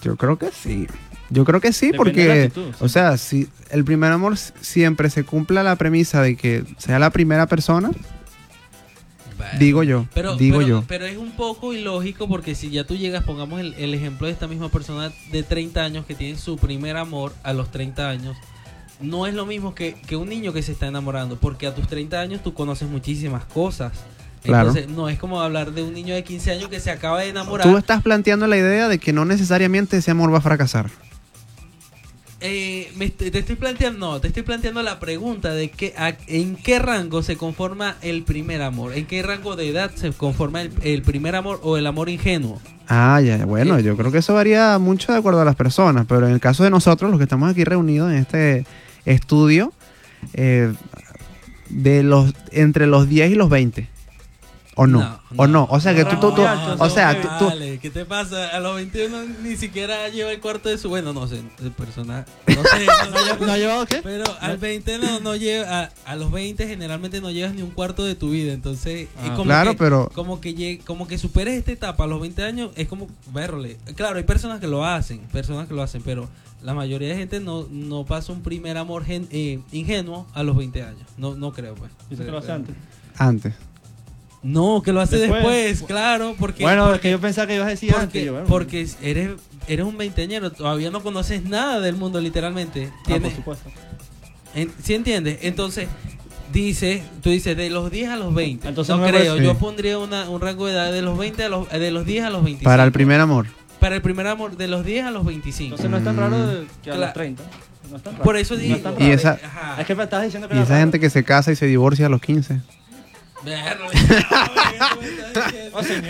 yo 0.02 0.16
creo 0.16 0.38
que 0.38 0.50
sí. 0.50 0.86
Yo 1.30 1.44
creo 1.44 1.60
que 1.60 1.72
sí, 1.74 1.86
Depende 1.92 1.98
porque, 1.98 2.42
actitud, 2.44 2.70
sí. 2.70 2.76
o 2.84 2.88
sea, 2.88 3.16
si 3.18 3.48
el 3.70 3.84
primer 3.84 4.10
amor 4.12 4.36
siempre 4.38 5.10
se 5.10 5.24
cumpla 5.24 5.62
la 5.62 5.76
premisa 5.76 6.22
de 6.22 6.36
que 6.36 6.64
sea 6.78 6.98
la 6.98 7.10
primera 7.10 7.46
persona, 7.46 7.90
digo 9.58 9.82
yo, 9.82 10.06
Pero, 10.14 10.36
digo 10.36 10.58
pero, 10.58 10.68
yo. 10.68 10.84
pero 10.88 11.04
es 11.06 11.16
un 11.18 11.32
poco 11.32 11.72
ilógico 11.74 12.28
porque 12.28 12.54
si 12.54 12.70
ya 12.70 12.84
tú 12.84 12.96
llegas, 12.96 13.24
pongamos 13.24 13.60
el, 13.60 13.74
el 13.74 13.92
ejemplo 13.94 14.26
de 14.26 14.32
esta 14.32 14.46
misma 14.48 14.68
persona 14.70 15.12
de 15.30 15.42
30 15.42 15.84
años 15.84 16.06
que 16.06 16.14
tiene 16.14 16.38
su 16.38 16.56
primer 16.56 16.96
amor 16.96 17.34
a 17.42 17.52
los 17.52 17.70
30 17.70 18.08
años, 18.08 18.36
no 19.00 19.26
es 19.26 19.34
lo 19.34 19.46
mismo 19.46 19.74
que, 19.74 19.94
que 20.06 20.16
un 20.16 20.28
niño 20.28 20.52
que 20.52 20.62
se 20.62 20.72
está 20.72 20.86
enamorando, 20.86 21.36
porque 21.36 21.66
a 21.66 21.74
tus 21.74 21.86
30 21.88 22.20
años 22.20 22.42
tú 22.42 22.54
conoces 22.54 22.88
muchísimas 22.88 23.44
cosas. 23.44 23.92
Claro. 24.42 24.68
Entonces, 24.68 24.88
no 24.94 25.08
es 25.08 25.18
como 25.18 25.40
hablar 25.40 25.72
de 25.72 25.82
un 25.82 25.92
niño 25.92 26.14
de 26.14 26.22
15 26.24 26.52
años 26.52 26.68
que 26.68 26.80
se 26.80 26.90
acaba 26.90 27.20
de 27.20 27.28
enamorar. 27.30 27.66
Tú 27.68 27.76
estás 27.76 28.02
planteando 28.02 28.46
la 28.46 28.56
idea 28.56 28.88
de 28.88 28.98
que 28.98 29.12
no 29.12 29.24
necesariamente 29.24 29.96
ese 29.96 30.10
amor 30.12 30.32
va 30.32 30.38
a 30.38 30.42
fracasar. 30.42 30.90
Eh, 32.40 32.92
me 32.96 33.10
te 33.10 33.36
estoy 33.36 33.56
planteando, 33.56 33.98
no, 33.98 34.20
te 34.20 34.28
estoy 34.28 34.44
planteando 34.44 34.80
la 34.84 35.00
pregunta 35.00 35.50
de 35.50 35.70
que, 35.70 35.92
a- 35.98 36.14
en 36.28 36.54
qué 36.54 36.78
rango 36.78 37.20
se 37.24 37.36
conforma 37.36 37.96
el 38.00 38.22
primer 38.22 38.62
amor, 38.62 38.94
en 38.94 39.06
qué 39.06 39.24
rango 39.24 39.56
de 39.56 39.68
edad 39.68 39.90
se 39.96 40.12
conforma 40.12 40.62
el, 40.62 40.70
el 40.82 41.02
primer 41.02 41.34
amor 41.34 41.58
o 41.64 41.76
el 41.76 41.84
amor 41.88 42.08
ingenuo. 42.08 42.60
Ah, 42.86 43.20
ya, 43.20 43.44
bueno, 43.44 43.78
Eh, 43.78 43.82
yo 43.82 43.96
creo 43.96 44.12
que 44.12 44.18
eso 44.18 44.34
varía 44.34 44.78
mucho 44.78 45.10
de 45.12 45.18
acuerdo 45.18 45.40
a 45.40 45.44
las 45.44 45.56
personas, 45.56 46.06
pero 46.08 46.28
en 46.28 46.32
el 46.32 46.38
caso 46.38 46.62
de 46.62 46.70
nosotros, 46.70 47.10
los 47.10 47.18
que 47.18 47.24
estamos 47.24 47.50
aquí 47.50 47.64
reunidos 47.64 48.12
en 48.12 48.18
este 48.18 48.64
estudio, 49.08 49.72
eh, 50.34 50.72
de 51.68 52.02
los 52.02 52.34
entre 52.52 52.86
los 52.86 53.08
10 53.08 53.32
y 53.32 53.34
los 53.34 53.50
20. 53.50 53.88
¿O 54.80 54.86
no? 54.86 55.20
¿O 55.36 55.46
no? 55.48 55.66
O 55.70 55.80
sea, 55.80 55.92
que 55.92 56.04
tú, 56.04 56.16
tú- 56.20 56.26
o 56.78 56.88
sea, 56.90 57.20
tú- 57.20 57.28
tú- 57.40 57.46
Vale, 57.46 57.78
¿qué 57.80 57.90
te 57.90 58.04
pasa? 58.04 58.48
A 58.56 58.60
los 58.60 58.76
21 58.76 59.24
ni 59.42 59.56
siquiera 59.56 60.08
lleva 60.08 60.30
el 60.30 60.40
cuarto 60.40 60.68
de 60.68 60.78
su... 60.78 60.88
Bueno, 60.88 61.12
no 61.12 61.26
sé, 61.26 61.42
el 61.60 61.72
persona... 61.72 62.24
No 62.46 62.62
sé, 62.62 62.86
no 63.40 63.46
¿No 63.46 63.52
ha 63.52 63.58
llevado 63.58 63.86
qué? 63.86 64.00
Pero 64.04 64.24
al 64.40 64.56
20 64.58 64.98
no, 64.98 65.18
no 65.18 65.34
lleva... 65.34 65.80
A, 65.80 65.90
a 66.06 66.14
los 66.16 66.30
20 66.30 66.68
generalmente 66.68 67.20
no 67.20 67.30
llevas 67.32 67.54
ni 67.54 67.62
un 67.62 67.70
cuarto 67.70 68.04
de 68.04 68.14
tu 68.14 68.30
vida. 68.30 68.52
Entonces, 68.52 69.08
Ah, 69.18 69.24
es 69.24 69.30
como 69.32 69.44
claro, 69.44 69.72
que, 69.72 69.76
pero- 69.78 70.10
Como 70.14 70.40
que, 70.40 70.80
como 70.86 71.08
que 71.08 71.18
superes 71.18 71.54
esta 71.58 71.72
etapa 71.72 72.04
a 72.04 72.06
los 72.06 72.20
20 72.20 72.44
años, 72.44 72.70
es 72.76 72.86
como 72.86 73.08
verle. 73.32 73.78
Claro, 73.96 74.18
hay 74.18 74.24
personas 74.24 74.60
que 74.60 74.68
lo 74.68 74.86
hacen, 74.86 75.18
personas 75.32 75.66
que 75.66 75.74
lo 75.74 75.82
hacen, 75.82 76.02
pero 76.04 76.28
la 76.62 76.72
mayoría 76.74 77.08
de 77.08 77.16
gente 77.16 77.40
no, 77.40 77.66
no 77.70 78.04
pasa 78.04 78.32
un 78.32 78.42
primer 78.42 78.78
amor 78.78 79.04
gen- 79.04 79.26
eh, 79.32 79.58
ingenuo 79.72 80.26
a 80.34 80.44
los 80.44 80.56
20 80.56 80.82
años. 80.84 81.02
No, 81.16 81.34
no 81.34 81.52
creo, 81.52 81.74
pues. 81.74 81.90
Dice 82.10 82.24
que 82.24 82.30
lo 82.30 82.38
hace 82.38 82.52
antes. 82.52 82.76
antes. 83.16 83.54
No, 84.48 84.82
que 84.82 84.92
lo 84.92 85.00
hace 85.00 85.18
Después. 85.18 85.42
después, 85.42 85.82
claro, 85.88 86.34
porque... 86.38 86.62
Bueno, 86.62 86.84
porque- 86.84 86.96
es 86.96 87.00
que 87.02 87.10
yo 87.10 87.20
pensaba 87.20 87.46
que 87.46 87.54
ibas 87.54 87.66
a 87.66 87.70
decir 87.70 87.90
antes. 87.94 88.04
porque, 88.06 88.24
yo, 88.24 88.32
bueno, 88.32 88.46
porque 88.48 88.88
eres, 89.02 89.30
eres 89.66 89.84
un 89.86 89.96
veinteañero, 89.98 90.50
todavía 90.52 90.90
no 90.90 91.02
conoces 91.02 91.44
nada 91.44 91.80
del 91.80 91.96
mundo, 91.96 92.20
literalmente. 92.20 92.90
Ah, 93.08 93.18
por 93.20 93.30
supuesto. 93.32 93.70
en- 94.54 94.72
¿Sí 94.82 94.94
entiendes? 94.94 95.38
Entonces, 95.42 95.88
dice, 96.52 97.02
tú 97.22 97.30
dices 97.30 97.56
de 97.56 97.68
los 97.70 97.90
10 97.90 98.08
a 98.10 98.16
los 98.16 98.34
20. 98.34 98.68
Entonces 98.68 98.96
no 98.96 99.06
creo, 99.06 99.36
yo 99.36 99.56
pondría 99.58 99.98
una- 99.98 100.28
un 100.30 100.40
rango 100.40 100.66
de 100.66 100.72
edad 100.72 100.92
de 100.92 101.02
los 101.02 101.18
20 101.18 101.44
a 101.44 101.48
los, 101.48 101.68
de 101.68 101.90
los 101.90 102.06
10 102.06 102.24
a 102.24 102.30
los 102.30 102.42
25. 102.42 102.68
Para 102.70 102.84
el 102.84 102.92
primer 102.92 103.20
amor. 103.20 103.46
Para 103.80 103.94
el 103.96 104.02
primer 104.02 104.26
amor, 104.26 104.56
de 104.56 104.66
los 104.66 104.84
10 104.84 105.04
a 105.04 105.10
los 105.10 105.24
25. 105.24 105.74
Entonces 105.76 105.90
no 105.90 105.98
es 105.98 106.04
tan 106.04 106.16
raro 106.16 106.46
de- 106.46 106.66
que 106.82 106.90
a 106.90 106.94
Claro. 106.94 107.00
los 107.00 107.12
30. 107.12 107.42
No 107.90 107.96
es 107.96 108.02
tan 108.02 108.12
raro. 108.14 108.24
Por 108.24 108.36
eso 108.36 108.54
No 108.54 108.60
digo. 108.60 108.76
es 108.76 108.82
tan 108.82 109.00
Y 109.00 109.10
esa- 109.10 109.38
Ajá. 109.44 109.80
Es 109.80 109.86
que 109.86 109.94
me 109.94 110.04
estabas 110.04 110.24
diciendo 110.24 110.48
que 110.48 110.54
Y 110.54 110.56
era 110.56 110.64
esa 110.64 110.72
raro. 110.74 110.82
gente 110.84 111.00
que 111.00 111.10
se 111.10 111.22
casa 111.24 111.52
y 111.52 111.56
se 111.56 111.66
divorcia 111.66 112.06
a 112.06 112.08
los 112.08 112.20
15. 112.20 112.60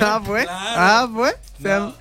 Ah, 0.01 0.23
pues. 0.25 0.47
Ah, 0.51 1.09
pues. 1.13 1.35
No. 1.59 1.95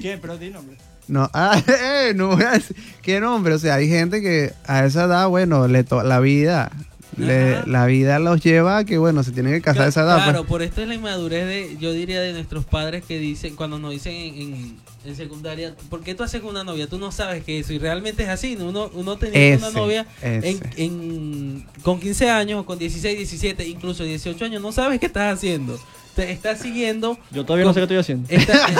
¿Quién? 0.00 0.20
Pero 0.20 0.38
di 0.38 0.50
nombre. 0.50 0.76
No, 1.08 1.30
ah, 1.34 1.60
eh, 1.68 2.12
no 2.16 2.28
voy 2.28 2.42
a 2.42 2.52
decir 2.52 2.76
qué 3.02 3.20
nombre. 3.20 3.54
O 3.54 3.58
sea, 3.58 3.74
hay 3.74 3.88
gente 3.88 4.20
que 4.20 4.52
a 4.66 4.84
esa 4.84 5.04
edad, 5.04 5.28
bueno, 5.28 5.68
le 5.68 5.84
to- 5.84 6.02
la 6.02 6.20
vida, 6.20 6.70
le- 7.16 7.66
la 7.66 7.86
vida 7.86 8.18
los 8.18 8.42
lleva 8.42 8.78
a 8.78 8.84
que, 8.84 8.98
bueno, 8.98 9.22
se 9.22 9.32
tienen 9.32 9.52
que 9.54 9.62
casar 9.62 9.86
a 9.86 9.88
esa 9.88 10.02
edad. 10.02 10.16
Claro, 10.16 10.38
pues. 10.40 10.48
por 10.48 10.62
esto 10.62 10.82
es 10.82 10.88
la 10.88 10.94
inmadurez 10.94 11.46
de, 11.46 11.76
yo 11.80 11.92
diría, 11.92 12.20
de 12.20 12.32
nuestros 12.32 12.64
padres 12.64 13.04
que 13.04 13.18
dicen, 13.18 13.56
cuando 13.56 13.78
nos 13.78 13.90
dicen 13.92 14.14
en, 14.14 14.34
en- 14.42 14.76
en 15.06 15.14
secundaria, 15.16 15.74
¿por 15.88 16.02
qué 16.02 16.14
tú 16.16 16.24
haces 16.24 16.40
con 16.40 16.50
una 16.50 16.64
novia? 16.64 16.88
Tú 16.88 16.98
no 16.98 17.12
sabes 17.12 17.44
que 17.44 17.60
eso, 17.60 17.72
y 17.72 17.78
realmente 17.78 18.24
es 18.24 18.28
así. 18.28 18.56
¿no? 18.56 18.66
Uno, 18.66 18.90
uno 18.92 19.16
tenía 19.16 19.56
una 19.56 19.70
novia 19.70 20.06
en, 20.20 20.60
en- 20.76 21.66
con 21.82 22.00
15 22.00 22.28
años, 22.30 22.60
o 22.60 22.66
con 22.66 22.78
16, 22.78 23.16
17, 23.16 23.66
incluso 23.68 24.02
18 24.04 24.44
años, 24.44 24.60
no 24.62 24.72
sabes 24.72 24.98
qué 24.98 25.06
estás 25.06 25.32
haciendo. 25.36 25.78
Te 26.16 26.32
estás 26.32 26.60
siguiendo. 26.60 27.18
Yo 27.30 27.44
todavía 27.44 27.66
no 27.66 27.74
sé 27.74 27.80
qué 27.80 27.82
estoy 27.84 27.98
haciendo. 27.98 28.26
Está- 28.30 28.66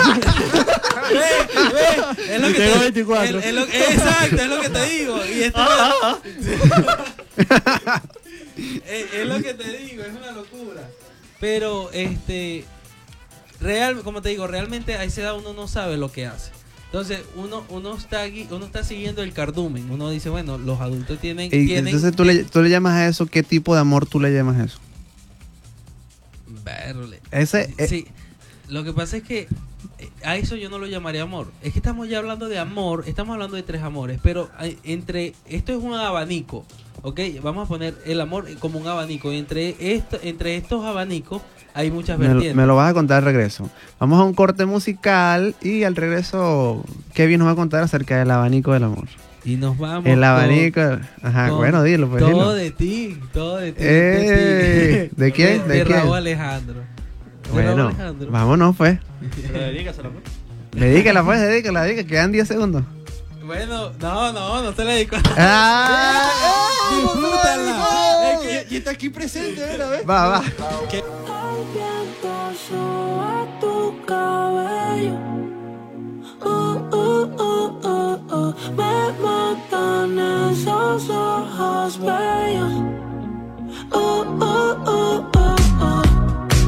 es 2.29 2.41
lo 2.41 2.47
que 2.47 2.53
tengo 2.55 2.73
te- 2.73 2.79
24. 2.79 3.39
es- 3.39 3.53
lo- 3.53 3.63
exacto, 3.63 4.35
es 4.41 4.47
lo 4.47 4.59
que 4.61 4.69
te 4.69 4.85
digo. 4.89 5.17
Y 5.25 5.43
esto- 5.43 5.61
Pero, 11.39 11.91
este, 11.91 12.65
real, 13.59 14.01
como 14.01 14.21
te 14.21 14.29
digo, 14.29 14.47
realmente 14.47 14.95
a 14.95 15.03
esa 15.03 15.21
edad 15.21 15.37
uno 15.37 15.53
no 15.53 15.67
sabe 15.67 15.97
lo 15.97 16.11
que 16.11 16.25
hace. 16.25 16.51
Entonces, 16.85 17.19
uno, 17.35 17.65
uno, 17.69 17.95
está, 17.95 18.23
uno 18.49 18.65
está 18.65 18.83
siguiendo 18.83 19.21
el 19.21 19.33
cardumen. 19.33 19.91
Uno 19.91 20.09
dice, 20.09 20.29
bueno, 20.29 20.57
los 20.57 20.79
adultos 20.79 21.19
tienen... 21.19 21.47
Y 21.47 21.49
tienen 21.49 21.87
entonces 21.87 22.15
tú 22.15 22.23
le, 22.23 22.43
tú 22.45 22.61
le 22.61 22.69
llamas 22.69 22.93
a 22.93 23.07
eso, 23.07 23.25
¿qué 23.25 23.43
tipo 23.43 23.75
de 23.75 23.81
amor 23.81 24.05
tú 24.05 24.19
le 24.19 24.33
llamas 24.33 24.57
a 24.57 24.63
eso? 24.63 24.79
Verle. 26.63 27.21
Ese, 27.31 27.73
eh, 27.77 27.87
Sí, 27.87 28.07
lo 28.69 28.83
que 28.83 28.93
pasa 28.93 29.17
es 29.17 29.23
que 29.23 29.47
a 30.23 30.35
eso 30.37 30.55
yo 30.55 30.69
no 30.69 30.77
lo 30.79 30.87
llamaría 30.87 31.23
amor. 31.23 31.47
Es 31.63 31.73
que 31.73 31.79
estamos 31.79 32.07
ya 32.09 32.19
hablando 32.19 32.47
de 32.49 32.59
amor, 32.59 33.03
estamos 33.07 33.33
hablando 33.33 33.55
de 33.55 33.63
tres 33.63 33.81
amores, 33.81 34.19
pero 34.21 34.49
entre 34.83 35.33
esto 35.47 35.71
es 35.71 35.77
un 35.83 35.93
abanico, 35.93 36.65
¿ok? 37.01 37.19
Vamos 37.41 37.65
a 37.65 37.67
poner 37.67 37.95
el 38.05 38.21
amor 38.21 38.45
como 38.59 38.79
un 38.79 38.87
abanico. 38.87 39.31
Entre, 39.31 39.75
esto, 39.95 40.19
entre 40.21 40.55
estos 40.57 40.85
abanicos 40.85 41.41
hay 41.73 41.91
muchas 41.91 42.17
me, 42.17 42.25
lo- 42.25 42.33
vertientes. 42.33 42.55
me 42.57 42.65
lo 42.65 42.75
vas 42.75 42.91
a 42.91 42.93
contar 42.93 43.17
al 43.19 43.23
regreso. 43.25 43.69
Vamos 43.99 44.19
a 44.19 44.23
un 44.23 44.33
corte 44.33 44.65
musical 44.65 45.55
y 45.61 45.83
al 45.83 45.95
regreso 45.95 46.83
Kevin 47.13 47.39
nos 47.39 47.47
va 47.47 47.51
a 47.51 47.55
contar 47.55 47.83
acerca 47.83 48.17
del 48.17 48.31
abanico 48.31 48.73
del 48.73 48.83
amor. 48.83 49.05
Y 49.45 49.55
nos 49.55 49.77
vamos. 49.77 50.05
El 50.07 50.15
con- 50.15 50.23
abanico. 50.25 50.81
Ajá, 51.21 51.49
con 51.49 51.57
bueno, 51.59 51.81
dilo, 51.83 52.09
pues 52.09 52.19
Todo 52.21 52.31
dilo. 52.33 52.53
de 52.53 52.71
ti, 52.71 53.17
todo 53.31 53.57
de 53.57 53.71
ti. 53.71 53.83
Ey, 53.83 54.27
de, 54.27 55.09
ti. 55.09 55.15
¿de 55.15 55.31
quién? 55.31 55.61
De, 55.67 55.73
¿De 55.75 55.83
quién? 55.85 55.97
Raúl 55.99 56.15
Alejandro. 56.17 56.81
Bueno, 57.51 57.87
Alejandro. 57.87 58.31
vámonos 58.31 58.75
pues. 58.75 58.99
Pero 59.51 59.59
dedícaselo, 59.59 60.11
pues. 60.11 60.23
Dedícala 60.71 61.23
pues, 61.23 61.39
dedícala, 61.41 61.83
dedícala, 61.83 62.07
quedan 62.07 62.31
10 62.31 62.47
segundos. 62.47 62.83
Bueno, 63.45 63.91
no, 63.99 64.33
no, 64.33 64.61
no 64.61 64.73
te 64.73 64.83
la 64.83 64.91
dedico. 64.91 65.15
¡Ah! 65.37 66.29
Disfrútala. 67.01 68.33
Es 68.33 68.39
que- 68.67 68.73
Y 68.73 68.77
está 68.77 68.91
aquí 68.91 69.09
presente, 69.09 69.61
Va, 70.07 70.27
va. 70.27 70.43
El 70.91 71.03
viento 71.73 72.33
soba 72.69 73.45
tu 73.61 74.05
cabello. 74.05 75.13
Uh, 76.43 76.95
uh, 76.95 77.25
uh, 77.39 77.87
uh, 77.87 78.35
uh. 78.35 78.53
Me 78.75 79.11
matan 79.23 80.19
esos 80.51 81.09
ojos 81.09 81.99
bellos. 81.99 82.73
Uh, 83.93 83.97
uh, 83.97 84.73
uh, 84.85 85.29
uh. 85.33 85.36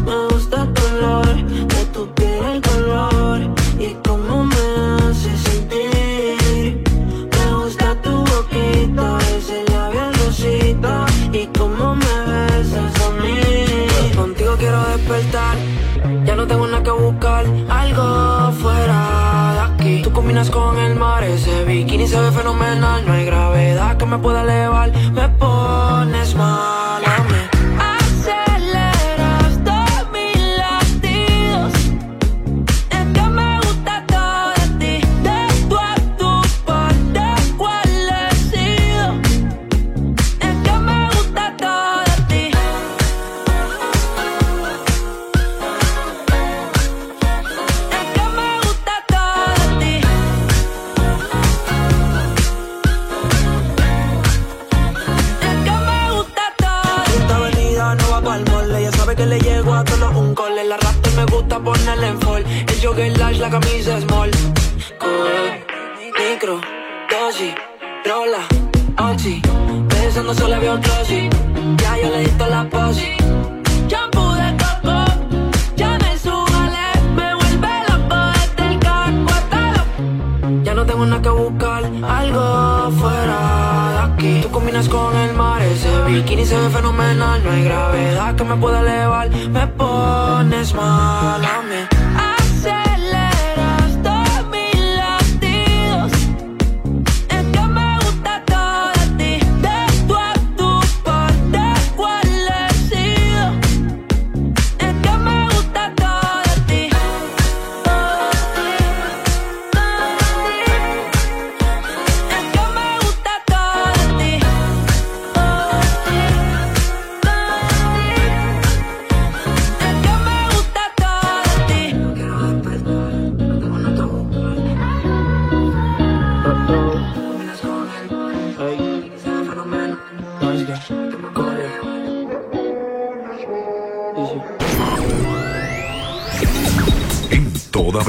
Me 0.09 0.25
gusta 0.33 0.63
el 0.63 0.73
color 0.73 1.35
de 1.45 1.85
tu 1.93 2.07
piel, 2.15 2.43
el 2.55 2.61
color 2.61 3.41
y 3.77 3.93
cómo 4.07 4.43
me 4.43 4.65
hace 5.03 5.37
sentir. 5.37 6.83
Me 7.35 7.53
gusta 7.53 7.93
tu 8.01 8.09
boquita, 8.09 9.19
ese 9.37 9.63
labial 9.71 10.11
rosita 10.15 11.05
y 11.31 11.45
cómo 11.55 11.95
me 11.95 12.15
besas 12.25 12.93
a 13.05 13.09
mí. 13.21 14.15
Contigo 14.15 14.55
quiero 14.57 14.81
despertar, 14.85 15.55
ya 16.25 16.35
no 16.35 16.47
tengo 16.47 16.65
nada 16.65 16.81
que 16.81 16.91
buscar, 16.91 17.45
algo 17.69 18.51
fuera 18.53 19.53
de 19.53 19.59
aquí. 19.59 20.01
Tú 20.01 20.11
combinas 20.11 20.49
con 20.49 20.75
el 20.79 20.95
mar, 20.95 21.23
ese 21.23 21.65
bikini 21.65 22.07
se 22.07 22.19
ve 22.19 22.31
fenomenal, 22.31 23.05
no 23.05 23.13
hay 23.13 23.25
gravedad 23.25 23.95
que 23.97 24.07
me 24.07 24.17
pueda 24.17 24.41
elevar, 24.41 24.91
me 25.13 25.29
pones 25.29 26.33
mal 26.33 26.78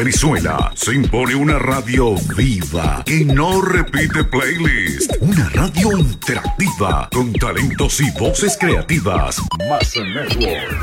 Venezuela 0.00 0.72
se 0.74 0.94
impone 0.94 1.34
una 1.34 1.58
radio 1.58 2.14
viva 2.34 3.02
que 3.04 3.22
no 3.22 3.60
repite 3.60 4.24
playlist. 4.24 5.12
Una 5.20 5.46
radio 5.50 5.98
interactiva 5.98 7.06
con 7.12 7.34
talentos 7.34 8.00
y 8.00 8.10
voces 8.18 8.56
creativas. 8.58 9.36
Más 9.68 9.94
Network. 9.94 10.74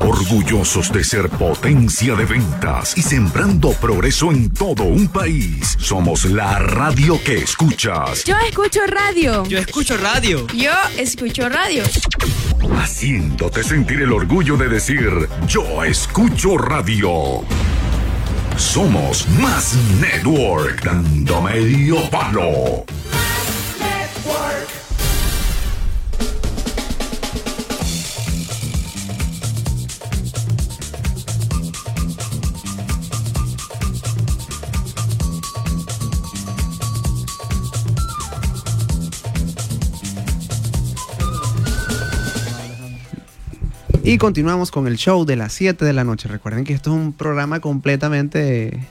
Orgullosos 0.00 0.92
de 0.92 1.04
ser 1.04 1.28
potencia 1.28 2.16
de 2.16 2.24
ventas 2.24 2.98
y 2.98 3.02
sembrando 3.02 3.70
progreso 3.74 4.32
en 4.32 4.50
todo 4.50 4.82
un 4.82 5.06
país. 5.06 5.76
Somos 5.78 6.24
la 6.24 6.58
radio 6.58 7.22
que 7.22 7.36
escuchas. 7.38 8.24
Yo 8.24 8.36
escucho 8.40 8.80
radio. 8.88 9.44
Yo 9.44 9.58
escucho 9.58 9.96
radio. 9.98 10.44
Yo 10.48 10.72
escucho 10.96 11.48
radio. 11.48 11.84
Haciéndote 12.76 13.62
sentir 13.62 14.02
el 14.02 14.12
orgullo 14.12 14.56
de 14.56 14.68
decir, 14.68 15.28
yo 15.46 15.84
escucho 15.84 16.58
radio. 16.58 17.42
Somos 18.56 19.28
Más 19.40 19.76
Network, 20.00 20.82
dando 20.84 21.42
medio 21.42 22.08
palo. 22.10 22.84
Y 44.08 44.16
continuamos 44.16 44.70
con 44.70 44.86
el 44.86 44.96
show 44.96 45.26
de 45.26 45.36
las 45.36 45.52
7 45.52 45.84
de 45.84 45.92
la 45.92 46.02
noche. 46.02 46.28
Recuerden 46.28 46.64
que 46.64 46.72
esto 46.72 46.90
es 46.90 46.96
un 46.96 47.12
programa 47.12 47.60
completamente 47.60 48.88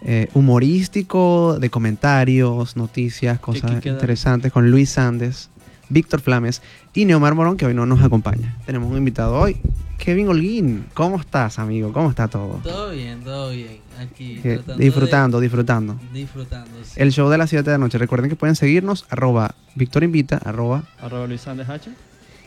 eh, 0.00 0.28
humorístico, 0.32 1.58
de 1.60 1.68
comentarios, 1.68 2.74
noticias, 2.74 3.38
cosas 3.38 3.84
interesantes 3.84 4.50
con 4.50 4.70
Luis 4.70 4.88
Sandes, 4.90 5.50
Víctor 5.90 6.22
Flames 6.22 6.62
y 6.94 7.04
Neomar 7.04 7.34
Morón, 7.34 7.58
que 7.58 7.66
hoy 7.66 7.74
no 7.74 7.84
nos 7.84 8.02
acompaña. 8.02 8.56
Tenemos 8.64 8.90
un 8.90 8.96
invitado 8.96 9.38
hoy 9.38 9.58
Kevin 9.98 10.28
Holguín. 10.28 10.86
¿Cómo 10.94 11.20
estás, 11.20 11.58
amigo? 11.58 11.92
¿Cómo 11.92 12.08
está 12.08 12.26
todo? 12.28 12.60
Todo 12.62 12.92
bien, 12.92 13.20
todo 13.22 13.50
bien. 13.50 13.78
Aquí 13.98 14.36
Que- 14.36 14.54
tratando 14.54 14.76
de- 14.78 14.84
disfrutando, 14.84 15.40
disfrutando. 15.40 16.00
Disfrutando. 16.14 16.70
sí. 16.82 16.92
El 16.96 17.12
show 17.12 17.28
de 17.28 17.36
las 17.36 17.50
7 17.50 17.64
de 17.68 17.72
la 17.76 17.78
noche. 17.78 17.98
Recuerden 17.98 18.30
que 18.30 18.36
pueden 18.36 18.56
seguirnos, 18.56 19.04
arroba 19.10 19.54
Víctor 19.74 20.02
Invita, 20.02 20.38
arroba 20.42 20.84
Arroba 20.98 21.26
Luis 21.26 21.42
Sánchez 21.42 21.68
H. 21.68 21.90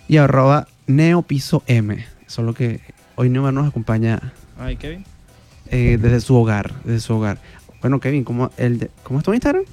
y 0.07 0.17
arroba 0.17 0.67
Neopiso 0.87 1.63
M. 1.67 2.05
Solo 2.27 2.53
que 2.53 2.81
hoy 3.15 3.29
Neomar 3.29 3.53
nos 3.53 3.67
acompaña 3.67 4.33
Ay, 4.59 4.75
Kevin. 4.77 5.03
eh, 5.69 5.97
desde 6.01 6.21
su 6.21 6.35
hogar, 6.35 6.73
desde 6.83 6.99
su 6.99 7.13
hogar. 7.13 7.37
Bueno, 7.81 7.99
Kevin, 7.99 8.23
¿cómo, 8.23 8.51
el 8.57 8.79
de- 8.79 8.89
¿cómo 9.03 9.19
es 9.19 9.25
tu 9.25 9.33
Instagram? 9.33 9.63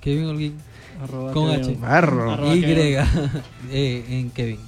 Kevin 0.00 0.24
Holguín. 0.26 0.54
Arroba 1.02 1.32
Con 1.32 1.50
Kevin. 1.50 1.64
H. 1.70 1.76
Barro. 1.80 2.32
Arroba 2.32 2.54
Y. 2.54 2.60
Kevin. 2.60 2.98
eh, 3.70 4.04
en 4.08 4.30
Kevin. 4.30 4.58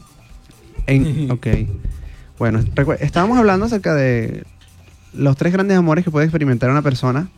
En- 0.87 1.31
ok. 1.31 1.46
Bueno, 2.38 2.61
estábamos 3.00 3.38
hablando 3.38 3.66
acerca 3.66 3.94
de 3.94 4.44
los 5.12 5.37
tres 5.37 5.52
grandes 5.52 5.76
amores 5.76 6.05
que 6.05 6.11
puede 6.11 6.26
experimentar 6.26 6.70
una 6.70 6.83
persona 6.83 7.28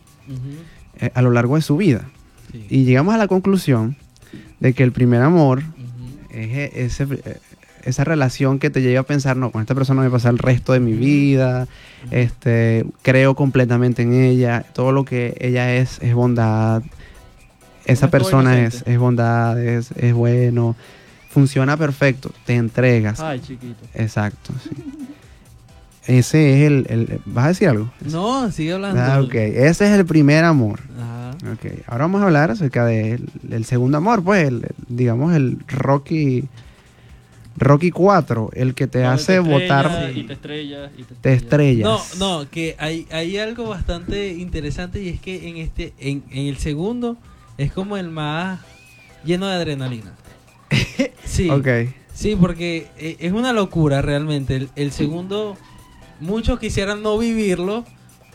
eh, 1.01 1.11
a 1.15 1.23
lo 1.23 1.31
largo 1.31 1.57
de 1.57 1.63
su 1.63 1.77
vida. 1.77 2.09
Sí. 2.53 2.67
Y 2.71 2.85
llegamos 2.85 3.15
a 3.15 3.19
la 3.19 3.27
conclusión 3.29 3.97
de 4.61 4.73
que 4.73 4.83
el 4.85 4.93
primer 4.93 5.23
amor 5.23 5.63
es 6.31 6.49
e- 6.57 6.85
ese, 6.85 7.07
esa 7.85 8.05
relación 8.05 8.59
que 8.59 8.71
te 8.71 8.83
lleva 8.83 9.01
a 9.01 9.05
pensar, 9.05 9.37
no, 9.37 9.51
con 9.51 9.61
esta 9.63 9.75
persona 9.75 10.03
me 10.03 10.11
pasa 10.11 10.29
el 10.31 10.39
resto 10.39 10.73
de 10.73 10.81
mi 10.81 10.93
vida, 10.93 11.67
este, 12.11 12.85
creo 13.03 13.35
completamente 13.35 14.03
en 14.03 14.13
ella, 14.15 14.65
todo 14.73 14.93
lo 14.93 15.05
que 15.05 15.37
ella 15.41 15.75
es 15.75 15.99
es 16.03 16.15
bondad, 16.15 16.83
esa 17.87 18.07
Es 18.07 18.11
persona 18.13 18.61
es, 18.65 18.83
es 18.87 18.99
bondad, 18.99 19.63
es, 19.63 19.91
es 19.93 20.15
bueno, 20.15 20.75
funciona 21.31 21.77
perfecto, 21.77 22.31
te 22.47 22.55
entregas. 22.57 23.21
Ay, 23.21 23.41
chiquito. 23.41 23.85
Exacto, 23.95 24.53
sí. 24.63 24.71
Ese 26.07 26.61
es 26.61 26.67
el, 26.71 26.87
el- 26.91 27.21
¿Vas 27.25 27.47
a 27.47 27.49
decir 27.49 27.69
algo? 27.69 27.91
No, 28.11 28.51
sigue 28.53 28.75
hablando. 28.75 29.01
Ah, 29.01 29.21
ok. 29.23 29.35
Ese 29.35 29.87
es 29.87 29.99
el 29.99 30.05
primer 30.05 30.45
amor. 30.45 30.81
Ajá. 31.01 31.31
Ok. 31.53 31.81
Ahora 31.87 32.05
vamos 32.05 32.21
a 32.21 32.25
hablar 32.27 32.51
acerca 32.51 32.85
del 32.85 33.27
el 33.51 33.65
segundo 33.65 33.97
amor, 33.97 34.23
pues, 34.23 34.47
el- 34.49 34.67
digamos, 34.89 35.35
el 35.35 35.59
Rocky. 35.67 36.45
Rocky 37.57 37.91
4, 37.93 38.51
el 38.55 38.75
que 38.75 38.87
te 38.87 39.05
hace 39.05 39.37
estrellas, 39.37 39.63
votar. 39.63 40.13
Y 40.15 40.23
te 40.25 40.33
estrellas. 40.33 40.91
Y 40.99 41.03
te 41.05 41.15
Te 41.15 41.33
estrellas. 41.35 42.17
No, 42.19 42.41
no, 42.43 42.51
que 42.51 42.75
hay, 42.79 43.07
hay 43.13 43.39
algo 43.39 43.69
bastante 43.69 44.33
interesante 44.33 45.01
y 45.03 45.09
es 45.09 45.21
que 45.21 45.49
en 45.49 45.57
este, 45.59 45.93
en, 45.99 46.25
en 46.31 46.47
el 46.47 46.57
segundo 46.59 47.17
es 47.57 47.73
como 47.73 47.97
el 47.97 48.11
más 48.11 48.61
lleno 49.25 49.47
de 49.47 49.55
adrenalina. 49.55 50.13
Sí, 51.25 51.51
Ok. 51.51 51.67
sí, 52.13 52.37
porque 52.37 52.87
eh, 52.97 53.17
es 53.19 53.33
una 53.33 53.53
locura 53.53 54.03
realmente. 54.03 54.55
El, 54.55 54.69
el 54.77 54.93
segundo, 54.93 55.57
muchos 56.21 56.61
quisieran 56.61 57.03
no 57.03 57.19
vivirlo 57.19 57.85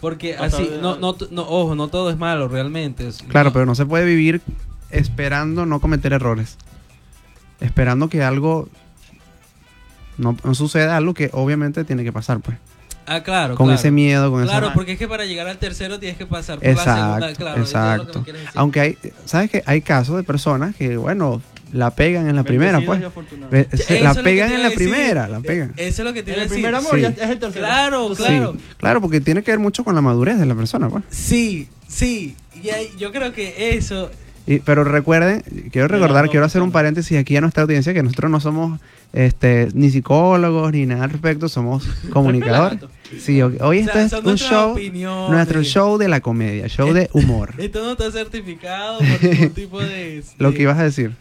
porque 0.01 0.35
así, 0.35 0.69
no, 0.81 0.97
no, 0.97 1.15
no, 1.31 1.41
ojo, 1.43 1.75
no 1.75 1.87
todo 1.87 2.09
es 2.09 2.17
malo 2.17 2.47
realmente. 2.49 3.07
es- 3.07 3.19
Claro, 3.29 3.49
no- 3.49 3.53
pero 3.53 3.65
no 3.65 3.75
se 3.75 3.85
puede 3.85 4.05
vivir 4.05 4.41
esperando 4.89 5.65
no 5.65 5.79
cometer 5.79 6.11
errores. 6.13 6.57
Esperando 7.59 8.09
que 8.09 8.23
algo. 8.23 8.67
No, 10.19 10.37
no 10.43 10.53
suceda 10.53 10.95
algo 10.97 11.13
que 11.13 11.29
obviamente 11.33 11.83
tiene 11.83 12.03
que 12.03 12.11
pasar, 12.13 12.39
pues. 12.39 12.57
Ah, 13.07 13.23
claro, 13.23 13.55
con 13.55 13.65
claro. 13.65 13.79
ese 13.79 13.89
miedo, 13.89 14.29
con 14.29 14.43
Claro, 14.43 14.67
esa. 14.67 14.75
porque 14.75 14.91
es 14.91 14.99
que 14.99 15.07
para 15.07 15.25
llegar 15.25 15.47
al 15.47 15.57
tercero 15.57 15.97
tienes 15.99 16.15
que 16.17 16.27
pasar 16.27 16.59
por 16.59 16.67
la 16.67 16.75
segunda, 16.75 17.17
Exacto, 17.31 17.35
claro. 17.43 17.63
eso 17.63 17.91
es 17.93 17.97
lo 17.97 18.03
que 18.05 18.13
me 18.13 18.19
exacto. 18.19 18.31
decir. 18.33 18.49
Aunque 18.53 18.79
hay, 18.81 18.97
¿sabes 19.25 19.49
que 19.49 19.63
Hay 19.65 19.81
casos 19.81 20.15
de 20.17 20.21
personas 20.23 20.75
que, 20.75 20.95
bueno, 20.97 21.41
la 21.73 21.89
pegan 21.95 22.27
en 22.29 22.35
la 22.35 22.43
primera, 22.43 22.81
pues. 22.81 23.01
es 23.51 24.01
la 24.01 24.13
que 24.13 24.21
pegan 24.23 24.51
en 24.51 24.61
la 24.61 24.69
decir. 24.69 24.89
primera, 24.89 25.27
la 25.27 25.39
pegan. 25.39 25.73
Eso 25.77 26.01
es 26.03 26.05
lo 26.07 26.13
que 26.13 26.19
En 26.19 26.27
iba 26.27 26.33
a 26.35 26.43
el 26.43 26.49
decir. 26.49 26.53
primer 26.63 26.75
amor 26.75 26.95
Sí. 26.95 27.01
ya 27.01 27.07
es 27.09 27.29
el 27.31 27.39
tercero. 27.39 27.65
Claro, 27.65 28.09
Sí, 28.15 28.15
claro. 28.23 28.57
claro, 28.77 29.01
porque 29.01 29.21
tiene 29.21 29.41
que 29.41 29.51
ver 29.51 29.59
mucho 29.59 29.83
con 29.83 29.95
la 29.95 30.01
madurez 30.01 30.37
de 30.37 30.45
la 30.45 30.53
persona, 30.55 30.87
pues. 30.89 31.03
Sí, 31.09 31.67
sí. 31.87 32.35
Y 32.61 32.69
ahí- 32.69 32.91
yo 32.99 33.11
creo 33.11 33.33
que 33.33 33.75
eso. 33.75 34.11
Y- 34.51 34.59
pero 34.59 34.83
recuerden, 34.83 35.43
quiero 35.71 35.87
recordar, 35.87 36.29
quiero 36.29 36.45
hacer 36.45 36.61
un 36.63 36.71
paréntesis 36.71 37.17
aquí 37.17 37.37
a 37.37 37.41
nuestra 37.41 37.63
audiencia, 37.63 37.93
que 37.93 38.01
nosotros 38.01 38.31
no 38.31 38.39
somos 38.39 38.79
este, 39.13 39.67
ni 39.73 39.89
psicólogos 39.91 40.71
ni 40.71 40.85
nada 40.85 41.03
al 41.03 41.09
respecto, 41.11 41.47
somos 41.49 41.83
comunicadores. 42.11 42.79
Sí, 43.19 43.41
hoy, 43.41 43.57
O 43.59 43.71
esto 43.73 43.93
sea, 43.93 44.03
es 44.05 44.11
son 44.11 44.27
un 44.27 44.37
show, 44.37 44.71
opiniones. 44.71 45.31
nuestro 45.31 45.63
show 45.63 45.97
de 45.97 46.07
la 46.07 46.19
comedia, 46.21 46.67
show 46.67 46.91
de 46.93 47.09
humor. 47.13 47.53
Esto 47.57 47.83
no 47.83 47.91
está 47.91 48.11
certificado 48.11 48.99
por 48.99 49.23
ningún 49.23 49.49
tipo 49.51 49.79
de. 49.81 50.23
Lo 50.39 50.49
de- 50.51 50.57
que 50.57 50.63
ibas 50.63 50.77
a 50.79 50.83
decir. 50.83 51.11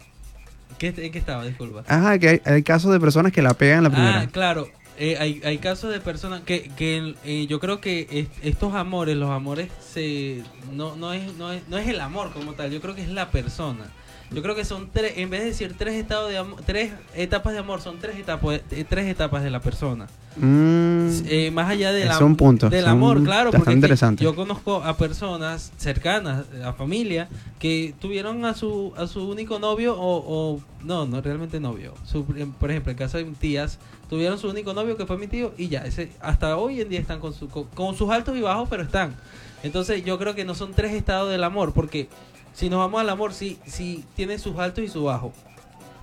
¿Qué, 0.77 0.87
¿En 0.95 1.11
qué 1.11 1.19
estaba? 1.19 1.45
Disculpa. 1.45 1.83
Ajá, 1.87 2.17
que 2.19 2.29
hay, 2.29 2.41
hay 2.45 2.63
casos 2.63 2.91
de 2.93 2.99
personas 3.01 3.31
que 3.33 3.41
la 3.41 3.53
pegan 3.53 3.83
la 3.83 3.89
primera. 3.89 4.21
Ah, 4.21 4.27
claro. 4.31 4.69
Eh, 5.01 5.15
hay, 5.17 5.41
hay 5.45 5.57
casos 5.59 5.91
de 5.93 6.01
personas 6.01 6.41
que, 6.41 6.69
que 6.75 7.15
eh, 7.23 7.47
yo 7.47 7.59
creo 7.61 7.79
que 7.79 8.05
est- 8.11 8.31
estos 8.43 8.73
amores, 8.73 9.15
los 9.15 9.29
amores, 9.29 9.69
se 9.79 10.43
no, 10.73 10.95
no, 10.97 11.13
es, 11.13 11.33
no, 11.35 11.53
es, 11.53 11.65
no 11.69 11.77
es 11.77 11.87
el 11.87 12.01
amor 12.01 12.33
como 12.33 12.53
tal, 12.53 12.69
yo 12.71 12.81
creo 12.81 12.95
que 12.95 13.03
es 13.03 13.07
la 13.09 13.31
persona. 13.31 13.85
Yo 14.31 14.43
creo 14.43 14.53
que 14.53 14.63
son 14.63 14.89
tres, 14.93 15.13
en 15.17 15.29
vez 15.29 15.39
de 15.41 15.45
decir 15.47 15.75
tres 15.77 15.95
estados 15.95 16.29
de 16.31 16.43
tres 16.65 16.91
etapas 17.15 17.53
de 17.53 17.59
amor, 17.59 17.81
son 17.81 17.97
tres 17.99 18.15
etapas, 18.17 18.61
eh, 18.71 18.85
tres 18.87 19.07
etapas 19.07 19.43
de 19.43 19.49
la 19.49 19.59
persona. 19.59 20.07
Mm, 20.37 21.09
Eh, 21.25 21.51
más 21.51 21.69
allá 21.69 21.91
am- 22.11 22.23
un 22.23 22.35
punto, 22.35 22.69
del 22.69 22.85
amor, 22.85 23.23
claro, 23.23 23.49
porque 23.51 23.63
es 23.63 23.67
que 23.67 23.73
interesante. 23.73 24.23
yo 24.23 24.35
conozco 24.35 24.83
a 24.83 24.95
personas 24.95 25.71
cercanas, 25.77 26.45
a 26.63 26.73
familia, 26.73 27.27
que 27.59 27.93
tuvieron 27.99 28.45
a 28.45 28.53
su 28.53 28.93
a 28.95 29.07
su 29.07 29.27
único 29.27 29.57
novio 29.59 29.95
o, 29.99 30.53
o- 30.55 30.61
no, 30.83 31.05
no 31.07 31.21
realmente 31.21 31.59
novio. 31.59 31.93
Su- 32.05 32.23
por 32.25 32.69
ejemplo, 32.69 32.91
en 32.91 32.97
caso 32.97 33.17
de 33.17 33.23
tías, 33.25 33.79
tuvieron 34.09 34.37
su 34.37 34.47
único 34.49 34.73
novio 34.73 34.95
que 34.95 35.05
fue 35.07 35.17
mi 35.17 35.27
tío 35.27 35.53
y 35.57 35.67
ya, 35.69 35.85
ese 35.85 36.11
hasta 36.21 36.55
hoy 36.57 36.81
en 36.81 36.89
día 36.89 36.99
están 36.99 37.19
con, 37.19 37.33
su, 37.33 37.49
con, 37.49 37.63
con 37.65 37.95
sus 37.97 38.09
altos 38.11 38.37
y 38.37 38.41
bajos, 38.41 38.69
pero 38.69 38.83
están. 38.83 39.15
Entonces 39.61 40.05
yo 40.05 40.17
creo 40.17 40.35
que 40.35 40.45
no 40.45 40.55
son 40.55 40.71
tres 40.73 40.93
estados 40.93 41.29
del 41.31 41.43
amor, 41.43 41.73
porque 41.73 42.07
si 42.53 42.69
nos 42.69 42.79
vamos 42.79 43.01
al 43.01 43.09
amor, 43.09 43.33
sí, 43.33 43.57
sí 43.65 44.03
tiene 44.15 44.37
sus 44.39 44.57
altos 44.57 44.83
y 44.83 44.87
sus 44.87 45.03
bajos 45.03 45.31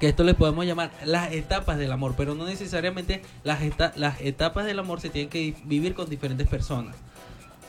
que 0.01 0.09
esto 0.11 0.25
le 0.25 0.35
podemos 0.35 0.67
llamar 0.67 0.91
las 1.07 1.33
etapas 1.33 1.79
del 1.79 1.91
amor, 1.91 2.15
pero 2.19 2.35
no 2.35 2.45
necesariamente 2.45 3.23
las, 3.45 3.63
eta- 3.63 3.95
las 3.97 4.21
etapas 4.21 4.67
del 4.67 4.79
amor 4.79 5.01
se 5.01 5.09
tienen 5.09 5.31
que 5.31 5.55
vivir 5.65 5.95
con 5.95 6.11
diferentes 6.11 6.47
personas. 6.47 6.95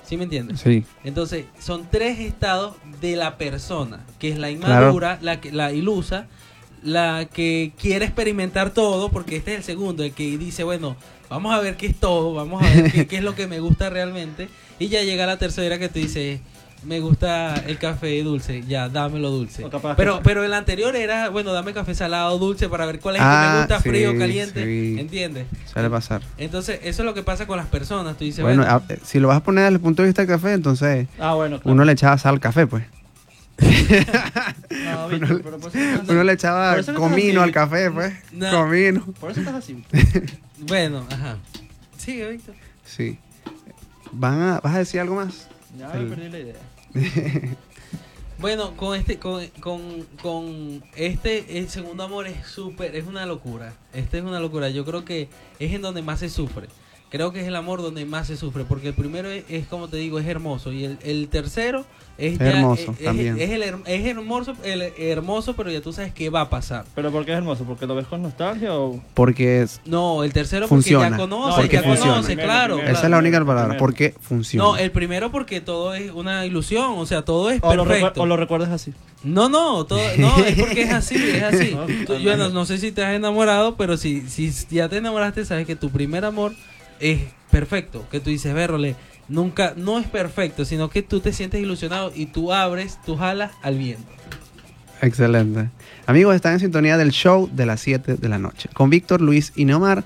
¿Sí 0.05 0.17
me 0.17 0.25
entiendes? 0.25 0.59
sí. 0.59 0.83
Entonces, 1.05 1.45
son 1.57 1.87
tres 1.89 2.19
estados 2.19 2.75
de 2.99 3.15
la 3.15 3.37
persona, 3.37 4.05
que 4.19 4.27
es 4.29 4.37
la 4.37 4.49
Claro. 4.53 4.81
inmadura, 4.87 5.19
la, 5.21 5.39
que- 5.39 5.53
la 5.53 5.71
ilusa, 5.71 6.27
la 6.83 7.29
que 7.31 7.71
quiere 7.79 8.03
experimentar 8.05 8.71
todo, 8.71 9.09
porque 9.09 9.37
este 9.37 9.51
es 9.53 9.57
el 9.59 9.63
segundo, 9.63 10.03
el 10.03 10.11
que 10.11 10.37
dice, 10.37 10.65
bueno, 10.65 10.97
vamos 11.29 11.53
a 11.53 11.59
ver 11.61 11.77
qué 11.77 11.87
es 11.87 11.95
todo, 11.97 12.33
vamos 12.33 12.61
a 12.61 12.69
ver 12.69 12.91
qué, 12.91 13.07
qué 13.07 13.17
es 13.17 13.23
lo 13.23 13.35
que 13.35 13.47
me 13.47 13.61
gusta 13.61 13.89
realmente, 13.89 14.49
y 14.79 14.89
ya 14.89 15.01
llega 15.01 15.25
la 15.25 15.37
tercera 15.37 15.79
que 15.79 15.87
te 15.89 15.99
dice, 15.99 16.41
me 16.83 16.99
gusta 16.99 17.55
el 17.67 17.77
café 17.77 18.21
dulce, 18.23 18.63
ya, 18.67 18.87
dámelo 18.89 19.29
dulce. 19.29 19.65
Pero, 19.97 20.17
que- 20.17 20.23
pero 20.23 20.43
el 20.43 20.53
anterior 20.53 20.95
era, 20.95 21.29
bueno, 21.29 21.51
dame 21.53 21.73
café 21.73 21.93
salado, 21.95 22.37
dulce, 22.37 22.69
para 22.69 22.85
ver 22.85 22.99
cuál 22.99 23.15
es 23.15 23.21
el 23.21 23.27
que 23.27 23.33
Ah, 23.33 23.51
me 23.53 23.59
gusta, 23.59 23.77
sí, 23.81 23.89
frío, 23.89 24.17
caliente, 24.17 24.63
sí. 24.63 24.95
¿entiendes? 24.99 25.47
Suele 25.71 25.89
pasar. 25.89 26.21
Entonces, 26.37 26.79
eso 26.83 27.01
es 27.01 27.05
lo 27.05 27.13
que 27.13 27.23
pasa 27.23 27.45
con 27.47 27.57
las 27.57 27.67
personas, 27.67 28.17
tú 28.17 28.23
dices, 28.25 28.43
Bueno, 28.43 28.63
bueno, 28.63 28.83
a- 28.89 28.93
eh, 28.93 28.99
si 29.03 29.19
lo 29.19 29.27
vas 29.27 29.37
a 29.37 29.43
poner 29.43 29.63
desde 29.65 29.75
el 29.75 29.81
punto 29.81 30.01
de 30.03 30.07
vista 30.09 30.21
del 30.21 30.29
café, 30.29 30.53
entonces 30.53 31.07
Ah, 31.19 31.33
bueno, 31.33 31.59
claro. 31.59 31.73
uno 31.73 31.83
le 31.85 31.91
echaba 31.93 32.17
sal 32.17 32.35
al 32.35 32.39
café, 32.39 32.67
pues. 32.67 32.83
No, 33.59 33.67
Víctor, 35.09 35.41
pero 35.41 35.57
por 35.59 35.69
eso 35.71 35.79
estás 35.79 35.99
así. 36.01 36.11
Uno 36.11 36.23
le 36.23 36.33
echaba 36.33 36.71
Por 36.71 36.79
eso 36.79 36.91
no 36.93 36.99
comino 36.99 37.41
al 37.41 37.51
café, 37.51 37.89
pues. 37.91 38.13
No. 38.31 38.51
Comino. 38.51 39.05
Por 39.19 39.31
eso 39.31 39.39
estás 39.39 39.55
así. 39.55 39.83
bueno, 40.67 41.05
ajá. 41.09 41.37
Sigue, 41.97 42.29
Víctor. 42.29 42.55
Sí. 42.85 43.17
¿Van 44.11 44.39
a, 44.41 44.59
¿Vas 44.59 44.75
a 44.75 44.77
decir 44.79 44.99
algo 44.99 45.15
más? 45.15 45.47
Ya 45.77 45.89
me 45.89 46.05
perdí 46.09 46.29
la 46.29 46.39
idea. 46.39 46.55
Bueno, 48.39 48.77
con 48.77 48.95
este, 48.95 49.17
con, 49.17 49.47
con, 49.59 50.03
con 50.21 50.83
este, 50.95 51.57
el 51.57 51.69
segundo 51.69 52.03
amor 52.03 52.27
es 52.27 52.45
súper, 52.45 52.95
es 52.95 53.07
una 53.07 53.25
locura. 53.25 53.73
Este 53.93 54.19
es 54.19 54.23
una 54.23 54.39
locura. 54.39 54.69
Yo 54.69 54.85
creo 54.85 55.03
que 55.03 55.27
es 55.57 55.73
en 55.73 55.81
donde 55.81 56.03
más 56.03 56.19
se 56.19 56.29
sufre. 56.29 56.67
Creo 57.09 57.31
que 57.31 57.39
es 57.39 57.47
el 57.47 57.55
amor 57.55 57.81
donde 57.81 58.03
más 58.05 58.27
se 58.27 58.35
sufre, 58.35 58.65
porque 58.65 58.89
el 58.89 58.93
primero 58.93 59.29
es, 59.29 59.45
es, 59.47 59.65
como 59.67 59.87
te 59.87 59.95
digo, 59.95 60.19
es 60.19 60.27
hermoso. 60.27 60.73
Y 60.73 60.83
el, 60.83 60.97
el 61.03 61.29
tercero 61.29 61.85
es 62.17 62.37
ya- 62.37 62.47
Hermoso, 62.49 62.91
es, 62.91 62.99
es- 62.99 63.05
también. 63.05 63.39
Es, 63.39 63.49
el 63.49 63.61
es 63.63 64.05
hermoso, 64.05 64.55
el 64.63 64.81
hermoso, 64.97 65.55
pero 65.55 65.71
ya 65.71 65.79
tú 65.79 65.93
sabes 65.93 66.11
qué 66.13 66.29
va 66.29 66.41
a 66.41 66.49
pasar. 66.49 66.83
¿Pero 66.95 67.09
por 67.09 67.23
qué 67.23 67.31
es 67.31 67.37
hermoso? 67.37 67.63
¿Porque 67.63 67.85
lo 67.87 67.95
ves 67.95 68.07
con 68.07 68.21
nostalgia 68.23 68.73
o...? 68.75 69.01
Porque 69.13 69.61
es- 69.61 69.79
No, 69.85 70.23
el 70.25 70.33
tercero 70.33 70.67
porque 70.67 70.81
Funciona. 70.83 71.11
ya 71.11 71.15
conoce, 71.17 71.61
Porque 71.61 71.75
ya 71.77 71.83
funciona. 71.83 72.11
conoce, 72.11 72.27
Primero, 72.27 72.47
claro. 72.49 72.75
primero. 72.75 72.93
esa 72.97 73.05
es 73.05 73.09
la 73.11 73.17
única 73.19 73.37
palabra. 73.39 73.63
primero. 73.63 73.79
Porque 73.79 74.13
funciona. 74.19 74.63
No, 74.65 74.77
el 74.77 74.91
primero 74.91 75.31
porque 75.31 75.61
todo 75.61 75.93
es 75.93 76.11
una 76.11 76.45
ilusión, 76.45 76.95
o 76.97 77.05
sea, 77.05 77.21
todo 77.23 77.51
es 77.51 77.59
O 77.63 77.73
lo, 77.73 77.85
perfecto. 77.85 78.21
o 78.21 78.25
lo 78.25 78.35
recuerdas 78.35 78.69
así. 78.71 78.93
No, 79.23 79.47
no, 79.47 79.85
todo, 79.85 79.99
no, 80.17 80.37
es 80.43 80.59
porque 80.59 80.81
es 80.81 80.91
así, 80.93 81.15
es 81.15 81.43
así. 81.43 81.71
No, 81.75 81.85
Tú- 82.05 82.15
yo 82.17 82.35
no, 82.35 82.49
no 82.49 82.65
sé 82.65 82.77
si 82.79 82.91
te 82.91 83.05
has 83.05 83.15
enamorado, 83.15 83.77
pero 83.77 83.95
si, 83.95 84.27
si 84.27 84.51
ya 84.69 84.89
te 84.89 84.97
enamoraste, 84.97 85.45
sabes 85.45 85.65
que 85.65 85.77
tu 85.77 85.89
primer 85.89 86.25
amor 86.25 86.51
es 86.99 87.21
perfecto. 87.51 88.07
Que 88.09 88.19
tú 88.19 88.29
dices, 88.29 88.53
Vérole, 88.53 88.95
nunca, 89.27 89.73
no 89.75 89.99
es 89.99 90.07
perfecto, 90.07 90.65
sino 90.65 90.89
que 90.89 91.01
tú 91.01 91.19
te 91.19 91.33
sientes 91.33 91.61
ilusionado 91.61 92.11
y 92.15 92.27
tú 92.27 92.53
abres 92.53 92.99
tus 93.05 93.19
alas 93.21 93.51
al 93.63 93.77
viento. 93.77 94.07
Excelente. 95.01 95.69
Amigos, 96.07 96.35
están 96.35 96.53
en 96.53 96.59
sintonía 96.59 96.97
del 96.97 97.11
show 97.11 97.49
de 97.51 97.65
las 97.65 97.79
7 97.81 98.15
de 98.15 98.29
la 98.29 98.39
noche. 98.39 98.69
Con 98.73 98.89
Víctor, 98.89 99.21
Luis 99.21 99.53
y 99.55 99.65
Neomar. 99.65 100.03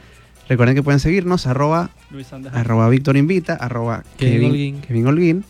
Recuerden 0.50 0.76
que 0.76 0.84
pueden 0.84 1.00
seguirnos 1.00 1.48
arroba, 1.48 1.92
Luis 2.10 2.28
arroba 2.52 2.90
Víctor 2.90 3.16
Invita, 3.16 3.54
arroba 3.54 4.04
Kevin 4.18 4.34
Kevin, 4.34 4.50
Holguín. 4.50 4.82
Kevin 4.82 5.08
Holguín. 5.08 5.46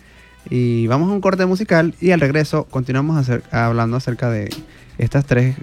Y 0.49 0.85
vamos 0.87 1.09
a 1.09 1.13
un 1.13 1.21
corte 1.21 1.45
musical 1.47 1.95
y 1.99 2.11
al 2.11 2.19
regreso 2.19 2.65
continuamos 2.65 3.17
acer- 3.27 3.41
hablando 3.51 3.97
acerca 3.97 4.29
de 4.29 4.49
estas 4.99 5.25
tres 5.25 5.55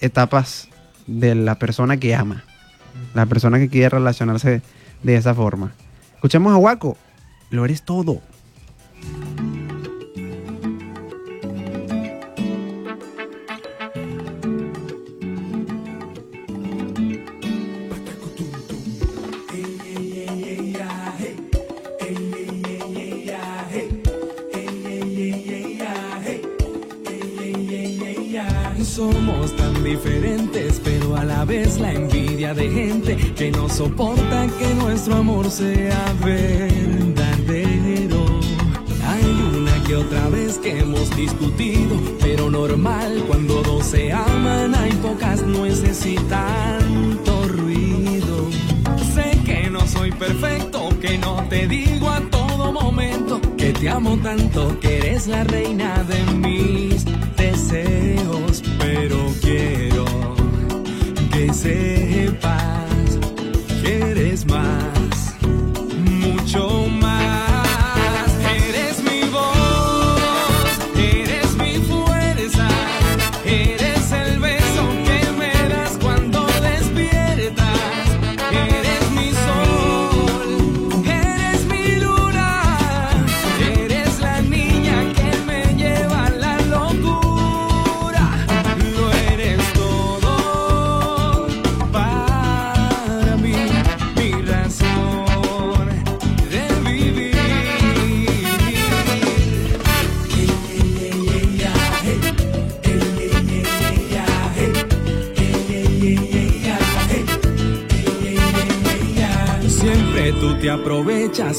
etapas 0.00 0.68
de 1.06 1.34
la 1.34 1.58
persona 1.58 1.98
que 1.98 2.14
ama, 2.14 2.44
la 3.14 3.26
persona 3.26 3.58
que 3.58 3.68
quiere 3.68 3.90
relacionarse 3.90 4.62
de 5.04 5.14
esa 5.14 5.34
forma. 5.34 5.72
Escuchemos 6.16 6.52
a 6.52 6.56
Waco, 6.56 6.96
lo 7.50 7.64
eres 7.64 7.82
todo. 7.82 8.20
Somos 28.94 29.50
tan 29.56 29.82
diferentes, 29.82 30.80
pero 30.84 31.16
a 31.16 31.24
la 31.24 31.44
vez 31.44 31.80
la 31.80 31.92
envidia 31.92 32.54
de 32.54 32.70
gente 32.70 33.16
que 33.34 33.50
no 33.50 33.68
soporta 33.68 34.46
que 34.56 34.72
nuestro 34.76 35.16
amor 35.16 35.50
sea 35.50 36.14
verdadero. 36.24 38.24
Hay 39.04 39.24
una 39.58 39.82
que 39.82 39.96
otra 39.96 40.28
vez 40.28 40.58
que 40.58 40.78
hemos 40.78 41.10
discutido, 41.16 42.00
pero 42.20 42.48
normal 42.48 43.24
cuando 43.26 43.62
dos 43.62 43.84
se 43.84 44.12
aman 44.12 44.76
hay 44.76 44.92
pocas 44.92 45.42
nueces 45.42 46.06
y 46.06 46.14
tanto 46.14 47.48
ruido. 47.48 48.48
Sé 49.12 49.36
que 49.44 49.70
no 49.70 49.84
soy 49.88 50.12
perfecto, 50.12 50.90
que 51.00 51.18
no 51.18 51.44
te 51.48 51.66
digo 51.66 52.10
a 52.10 52.20
todo 52.30 52.70
momento 52.70 53.40
que 53.56 53.72
te 53.72 53.88
amo 53.88 54.16
tanto, 54.18 54.78
que 54.78 54.98
eres 54.98 55.26
la 55.26 55.42
reina 55.42 56.04
de 56.04 56.22
mis 56.34 57.04
deseos, 57.36 58.62
pero 59.14 59.32
quiero 59.40 60.04
que 61.30 61.52
sepas 61.52 62.83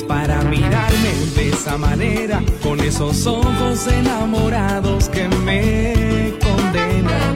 para 0.04 0.42
mirarme 0.44 1.14
de 1.36 1.50
esa 1.50 1.78
manera, 1.78 2.42
con 2.62 2.80
esos 2.80 3.26
ojos 3.26 3.88
enamorados 3.88 5.10
que 5.10 5.28
me 5.28 6.34
condenan. 6.42 7.36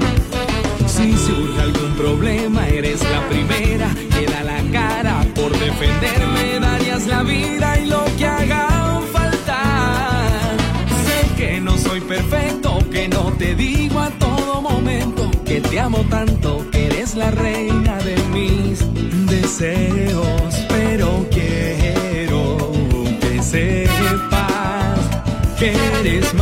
Si 0.88 1.16
surge 1.18 1.62
algún 1.62 1.94
problema, 1.96 2.68
eres 2.68 3.02
la 3.10 3.28
primera 3.30 3.90
que 4.14 4.26
da 4.26 4.44
la 4.44 4.62
cara 4.72 5.26
por 5.36 5.52
defenderme, 5.58 6.60
darías 6.60 7.08
la 7.08 7.24
vida 7.24 7.80
y 7.80 7.86
lo 7.86 8.04
que 8.18 8.26
haga 8.26 9.02
falta. 9.14 9.62
Sé 11.06 11.36
que 11.38 11.62
no 11.62 11.78
soy 11.78 12.02
perfecto, 12.02 12.80
que 12.92 13.08
no 13.08 13.32
te 13.38 13.56
digo 13.56 14.00
a 14.00 14.10
todo 14.12 14.62
momento 14.62 15.30
que 15.46 15.62
te 15.62 15.80
amo 15.80 16.00
tanto, 16.10 16.66
que 16.72 16.88
eres 16.88 17.16
la 17.16 17.32
reina 17.32 17.98
de 17.98 18.16
mis 18.34 18.80
deseos, 19.28 20.59
que 25.60 26.39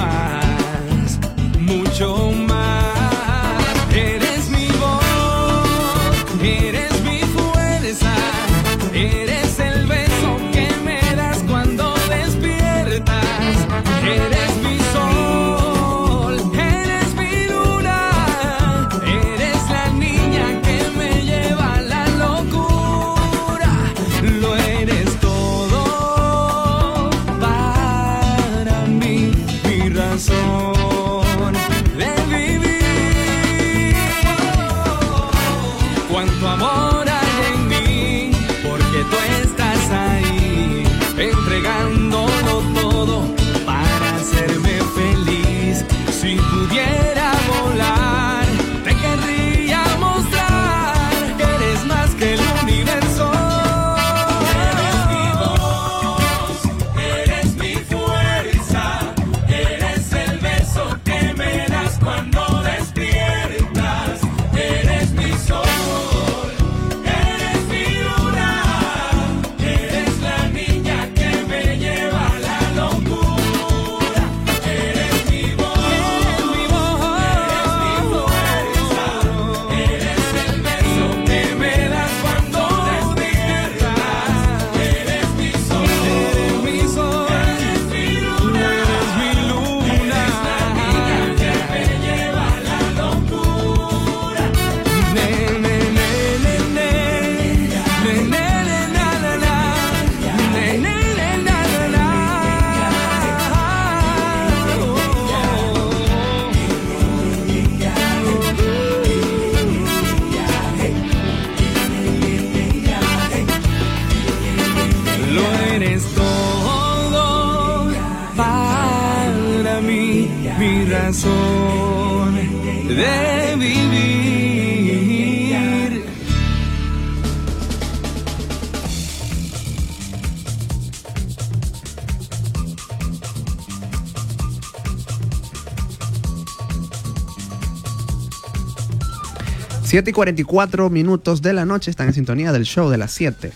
7 139.97 140.11
y 140.11 140.13
44 140.13 140.91
minutos 140.91 141.41
de 141.41 141.53
la 141.53 141.65
noche 141.65 141.89
están 141.89 142.05
en 142.05 142.13
sintonía 142.13 142.51
del 142.51 142.65
show 142.65 142.87
de 142.87 142.99
las 142.99 143.11
7 143.13 143.51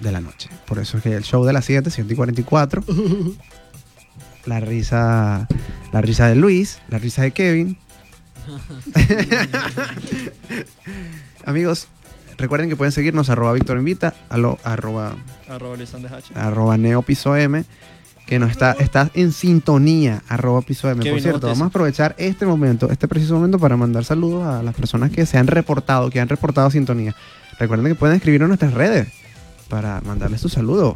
de 0.00 0.10
la 0.10 0.20
noche. 0.20 0.50
Por 0.66 0.80
eso 0.80 0.96
es 0.96 1.04
que 1.04 1.14
el 1.14 1.22
show 1.22 1.44
de 1.44 1.52
las 1.52 1.64
7, 1.64 1.92
7 1.92 2.12
y 2.12 2.16
44. 2.16 2.82
La 4.46 4.58
risa, 4.58 5.46
la 5.92 6.00
risa 6.00 6.26
de 6.26 6.34
Luis, 6.34 6.80
la 6.88 6.98
risa 6.98 7.22
de 7.22 7.30
Kevin. 7.30 7.78
Amigos, 11.44 11.86
recuerden 12.36 12.68
que 12.68 12.74
pueden 12.74 12.90
seguirnos 12.90 13.30
arroba 13.30 13.52
Víctor 13.52 13.78
Invita, 13.78 14.12
arroba, 14.28 14.58
Arroba 14.64 15.14
arroba 16.34 16.78
Neo 16.78 17.02
Piso 17.02 17.36
M, 17.36 17.64
que 18.30 18.38
nos 18.38 18.52
está, 18.52 18.76
está 18.78 19.10
en 19.14 19.32
sintonía, 19.32 20.22
arroba 20.28 20.62
Piso 20.62 20.88
M. 20.88 21.04
Por 21.04 21.20
cierto, 21.20 21.48
vamos 21.48 21.62
a 21.62 21.66
aprovechar 21.66 22.14
este 22.16 22.46
momento, 22.46 22.88
este 22.88 23.08
preciso 23.08 23.34
momento 23.34 23.58
para 23.58 23.76
mandar 23.76 24.04
saludos 24.04 24.46
a 24.46 24.62
las 24.62 24.72
personas 24.72 25.10
que 25.10 25.26
se 25.26 25.36
han 25.36 25.48
reportado, 25.48 26.10
que 26.10 26.20
han 26.20 26.28
reportado 26.28 26.70
sintonía. 26.70 27.12
Recuerden 27.58 27.88
que 27.88 27.96
pueden 27.96 28.14
escribir 28.14 28.40
en 28.42 28.46
nuestras 28.46 28.72
redes 28.72 29.08
para 29.68 30.00
mandarles 30.02 30.40
sus 30.40 30.52
saludos. 30.52 30.94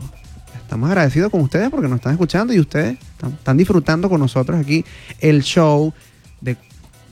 Estamos 0.62 0.88
agradecidos 0.88 1.32
con 1.32 1.40
ustedes 1.40 1.70
porque 1.70 1.88
nos 1.88 1.96
están 1.96 2.12
escuchando 2.12 2.52
y 2.52 2.60
ustedes 2.60 2.98
están, 3.00 3.32
están 3.32 3.56
disfrutando 3.56 4.08
con 4.08 4.20
nosotros 4.20 4.56
aquí 4.56 4.84
el 5.18 5.42
show 5.42 5.92
de, 6.40 6.56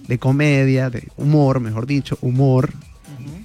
de 0.07 0.19
comedia, 0.21 0.89
de 0.89 1.09
humor, 1.17 1.59
mejor 1.59 1.85
dicho, 1.85 2.17
humor. 2.21 2.71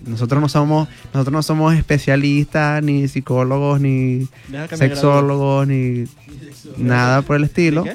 Nosotros 0.07 0.41
no 0.41 0.49
somos, 0.49 0.87
nosotros 1.13 1.33
no 1.33 1.43
somos 1.43 1.75
especialistas, 1.75 2.81
ni 2.81 3.07
psicólogos, 3.07 3.79
ni 3.81 4.27
sexólogos, 4.73 5.67
ni 5.67 6.05
nada 6.77 7.21
por 7.21 7.35
el 7.35 7.43
estilo. 7.43 7.85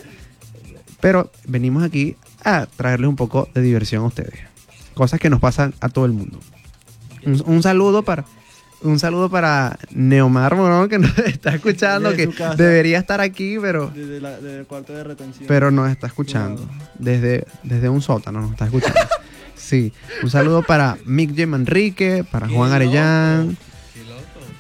Pero 1.01 1.31
venimos 1.47 1.83
aquí 1.83 2.17
a 2.45 2.67
traerles 2.67 3.09
un 3.09 3.17
poco 3.17 3.49
de 3.55 3.63
diversión 3.63 4.05
a 4.05 4.07
ustedes. 4.07 4.39
Cosas 4.95 5.19
que 5.19 5.31
nos 5.31 5.41
pasan 5.41 5.75
a 5.81 5.89
todo 5.89 6.05
el 6.05 6.13
mundo. 6.13 6.39
Un, 7.25 7.43
un 7.47 7.63
saludo 7.63 8.03
para 8.03 8.25
un 8.83 8.99
saludo 8.99 9.31
para 9.31 9.79
Neomar 9.91 10.57
Morón 10.57 10.89
que 10.89 10.99
nos 10.99 11.17
está 11.27 11.55
escuchando, 11.55 12.11
Desde 12.11 12.29
que 12.33 12.45
debería 12.57 12.99
estar 12.99 13.21
aquí, 13.21 13.57
pero 13.61 13.91
Desde, 13.95 14.21
la, 14.21 14.33
desde 14.41 14.61
el 14.61 14.67
cuarto 14.67 14.93
de 14.93 15.05
retención. 15.05 15.45
pero 15.47 15.71
nos 15.71 15.91
está 15.91 16.09
escuchando. 16.09 16.69
Desde, 16.99 17.47
desde 17.63 17.89
un 17.89 18.03
sótano 18.03 18.41
nos 18.41 18.53
está 18.53 18.65
escuchando. 18.67 18.99
Sí. 19.73 19.91
Un 20.23 20.29
saludo 20.29 20.63
para 20.63 20.99
Mick 21.07 21.31
J. 21.31 21.47
Manrique, 21.47 22.25
para 22.31 22.47
Juan 22.47 22.69
loco. 22.69 22.75
Arellán, 22.75 23.57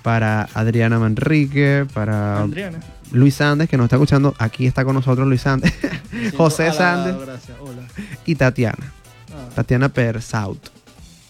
para 0.02 0.48
Adriana 0.54 0.98
Manrique, 0.98 1.86
para 1.92 2.40
Adriana. 2.40 2.78
Luis 3.10 3.34
Sandes, 3.34 3.68
que 3.68 3.76
nos 3.76 3.84
está 3.84 3.96
escuchando. 3.96 4.34
Aquí 4.38 4.64
está 4.66 4.86
con 4.86 4.94
nosotros 4.94 5.28
Luis 5.28 5.42
Sandes. 5.42 5.70
José 6.38 6.68
halagado, 6.70 7.04
Sandes 7.12 7.26
Gracias. 7.26 7.58
Hola. 7.60 7.82
y 8.24 8.34
Tatiana. 8.36 8.92
Ah. 9.30 9.50
Tatiana 9.54 9.90
Persaut. 9.90 10.68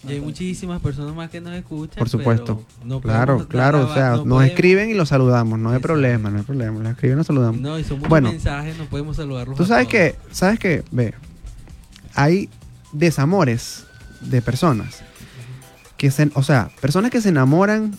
Y 0.07 0.13
hay 0.13 0.21
muchísimas 0.21 0.81
personas 0.81 1.13
más 1.13 1.29
que 1.29 1.41
nos 1.41 1.53
escuchan. 1.53 1.97
Por 1.99 2.07
supuesto. 2.07 2.63
no 2.85 3.01
claro, 3.01 3.45
claro. 3.49 3.89
O 3.89 3.93
sea, 3.93 4.11
no 4.11 4.15
nos 4.15 4.19
podemos- 4.27 4.45
escriben 4.45 4.89
y 4.91 4.93
los 4.93 5.09
saludamos. 5.09 5.59
No 5.59 5.71
hay 5.71 5.75
Exacto. 5.75 5.87
problema, 5.87 6.29
no 6.29 6.37
hay 6.37 6.43
problema. 6.45 6.79
Nos 6.79 6.91
escriben 6.93 7.15
y 7.15 7.19
los 7.19 7.27
saludamos. 7.27 7.59
No, 7.59 7.77
y 7.77 7.83
son 7.83 7.97
muchos 7.97 8.09
Bueno. 8.09 8.31
mensajes, 8.31 8.77
no 8.77 8.85
podemos 8.85 9.17
saludarlos. 9.17 9.57
Tú 9.57 9.63
a 9.63 9.67
sabes 9.67 9.89
todos. 9.89 9.91
que, 9.91 10.15
sabes 10.31 10.57
que, 10.59 10.83
ve, 10.91 11.13
hay 12.15 12.49
desamores 12.93 13.85
de 14.21 14.41
personas 14.41 15.01
que 15.97 16.11
se, 16.11 16.31
o 16.33 16.43
sea, 16.43 16.69
personas 16.81 17.11
que 17.11 17.21
se 17.21 17.29
enamoran. 17.29 17.93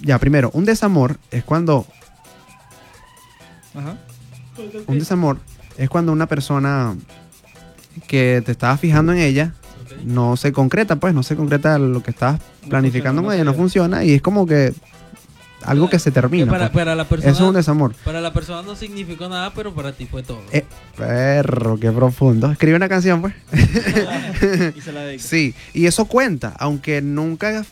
Ya, 0.00 0.18
primero, 0.18 0.50
un 0.52 0.64
desamor 0.64 1.18
es 1.30 1.42
cuando, 1.44 1.86
Ajá. 3.74 3.96
un 4.86 4.98
desamor 4.98 5.38
es 5.76 5.88
cuando 5.88 6.12
una 6.12 6.26
persona 6.26 6.96
que 8.06 8.42
te 8.44 8.52
estaba 8.52 8.76
fijando 8.76 9.12
en 9.12 9.18
ella 9.18 9.54
no 10.04 10.36
se 10.36 10.52
concreta, 10.52 10.96
pues, 10.96 11.14
no 11.14 11.22
se 11.22 11.34
concreta 11.34 11.78
lo 11.78 12.02
que 12.02 12.12
estabas 12.12 12.40
No 12.62 12.68
planificando 12.68 13.22
funciona, 13.22 13.22
con 13.22 13.26
no 13.26 13.32
ella, 13.32 13.44
no 13.44 13.54
funciona 13.54 14.04
y 14.04 14.14
es 14.14 14.22
como 14.22 14.46
que 14.46 14.72
algo 15.64 15.88
que 15.90 15.98
se 15.98 16.10
termina. 16.10 16.44
Que 16.44 16.50
para, 16.50 16.70
pues. 16.70 16.84
para 16.84 16.94
la 16.94 17.04
persona, 17.08 17.32
Eso 17.32 17.42
es 17.44 17.48
un 17.48 17.54
desamor. 17.54 17.94
para 18.04 18.20
la 18.20 18.32
persona 18.32 18.62
no 18.62 18.76
significó 18.76 19.28
nada, 19.28 19.52
pero 19.54 19.74
para 19.74 19.92
ti 19.92 20.06
fue 20.06 20.22
todo. 20.22 20.40
Eh, 20.52 20.64
perro, 20.96 21.78
qué 21.78 21.90
profundo. 21.92 22.50
Escribe 22.50 22.76
una 22.76 22.88
canción, 22.88 23.20
pues. 23.20 23.34
y 24.76 24.80
se 24.80 24.92
la 24.92 25.02
dedico. 25.02 25.22
Sí, 25.26 25.54
y 25.74 25.86
eso 25.86 26.04
cuenta, 26.06 26.54
aunque 26.58 27.02
nunca 27.02 27.64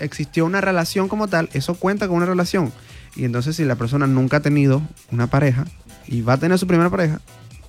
existió 0.00 0.44
una 0.44 0.60
relación 0.60 1.08
como 1.08 1.28
tal, 1.28 1.48
eso 1.52 1.74
cuenta 1.74 2.08
con 2.08 2.16
una 2.16 2.26
relación. 2.26 2.72
Y 3.16 3.24
entonces 3.24 3.56
si 3.56 3.64
la 3.64 3.76
persona 3.76 4.06
nunca 4.06 4.38
ha 4.38 4.40
tenido 4.40 4.82
una 5.10 5.26
pareja 5.28 5.64
y 6.06 6.22
va 6.22 6.34
a 6.34 6.38
tener 6.38 6.58
su 6.58 6.66
primera 6.66 6.90
pareja, 6.90 7.20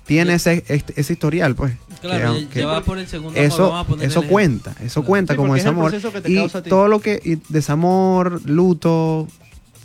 tiene 0.06 0.34
ese, 0.34 0.64
este- 0.68 1.00
ese 1.00 1.12
historial, 1.12 1.54
pues. 1.54 1.74
claro, 2.00 2.34
que- 2.34 2.42
ya- 2.42 2.48
que 2.50 2.60
ya 2.60 2.66
va 2.66 2.82
por 2.82 2.98
el 2.98 3.06
segundo 3.06 3.38
amor, 3.38 3.44
eso, 3.52 3.70
vamos 3.70 3.84
a 3.84 3.88
poner 3.88 4.06
eso 4.08 4.22
cuenta, 4.24 4.74
eso 4.82 5.04
cuenta 5.04 5.34
Sí, 5.34 5.36
como 5.36 5.48
porque 5.50 5.60
es 5.60 5.66
el 5.66 5.70
desamor. 5.72 5.90
proceso 5.90 6.12
que 6.12 6.20
te 6.20 6.30
Y 6.32 6.68
todo 6.68 6.88
lo 6.88 7.00
que, 7.00 7.20
y 7.24 7.36
desamor, 7.52 8.40
luto, 8.44 9.28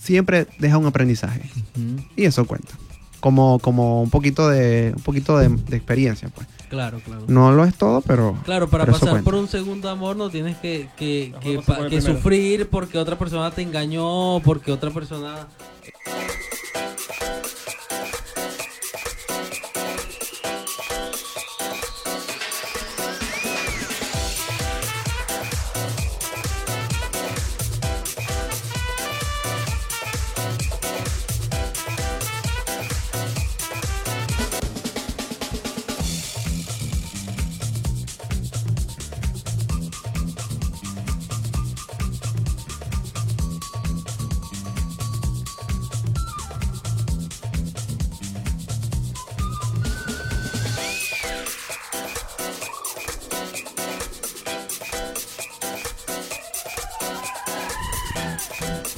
siempre 0.05 0.47
deja 0.59 0.77
un 0.77 0.85
aprendizaje. 0.85 1.41
Y 2.15 2.25
eso 2.25 2.45
cuenta. 2.45 2.73
Como, 3.19 3.57
como 3.59 4.03
un 4.03 4.09
poquito 4.11 4.47
de, 4.49 4.93
un 4.95 5.01
poquito 5.01 5.37
de, 5.37 5.49
de 5.49 5.75
experiencia, 5.75 6.29
pues. 6.29 6.47
Claro, 6.69 6.99
claro. 6.99 7.23
No 7.27 7.51
lo 7.51 7.63
es 7.63 7.75
todo, 7.75 8.01
pero. 8.01 8.37
Claro, 8.43 8.67
para 8.69 8.85
pero 8.85 8.97
eso 8.97 9.01
pasar 9.01 9.13
cuenta. 9.15 9.31
por 9.31 9.39
un 9.39 9.47
segundo 9.47 9.89
amor 9.89 10.15
no 10.15 10.29
tienes 10.29 10.57
que, 10.57 10.89
que, 10.97 11.33
que, 11.89 12.01
sufrir 12.01 12.69
porque 12.69 12.97
otra 12.97 13.17
persona 13.17 13.49
te 13.51 13.61
engañó, 13.61 14.39
porque 14.43 14.71
otra 14.71 14.91
persona... 14.91 15.47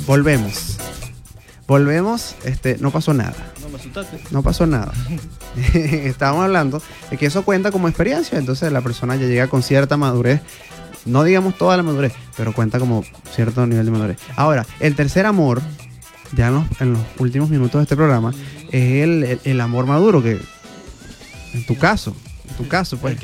Volvemos. 0.08 0.78
Volvemos, 1.68 2.36
este, 2.45 2.78
no 2.80 2.91
pasó 2.91 3.14
nada. 3.14 3.34
No 3.62 3.70
me 3.70 3.76
asustaste. 3.78 4.20
No 4.32 4.41
pasó 4.41 4.66
nada. 4.66 4.91
Estábamos 5.74 6.45
hablando 6.45 6.82
de 7.12 7.18
que 7.18 7.26
eso 7.26 7.43
cuenta 7.43 7.72
como 7.72 7.88
experiencia, 7.89 8.38
entonces 8.39 8.72
la 8.72 8.82
persona 8.82 9.16
ya 9.18 9.26
llega 9.28 9.47
con 9.47 9.62
cierta 9.64 9.97
madurez. 9.97 10.41
No 11.05 11.24
digamos 11.24 11.58
toda 11.58 11.78
la 11.78 11.84
madurez, 11.84 12.14
pero 12.36 12.53
cuenta 12.53 12.80
como 12.80 13.03
cierto 13.36 13.66
nivel 13.68 13.86
de 13.86 13.91
madurez. 13.91 14.18
Ahora, 14.36 14.66
el 14.80 14.95
tercer 14.95 15.26
amor, 15.26 15.62
ya 16.36 16.47
en 16.47 16.53
los, 16.55 16.66
en 16.82 16.93
los 16.93 17.01
últimos 17.20 17.49
minutos 17.49 17.80
de 17.80 17.84
este 17.84 17.95
programa, 17.95 18.34
es 18.72 19.03
el, 19.03 19.24
el- 19.24 19.39
el 19.43 19.62
amor 19.62 19.86
maduro, 19.86 20.22
que 20.22 20.38
en 21.53 21.66
tu 21.66 21.78
caso, 21.78 22.16
en 22.49 22.55
tu 22.58 22.68
caso, 22.68 22.97
pues. 22.97 23.16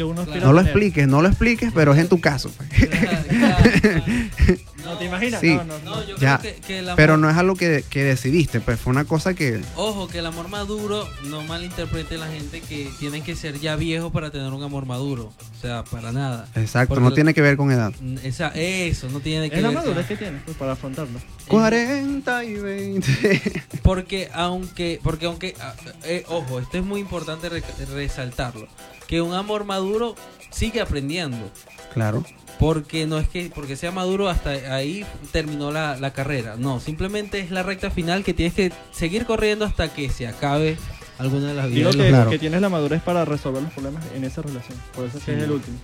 No 0.42 0.54
lo 0.54 0.62
expliques, 0.62 1.08
no 1.08 1.22
lo 1.22 1.28
expliques, 1.28 1.72
pero 1.76 1.94
es 1.94 2.00
en 2.00 2.08
tu 2.08 2.22
caso. 2.22 2.50
pues. 2.58 2.70
¿No 4.84 4.98
te 4.98 5.06
imaginas? 5.06 5.40
Sí. 5.42 5.56
No, 5.56 5.64
no, 5.64 5.78
no. 5.80 5.96
No, 5.96 6.08
yo 6.08 6.18
Ya, 6.18 6.38
creo 6.40 6.54
que, 6.56 6.62
que 6.62 6.80
el 6.80 6.86
amor- 6.90 6.96
Pero 6.98 7.18
no 7.18 7.30
es 7.30 7.38
algo 7.38 7.56
que, 7.56 7.84
que 7.90 8.04
decidiste, 8.04 8.60
pues 8.60 8.80
fue 8.80 8.92
una 8.92 9.06
cosa 9.06 9.34
que... 9.34 9.62
Ojo, 9.76 10.08
que 10.08 10.20
el 10.20 10.26
amor 10.26 10.50
maduro 10.50 11.08
no 11.26 11.42
malinterprete 11.44 12.18
la 12.18 12.28
gente 12.28 12.62
que 12.62 12.90
tienen 13.00 13.24
que 13.24 13.36
ser 13.36 13.60
ya 13.60 13.76
viejos 13.76 14.12
para 14.12 14.32
tener 14.32 14.52
un 14.52 14.64
amor 14.64 14.86
maduro. 14.86 15.32
O 15.58 15.62
sea, 15.62 15.84
para 15.86 16.12
nada. 16.12 16.48
Exacto, 16.56 16.90
Porque 16.90 17.04
no 17.04 17.10
lo- 17.10 17.16
tiene 17.16 17.34
que 17.34 17.42
ver 17.42 17.56
con 17.58 17.72
edad. 17.72 17.94
Esa, 18.24 18.50
eso, 18.50 19.08
no 19.10 19.20
tiene 19.20 19.50
que 19.50 19.58
Es 19.58 19.62
la 19.62 19.70
ver 19.70 19.78
madurez 19.78 20.06
con- 20.08 20.18
que 20.18 20.24
tienes 20.24 20.42
pues, 20.44 20.58
para 20.58 20.74
afrontarlo. 20.74 21.20
40 21.48 22.44
y 22.44 22.54
20. 22.56 23.64
Porque 23.84 24.30
aunque, 24.34 25.00
porque 25.04 25.26
aunque, 25.26 25.56
ah, 25.60 25.74
eh, 26.06 26.24
ojo, 26.30 26.60
esto 26.60 26.78
es 26.78 26.84
muy 26.84 27.00
importante 27.02 27.50
re- 27.50 27.64
resaltarlo, 27.94 28.68
que 29.08 29.22
un 29.22 29.34
amor 29.34 29.66
maduro 29.66 30.16
sigue 30.52 30.80
aprendiendo, 30.82 31.52
claro. 31.94 32.24
Porque 32.60 33.06
no 33.08 33.18
es 33.20 33.28
que 33.28 33.52
porque 33.54 33.76
sea 33.76 33.92
maduro 33.92 34.30
hasta 34.30 34.52
ahí 34.74 35.06
terminó 35.32 35.72
la, 35.72 35.98
la 35.98 36.12
carrera, 36.14 36.56
no, 36.58 36.80
simplemente 36.80 37.40
es 37.40 37.52
la 37.52 37.64
recta 37.64 37.90
final 37.92 38.24
que 38.24 38.34
tienes 38.34 38.54
que 38.54 38.72
seguir 38.92 39.26
corriendo 39.26 39.66
hasta 39.66 39.94
que 39.94 40.10
se 40.10 40.28
acabe 40.28 40.78
alguna 41.18 41.48
de 41.50 41.54
las 41.56 41.70
Digo 41.70 41.90
vidas. 41.92 41.96
que, 41.96 42.02
los- 42.04 42.10
Claro. 42.10 42.30
que 42.30 42.40
tienes 42.40 42.62
la 42.62 42.70
madurez 42.70 43.02
para 43.02 43.26
resolver 43.26 43.62
los 43.64 43.72
problemas 43.74 44.04
en 44.16 44.24
esa 44.24 44.42
relación. 44.42 44.78
Por 44.96 45.06
eso 45.06 45.18
es 45.18 45.24
que 45.24 45.36
es 45.38 45.44
el 45.44 45.52
último. 45.52 45.78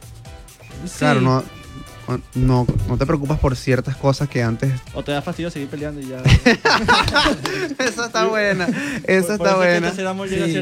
Sí, 0.85 0.99
Claro, 0.99 1.21
no, 1.21 1.43
no, 2.35 2.65
no 2.87 2.97
te 2.97 3.05
preocupas 3.05 3.39
por 3.39 3.55
ciertas 3.55 3.95
cosas 3.95 4.27
que 4.29 4.41
antes... 4.43 4.71
O 4.93 5.03
te 5.03 5.11
da 5.11 5.21
fastidio 5.21 5.51
seguir 5.51 5.67
peleando 5.69 6.01
y 6.01 6.07
ya. 6.07 6.17
Esa 7.79 8.05
está 8.07 8.25
buena, 8.25 8.67
esa 9.05 9.37
Por- 9.37 9.37
por 9.37 9.47
está 9.47 9.49
eso 9.49 9.63
es 9.63 9.67
que 9.67 9.75
el 9.75 9.81
buena. 9.81 9.91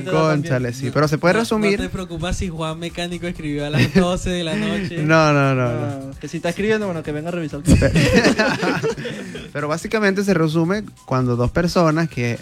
Sí. 0.03 0.05
Conchale, 0.09 0.73
sí, 0.73 0.91
pero 0.93 1.07
se 1.07 1.17
puede 1.17 1.33
No- 1.35 1.39
resumir... 1.41 1.79
No 1.79 1.85
te 1.85 1.89
preocupas 1.89 2.37
si 2.37 2.49
Juan 2.49 2.79
Mecánico 2.79 3.27
escribió 3.27 3.65
a 3.65 3.69
las 3.69 3.93
12 3.95 4.29
de 4.29 4.43
la 4.43 4.55
noche. 4.55 4.97
No, 5.03 5.33
no, 5.33 5.55
no, 5.55 5.71
no. 5.71 6.11
Que 6.19 6.27
si 6.27 6.37
está 6.37 6.49
escribiendo, 6.49 6.85
bueno, 6.85 7.03
que 7.03 7.11
venga 7.11 7.29
a 7.29 7.31
revisar. 7.31 7.61
Pero 9.53 9.67
básicamente 9.67 10.23
se 10.23 10.33
resume 10.33 10.83
cuando 11.05 11.35
dos 11.35 11.51
personas 11.51 12.09
que 12.09 12.37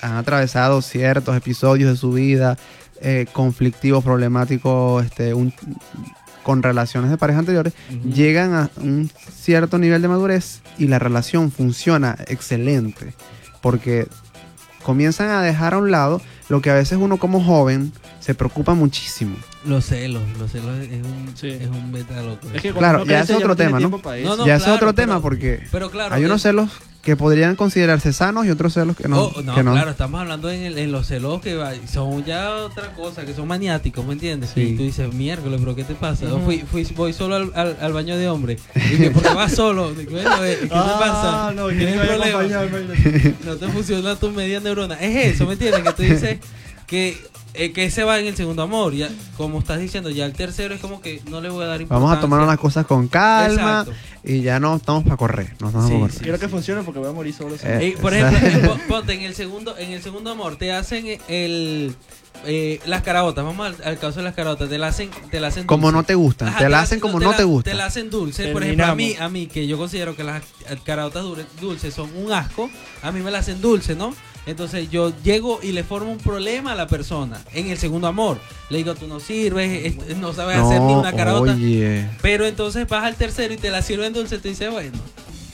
han 0.00 0.16
atravesado 0.16 0.82
ciertos 0.82 1.36
episodios 1.36 1.90
de 1.90 1.96
su 1.96 2.12
vida 2.12 2.56
eh, 3.00 3.26
conflictivos, 3.32 4.04
problemáticos, 4.04 5.04
este, 5.04 5.34
un- 5.34 5.52
con 6.46 6.62
relaciones 6.62 7.10
de 7.10 7.18
pareja 7.18 7.40
anteriores, 7.40 7.72
llegan 8.04 8.54
a 8.54 8.70
un 8.76 9.10
cierto 9.34 9.78
nivel 9.78 10.00
de 10.00 10.06
madurez 10.06 10.60
y 10.78 10.86
la 10.86 11.00
relación 11.00 11.50
funciona 11.50 12.16
excelente. 12.28 13.14
Porque 13.60 14.06
comienzan 14.84 15.30
a 15.30 15.42
dejar 15.42 15.74
a 15.74 15.78
un 15.78 15.90
lado 15.90 16.22
lo 16.48 16.62
que 16.62 16.70
a 16.70 16.74
veces 16.74 16.98
uno 17.02 17.16
como 17.16 17.42
joven 17.42 17.92
se 18.20 18.36
preocupa 18.36 18.74
muchísimo. 18.74 19.34
Los 19.66 19.84
celos, 19.86 20.22
los 20.38 20.50
celos 20.52 20.78
es 20.78 21.04
un, 21.04 21.32
Sí. 21.34 21.48
es 21.48 21.68
un 21.68 21.90
beta 21.92 22.22
loco. 22.22 22.46
Es 22.54 22.62
que 22.62 22.72
cuando 22.72 22.78
Claro, 22.78 23.04
ya 23.04 23.20
es 23.20 23.30
otro 23.30 23.48
no 23.48 23.56
tema, 23.56 23.80
¿no? 23.80 23.88
No, 23.90 24.36
no, 24.36 24.46
ya 24.46 24.56
es 24.56 24.62
otro 24.62 24.78
pero- 24.78 24.94
tema 24.94 25.20
porque 25.20 25.60
Pero 25.72 25.90
claro, 25.90 26.14
hay 26.14 26.24
unos 26.24 26.42
celos 26.42 26.70
que 27.02 27.14
podrían 27.16 27.54
considerarse 27.54 28.12
sanos 28.12 28.46
y 28.46 28.50
otros 28.50 28.74
celos 28.74 28.96
que 28.96 29.06
no. 29.08 29.26
Oh, 29.26 29.42
no, 29.42 29.54
que 29.54 29.62
no. 29.62 29.72
claro, 29.72 29.90
estamos 29.92 30.20
hablando 30.20 30.50
en, 30.50 30.62
el- 30.62 30.78
en 30.78 30.90
los 30.90 31.06
celos 31.06 31.40
que 31.40 31.54
va- 31.54 31.72
son 31.92 32.24
ya 32.24 32.50
otra 32.56 32.92
cosa, 32.94 33.24
que 33.24 33.32
son 33.34 33.46
maniáticos, 33.46 34.04
¿me 34.04 34.14
entiendes? 34.14 34.50
Sí. 34.54 34.60
Y 34.62 34.76
tú 34.76 34.82
dices, 34.82 35.12
miércoles, 35.14 35.58
pero 35.60 35.76
¿qué 35.76 35.84
te 35.84 35.94
pasa? 35.94 36.26
Fui, 36.44 36.64
fui- 36.68 36.84
voy 36.96 37.12
solo 37.12 37.36
al, 37.36 37.52
al- 37.54 37.76
al 37.80 37.92
baño 37.92 38.16
de 38.16 38.28
hombre. 38.28 38.58
Y 38.74 38.96
que, 38.96 39.10
¿por 39.12 39.22
qué 39.22 39.34
vas 39.34 39.52
solo? 39.52 39.90
Eh, 39.90 39.94
¿qué 39.98 40.04
te 40.06 40.22
pasa? 40.68 41.48
Ah, 41.48 41.52
no, 41.54 41.68
¿Tienes 41.68 41.94
que 41.94 42.00
me 42.00 42.06
problema? 42.06 42.42
No 43.44 43.54
te 43.56 43.68
funciona 43.68 44.16
tu 44.16 44.30
media 44.30 44.58
neurona. 44.60 44.94
Es 45.00 45.34
eso, 45.34 45.46
¿me 45.46 45.52
entiendes? 45.52 45.82
Que 45.84 45.92
tú 45.92 46.02
dices 46.02 46.38
que, 46.88 47.16
eh, 47.56 47.72
que 47.72 47.84
ese 47.84 48.04
va 48.04 48.18
en 48.18 48.26
el 48.26 48.36
segundo 48.36 48.62
amor. 48.62 48.94
Ya, 48.94 49.08
como 49.36 49.58
estás 49.58 49.78
diciendo, 49.80 50.10
ya 50.10 50.24
el 50.26 50.32
tercero 50.32 50.74
es 50.74 50.80
como 50.80 51.00
que 51.00 51.20
no 51.30 51.40
le 51.40 51.48
voy 51.50 51.64
a 51.64 51.66
dar 51.68 51.80
importancia. 51.80 52.06
Vamos 52.06 52.18
a 52.18 52.20
tomar 52.20 52.46
las 52.46 52.58
cosas 52.58 52.86
con 52.86 53.08
calma 53.08 53.84
Exacto. 53.86 53.92
y 54.24 54.42
ya 54.42 54.60
no 54.60 54.76
estamos 54.76 55.04
para 55.04 55.16
correr. 55.16 55.54
No 55.60 55.68
estamos 55.68 55.88
Sí, 55.88 55.92
pa' 55.94 56.00
correr. 56.00 56.12
sí. 56.16 56.22
Quiero 56.22 56.38
que 56.38 56.48
funcione 56.48 56.82
porque 56.82 56.98
voy 57.00 57.08
a 57.08 57.12
morir 57.12 57.34
solo. 57.34 57.54
Eh, 57.56 57.58
Eh, 57.64 57.96
por 58.00 58.14
ejemplo, 58.14 58.70
po- 58.74 58.80
ponte 58.88 59.12
en 59.14 59.22
el 59.22 59.34
segundo, 59.34 59.76
en 59.78 59.90
el 59.92 60.02
segundo 60.02 60.30
amor, 60.30 60.56
te 60.56 60.72
hacen 60.72 61.18
el 61.28 61.94
eh, 62.44 62.80
las 62.84 63.02
caraotas, 63.02 63.42
vamos 63.44 63.66
al, 63.66 63.76
al 63.82 63.98
caso 63.98 64.18
de 64.18 64.24
las 64.24 64.34
caraotas, 64.34 64.68
te 64.68 64.76
la 64.76 64.88
hacen, 64.88 65.08
te 65.30 65.40
la 65.40 65.48
hacen 65.48 65.64
Como 65.66 65.86
dulce. 65.86 65.96
no 65.96 66.02
te 66.04 66.14
gustan, 66.14 66.48
Ajá, 66.48 66.58
te 66.58 66.68
la 66.68 66.80
hacen 66.80 67.00
como 67.00 67.18
no 67.18 67.30
la- 67.30 67.36
te 67.36 67.44
gustan. 67.44 67.72
Te 67.72 67.76
la 67.78 67.86
hacen 67.86 68.10
dulce, 68.10 68.48
por 68.52 68.62
ejemplo, 68.62 68.84
a 68.86 68.94
mí, 68.94 69.16
a 69.18 69.28
mí 69.30 69.46
que 69.46 69.66
yo 69.66 69.78
considero 69.78 70.14
que 70.14 70.22
las 70.22 70.42
caraotas 70.84 71.24
dure- 71.24 71.46
dulces 71.62 71.94
son 71.94 72.10
un 72.14 72.30
asco, 72.32 72.68
a 73.02 73.10
mí 73.10 73.20
me 73.20 73.30
la 73.30 73.38
hacen 73.38 73.60
dulce, 73.62 73.96
¿no? 73.96 74.14
Entonces 74.46 74.88
yo 74.90 75.12
llego 75.24 75.58
y 75.62 75.72
le 75.72 75.82
formo 75.82 76.12
un 76.12 76.18
problema 76.18 76.72
a 76.72 76.74
la 76.76 76.86
persona 76.86 77.40
en 77.52 77.68
el 77.68 77.78
segundo 77.78 78.06
amor. 78.06 78.38
Le 78.70 78.78
digo, 78.78 78.94
tú 78.94 79.08
no 79.08 79.18
sirves, 79.20 79.96
es- 80.08 80.16
no 80.16 80.32
sabes 80.32 80.56
hacer 80.58 80.80
ni 80.80 80.92
No, 80.92 81.00
una 81.00 81.12
carota. 81.12 81.52
oye. 81.52 82.08
Pero 82.22 82.46
entonces 82.46 82.86
vas 82.88 83.04
al 83.04 83.16
tercero 83.16 83.52
y 83.52 83.56
te 83.56 83.70
la 83.70 83.82
sirven 83.82 84.12
dulce, 84.12 84.38
tú 84.38 84.48
dices, 84.48 84.70
bueno, 84.70 84.96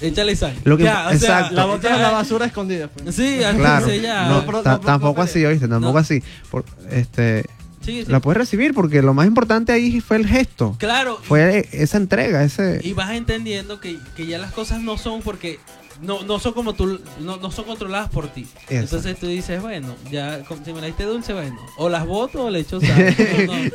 échale 0.03 0.37
sal. 0.37 0.55
Lo 0.65 0.77
que- 0.77 0.85
Ya, 0.85 1.07
o 1.07 1.11
sea, 1.11 1.15
exacto. 1.17 1.55
La 1.55 1.65
botas 1.65 1.91
ya- 1.91 1.97
en 1.97 2.03
la 2.03 2.11
basura 2.11 2.45
escondida. 2.47 2.89
pues. 2.89 3.15
Sí, 3.15 3.37
Claro. 3.39 3.85
dulce 3.87 4.01
ya. 4.03 4.29
No, 4.29 4.45
pero- 4.45 4.63
ta- 4.63 4.73
no, 4.73 4.81
tampoco 4.81 5.19
no, 5.19 5.23
así, 5.25 5.45
¿oíste? 5.45 5.69
Tampoco 5.69 5.95
no. 5.95 5.99
así. 5.99 6.23
Por- 6.51 6.65
este, 6.91 7.47
Sí, 7.85 8.05
sí. 8.05 8.13
La 8.13 8.21
puedes 8.21 8.37
recibir 8.39 8.75
porque 8.75 9.03
lo 9.03 9.13
más 9.13 9.27
importante 9.27 9.73
ahí 9.73 10.01
fue 10.01 10.17
el 10.17 10.25
gesto. 10.29 10.77
Claro. 10.79 11.19
Fue 11.21 11.67
esa 11.73 11.97
entrega, 11.97 12.45
ese... 12.45 12.81
Y 12.85 12.93
vas 12.93 13.11
entendiendo 13.11 13.81
que, 13.81 13.99
que 14.17 14.25
ya 14.29 14.39
las 14.39 14.53
cosas 14.53 14.81
no 14.81 14.99
son 14.99 15.21
porque 15.23 15.59
no, 16.03 16.23
no 16.25 16.39
son 16.39 16.53
como 16.53 16.75
tú, 16.75 17.01
no, 17.21 17.37
no 17.39 17.51
son 17.51 17.65
controladas 17.65 18.11
por 18.11 18.29
ti. 18.29 18.43
Exacto. 18.43 18.75
Entonces 18.75 19.19
tú 19.19 19.27
dices, 19.27 19.61
bueno, 19.63 19.95
ya 20.11 20.43
si 20.65 20.73
me 20.73 20.81
la 20.81 20.87
diste 20.89 21.05
dulce, 21.05 21.33
bueno, 21.33 21.57
o 21.79 21.89
las 21.89 22.07
voto 22.07 22.45
o 22.45 22.51
le 22.51 22.61
echo 22.61 22.81
sal. 22.81 23.17
No, 23.47 23.55
no. 23.55 23.61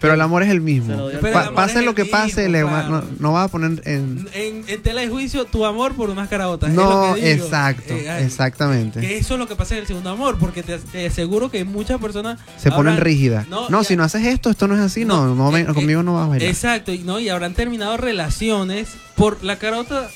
Pero 0.00 0.14
el 0.14 0.20
amor 0.20 0.42
es 0.42 0.50
el 0.50 0.60
mismo. 0.60 0.96
Pa- 1.20 1.44
el 1.44 1.54
pase 1.54 1.80
lo 1.82 1.94
que 1.94 2.04
pase, 2.04 2.42
mismo, 2.48 2.52
le 2.52 2.62
va- 2.64 2.86
claro. 2.88 2.88
no, 3.02 3.04
no 3.20 3.32
vas 3.32 3.44
a 3.44 3.48
poner 3.48 3.80
en... 3.86 4.28
En, 4.34 4.64
en 4.66 4.82
tela 4.82 5.00
de 5.02 5.08
juicio, 5.08 5.44
tu 5.44 5.64
amor 5.64 5.94
por 5.94 6.10
unas 6.10 6.28
caraotas. 6.28 6.70
es 6.70 6.74
No, 6.74 7.14
digo. 7.14 7.24
exacto, 7.26 7.94
Eh, 7.94 8.10
ay, 8.10 8.24
exactamente. 8.24 9.00
Que 9.00 9.18
eso 9.18 9.34
es 9.34 9.38
lo 9.38 9.46
que 9.46 9.54
pasa 9.54 9.74
en 9.74 9.82
el 9.82 9.86
segundo 9.86 10.10
amor, 10.10 10.38
porque 10.40 10.64
te, 10.64 10.78
te 10.78 11.06
aseguro 11.06 11.52
que 11.52 11.64
muchas 11.64 12.00
personas 12.00 12.40
Se 12.56 12.72
ponen 12.72 12.96
rígidas. 12.96 13.46
No, 13.48 13.68
No, 13.70 13.82
ya- 13.82 13.88
si 13.88 13.96
no 13.96 14.02
haces 14.02 14.26
esto, 14.26 14.50
esto 14.50 14.66
no 14.66 14.74
es 14.74 14.80
así, 14.80 15.04
no, 15.04 15.36
No, 15.36 15.56
eh, 15.56 15.60
eh, 15.60 15.66
conmigo 15.72 16.02
no 16.02 16.14
vas 16.14 16.24
a 16.24 16.28
bailar. 16.30 16.48
Exacto, 16.48 16.92
y 16.92 16.98
no, 16.98 17.20
y 17.20 17.28
habrán 17.28 17.54
terminado 17.54 17.96
relaciones 17.96 18.88
por 19.14 19.44
la 19.44 19.56
carota 19.56 20.08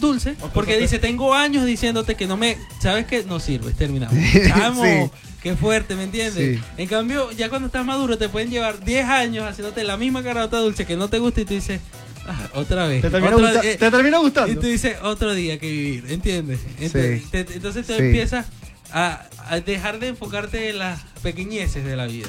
dulce, 0.00 0.32
por 0.32 0.50
porque 0.50 0.76
dice, 0.78 0.98
tengo 1.10 1.34
años 1.34 1.64
diciéndote 1.66 2.14
que 2.14 2.26
no 2.26 2.36
me, 2.36 2.56
sabes 2.80 3.06
que 3.06 3.24
no 3.24 3.40
sirves, 3.40 3.76
terminamos. 3.76 4.16
Chamo, 4.48 4.84
Sí. 4.84 5.10
qué 5.42 5.56
fuerte, 5.56 5.94
¿me 5.96 6.04
entiendes? 6.04 6.58
Sí. 6.58 6.62
En 6.78 6.88
cambio, 6.88 7.30
ya 7.32 7.48
cuando 7.48 7.66
estás 7.66 7.84
maduro 7.84 8.16
te 8.18 8.28
pueden 8.28 8.50
llevar 8.50 8.84
10 8.84 9.04
años 9.06 9.44
haciéndote 9.48 9.84
la 9.84 9.96
misma 9.96 10.22
carota 10.22 10.58
dulce 10.58 10.86
que 10.86 10.96
no 10.96 11.08
te 11.08 11.18
gusta 11.18 11.40
y 11.40 11.44
tú 11.44 11.54
dices, 11.54 11.80
"Ah, 12.26 12.48
otra 12.54 12.86
vez. 12.86 13.02
Te 13.02 13.10
termina, 13.10 13.36
otra- 13.36 13.52
gusta- 13.52 13.66
eh, 13.68 13.76
te 13.76 13.90
termina 13.90 14.18
gustando. 14.18 14.52
y 14.52 14.56
tú 14.56 14.66
dices, 14.66 14.96
otro 15.02 15.34
día 15.34 15.58
que 15.58 15.66
vivir, 15.70 16.04
¿entiendes? 16.08 16.60
Ente- 16.78 17.18
Sí. 17.20 17.26
te- 17.30 17.44
te- 17.44 17.54
entonces 17.54 17.86
Sí. 17.86 17.94
empiezas 17.94 18.46
a, 18.92 19.24
a 19.48 19.60
dejar 19.60 19.98
de 20.00 20.08
enfocarte 20.08 20.68
en 20.70 20.78
las 20.78 21.00
pequeñeces 21.22 21.84
de 21.84 21.96
la 21.96 22.06
vida. 22.06 22.28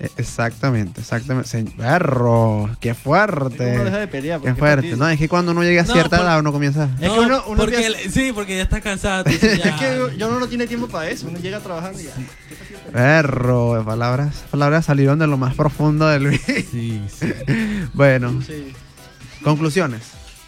Eh, 0.00 0.08
Exactamente, 0.16 1.00
exactamente. 1.00 1.48
Se- 1.48 1.64
Perro, 1.64 2.70
qué 2.80 2.94
fuerte. 2.94 3.74
Uno 3.74 3.84
deja 3.84 3.98
de 3.98 4.06
pelear. 4.08 4.40
Qué 4.40 4.54
fuerte. 4.54 4.96
No, 4.96 5.08
es 5.08 5.18
que 5.18 5.28
cuando 5.28 5.50
uno 5.52 5.64
llega 5.64 5.82
a 5.82 5.84
No, 5.86 5.92
cierta 5.92 6.18
por- 6.18 6.26
edad 6.26 6.38
uno 6.38 6.52
comienza... 6.52 6.84
Es 7.00 7.08
No, 7.08 7.14
que 7.14 7.20
uno- 7.20 7.42
uno 7.48 7.56
porque 7.62 7.76
empieza- 7.84 8.00
el- 8.04 8.12
sí, 8.12 8.32
porque 8.32 8.56
ya 8.56 8.62
estás 8.62 8.80
cansado. 8.80 9.24
Es 9.28 9.38
que 9.40 10.12
yo 10.16 10.28
uno 10.28 10.38
no 10.38 10.46
tiene 10.48 10.66
tiempo 10.68 10.86
para 10.86 11.08
eso. 11.10 11.26
Uno 11.28 11.38
llega 11.40 11.58
trabajando 11.60 12.00
y 12.00 12.04
ya. 12.04 12.12
Perro, 12.92 13.82
palabras, 13.84 14.44
palabras 14.50 14.86
salieron 14.86 15.18
de 15.18 15.26
lo 15.26 15.36
más 15.36 15.54
profundo 15.54 16.06
del 16.08 16.22
Luis. 16.24 16.40
Sí, 16.46 17.02
sí. 17.08 17.32
Bueno, 17.92 18.40
Sí. 18.46 18.72
conclusiones. 19.42 20.02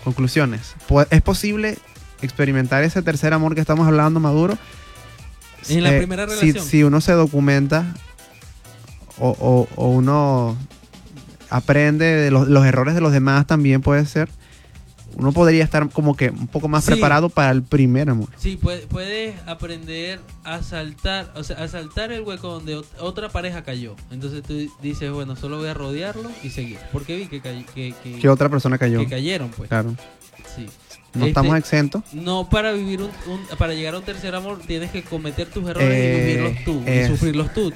Conclusiones. 0.04 0.74
¿Es 1.10 1.22
posible 1.22 1.76
experimentar 2.22 2.82
ese 2.84 3.02
tercer 3.02 3.32
amor 3.34 3.54
que 3.54 3.60
estamos 3.60 3.86
hablando, 3.86 4.20
Maduro? 4.20 4.56
En 5.68 5.82
la 5.82 5.92
Eh, 5.94 5.98
primera 5.98 6.26
si- 6.28 6.40
relación. 6.40 6.64
Si, 6.64 6.82
uno 6.84 7.00
se 7.00 7.12
documenta 7.12 7.94
o, 9.20 9.36
o- 9.38 9.68
o 9.76 9.88
uno 9.88 10.56
aprende 11.50 12.04
de 12.04 12.30
los, 12.30 12.48
los 12.48 12.64
errores 12.66 12.94
de 12.94 13.00
los 13.00 13.12
demás 13.12 13.46
también 13.46 13.80
puede 13.82 14.06
ser. 14.06 14.28
Uno 15.16 15.32
podría 15.32 15.64
estar 15.64 15.88
como 15.90 16.16
que 16.16 16.30
un 16.30 16.46
poco 16.46 16.68
más 16.68 16.84
Sí. 16.84 16.92
preparado 16.92 17.28
para 17.28 17.50
el 17.50 17.62
primer 17.62 18.08
amor. 18.10 18.28
Sí, 18.38 18.56
puede- 18.56 18.86
puedes 18.86 19.34
aprender 19.46 20.20
a 20.44 20.62
saltar, 20.62 21.32
o 21.36 21.42
sea, 21.44 21.56
a 21.62 21.68
saltar 21.68 22.12
el 22.12 22.22
hueco 22.22 22.48
donde 22.48 22.76
ot- 22.78 22.84
otra 23.00 23.28
pareja 23.28 23.62
cayó. 23.62 23.96
Entonces 24.10 24.42
tú 24.42 24.54
dices, 24.82 25.10
bueno, 25.12 25.36
solo 25.36 25.58
voy 25.58 25.68
a 25.68 25.74
rodearlo 25.74 26.30
y 26.42 26.50
seguir. 26.50 26.78
Porque 26.92 27.16
vi 27.16 27.26
que, 27.26 27.40
cay- 27.40 27.66
que, 27.74 27.94
que- 28.02 28.18
Que 28.18 28.28
otra 28.28 28.48
persona 28.48 28.78
cayó. 28.78 29.00
que 29.00 29.08
cayeron, 29.08 29.50
pues. 29.50 29.68
Claro. 29.68 29.94
Sí. 30.56 30.66
No 31.12 31.22
Este, 31.26 31.30
estamos 31.30 31.56
exentos. 31.58 32.02
No 32.12 32.48
para 32.48 32.70
vivir 32.70 33.00
un, 33.02 33.10
un- 33.26 33.56
para 33.58 33.74
llegar 33.74 33.94
a 33.94 33.98
un 33.98 34.04
tercer 34.04 34.32
amor 34.36 34.60
tienes 34.64 34.92
que 34.92 35.02
cometer 35.02 35.48
tus 35.48 35.68
errores 35.68 35.90
Eh, 35.90 36.14
y 36.14 36.24
vivirlos 36.36 36.64
tú 36.64 36.82
es- 36.86 37.08
y 37.08 37.10
sufrirlos 37.12 37.52
tú- 37.52 37.72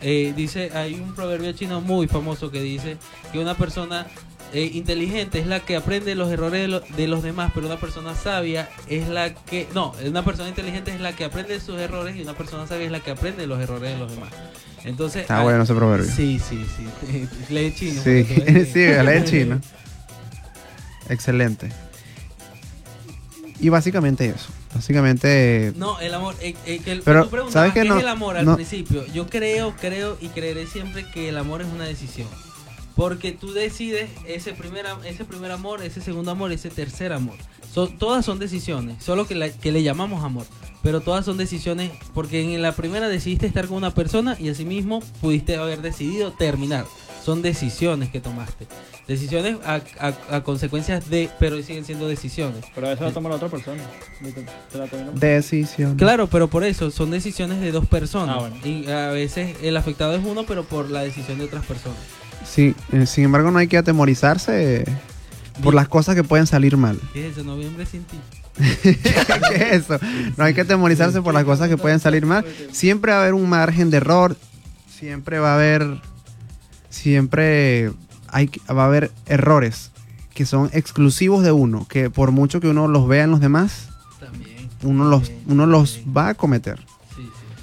eh, 0.00 0.32
dice 0.36 0.70
hay 0.74 0.94
un 0.94 1.14
proverbio 1.14 1.52
chino 1.52 1.80
muy 1.80 2.08
famoso 2.08 2.50
que 2.50 2.60
dice 2.60 2.96
que 3.30 3.38
una 3.38 3.56
persona 3.56 4.08
eh, 4.52 4.70
inteligente 4.74 5.38
es 5.38 5.46
la 5.46 5.60
que 5.60 5.76
aprende 5.76 6.14
los 6.14 6.30
errores 6.30 6.60
de, 6.62 6.68
lo- 6.68 6.80
de 6.80 7.08
los 7.08 7.22
demás, 7.22 7.52
pero 7.54 7.66
una 7.66 7.78
persona 7.80 8.14
sabia 8.14 8.68
es 8.88 9.08
la 9.08 9.34
que 9.34 9.66
no, 9.74 9.94
una 10.06 10.24
persona 10.24 10.48
inteligente 10.48 10.92
es 10.94 11.00
la 11.00 11.14
que 11.14 11.24
aprende 11.24 11.58
sus 11.60 11.78
errores 11.78 12.16
y 12.16 12.22
una 12.22 12.34
persona 12.34 12.66
sabia 12.66 12.86
es 12.86 12.92
la 12.92 13.00
que 13.00 13.10
aprende 13.12 13.46
los 13.46 13.60
errores 13.60 13.92
de 13.92 13.98
los 13.98 14.10
demás. 14.10 14.30
Entonces 14.84 15.22
Está 15.22 15.38
hay- 15.38 15.44
bueno 15.44 15.62
ese 15.62 15.74
proverbio. 15.74 16.10
Sí, 16.10 16.38
sí, 16.40 16.64
sí. 16.76 17.28
Lee 17.54 17.72
chino. 17.74 18.02
Sí, 18.02 18.24
sí, 18.24 18.72
que- 18.74 19.02
la 19.02 19.24
chino. 19.24 19.60
Excelente. 21.08 21.70
Y 23.60 23.68
básicamente 23.68 24.26
eso. 24.28 24.48
Básicamente. 24.74 25.72
No, 25.76 26.00
el 26.00 26.14
amor. 26.14 26.34
eh, 26.40 26.54
eh, 26.66 26.80
que 26.84 26.92
el, 26.92 27.02
Pero, 27.02 27.26
tú 27.28 27.50
¿sabes 27.50 27.72
qué? 27.74 27.82
¿qué 27.82 27.88
No- 27.88 27.96
es 27.96 28.02
el 28.02 28.08
amor 28.08 28.36
al 28.36 28.44
no- 28.46 28.54
principio? 28.56 29.04
Yo 29.12 29.28
creo, 29.28 29.74
creo 29.80 30.16
y 30.20 30.28
creeré 30.28 30.66
siempre 30.66 31.04
que 31.10 31.28
el 31.28 31.36
amor 31.38 31.60
es 31.62 31.68
una 31.68 31.84
decisión. 31.84 32.26
Porque 32.96 33.32
tú 33.32 33.52
decides 33.52 34.10
ese 34.26 34.52
primer, 34.52 34.86
am- 34.86 35.04
ese 35.04 35.24
primer 35.24 35.50
amor, 35.50 35.82
ese 35.82 36.00
segundo 36.00 36.30
amor, 36.30 36.52
ese 36.52 36.68
tercer 36.70 37.12
amor. 37.12 37.36
Son, 37.72 37.96
todas 37.98 38.24
son 38.24 38.38
decisiones, 38.38 39.02
solo 39.02 39.26
que, 39.26 39.34
la- 39.34 39.50
que 39.50 39.72
le 39.72 39.82
llamamos 39.82 40.22
amor. 40.24 40.44
Pero 40.82 41.00
todas 41.00 41.24
son 41.24 41.38
decisiones 41.38 41.90
porque 42.12 42.40
en 42.54 42.60
la 42.60 42.72
primera 42.72 43.08
decidiste 43.08 43.46
estar 43.46 43.66
con 43.68 43.76
una 43.78 43.94
persona 43.94 44.36
y 44.38 44.48
asimismo 44.50 45.00
pudiste 45.20 45.56
haber 45.56 45.80
decidido 45.80 46.32
terminar. 46.32 46.84
Son 47.24 47.40
decisiones 47.40 48.10
que 48.10 48.20
tomaste. 48.20 48.66
Decisiones 49.06 49.56
a, 49.64 49.80
a- 50.00 50.36
a 50.36 50.42
consecuencias 50.42 51.08
de, 51.08 51.30
pero 51.38 51.60
siguen 51.62 51.84
siendo 51.84 52.08
decisiones. 52.08 52.64
Pero 52.74 52.90
eso 52.90 53.04
la 53.04 53.12
toma 53.12 53.28
la 53.28 53.36
otra 53.36 53.48
persona. 53.48 53.82
Decisión. 55.14 55.96
Claro, 55.96 56.26
pero 56.26 56.48
por 56.48 56.64
eso 56.64 56.90
son 56.90 57.10
decisiones 57.10 57.60
de 57.60 57.70
dos 57.72 57.86
personas. 57.86 58.36
Ah, 58.36 58.40
bueno. 58.40 58.56
Y 58.64 58.90
a 58.90 59.08
veces 59.10 59.56
el 59.62 59.76
afectado 59.76 60.14
es 60.16 60.24
uno, 60.24 60.44
pero 60.44 60.64
por 60.64 60.90
la 60.90 61.02
decisión 61.02 61.38
de 61.38 61.44
otras 61.44 61.64
personas. 61.64 61.98
Sí, 62.44 62.74
eh, 62.92 63.06
sin 63.06 63.24
embargo, 63.24 63.50
no 63.50 63.58
hay 63.58 63.68
que 63.68 63.78
atemorizarse. 63.78 64.84
por 65.62 65.74
las 65.74 65.88
cosas 65.88 66.14
que 66.14 66.24
pueden 66.24 66.46
salir 66.46 66.76
mal. 66.76 66.98
¿Qué 67.12 67.28
es 67.28 67.32
eso? 67.32 67.44
Noviembre 67.44 67.86
sin 67.86 68.04
ti. 68.04 68.18
¿Qué 68.82 68.98
es 69.54 69.72
eso? 69.84 69.98
No 70.36 70.44
hay 70.44 70.54
que 70.54 70.64
temorizarse 70.64 71.22
por 71.22 71.34
las 71.34 71.44
cosas 71.44 71.68
que 71.68 71.76
pueden 71.76 72.00
salir 72.00 72.26
mal. 72.26 72.44
Siempre 72.70 73.12
va 73.12 73.18
a 73.18 73.20
haber 73.22 73.34
un 73.34 73.48
margen 73.48 73.90
de 73.90 73.98
error. 73.98 74.36
Siempre 74.88 75.38
va 75.38 75.52
a 75.52 75.54
haber. 75.54 76.00
Siempre 76.90 77.92
hay, 78.28 78.50
va 78.70 78.84
a 78.84 78.86
haber 78.86 79.10
errores 79.26 79.90
que 80.34 80.46
son 80.46 80.70
exclusivos 80.72 81.42
de 81.42 81.52
uno. 81.52 81.86
Que 81.88 82.10
por 82.10 82.30
mucho 82.30 82.60
que 82.60 82.68
uno 82.68 82.88
los 82.88 83.06
vea 83.08 83.24
en 83.24 83.30
los 83.30 83.40
demás, 83.40 83.88
uno 84.82 85.04
los, 85.04 85.30
uno 85.46 85.66
los 85.66 86.00
va 86.16 86.28
a 86.28 86.34
cometer. 86.34 86.80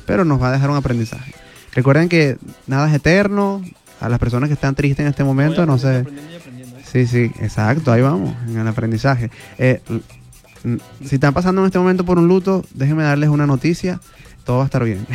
Pero 0.06 0.26
nos 0.26 0.42
va 0.42 0.50
a 0.50 0.52
dejar 0.52 0.70
un 0.70 0.78
aprendizaje. 0.78 1.34
Recuerden 1.74 2.10
que 2.10 2.38
nada 2.68 2.88
es 2.88 2.96
eterno. 2.96 3.62
A 4.02 4.08
las 4.10 4.20
personas 4.20 4.48
que 4.50 4.54
están 4.54 4.76
tristes 4.76 5.04
en 5.04 5.10
este 5.10 5.24
momento, 5.24 5.66
no 5.66 5.78
sé. 5.78 6.06
Sí, 6.92 7.06
sí, 7.06 7.32
exacto, 7.40 7.92
ahí 7.92 8.02
vamos, 8.02 8.34
en 8.48 8.58
el 8.58 8.68
aprendizaje. 8.68 9.30
Eh, 9.58 9.82
si 11.06 11.16
están 11.16 11.34
pasando 11.34 11.62
en 11.62 11.68
este 11.68 11.80
momento 11.80 12.04
por 12.06 12.18
un 12.18 12.28
luto, 12.28 12.66
déjenme 12.74 13.04
darles 13.04 13.30
una 13.30 13.46
noticia, 13.46 14.00
todo 14.46 14.58
va 14.58 14.64
a 14.64 14.66
estar 14.66 14.84
bien. 14.84 15.06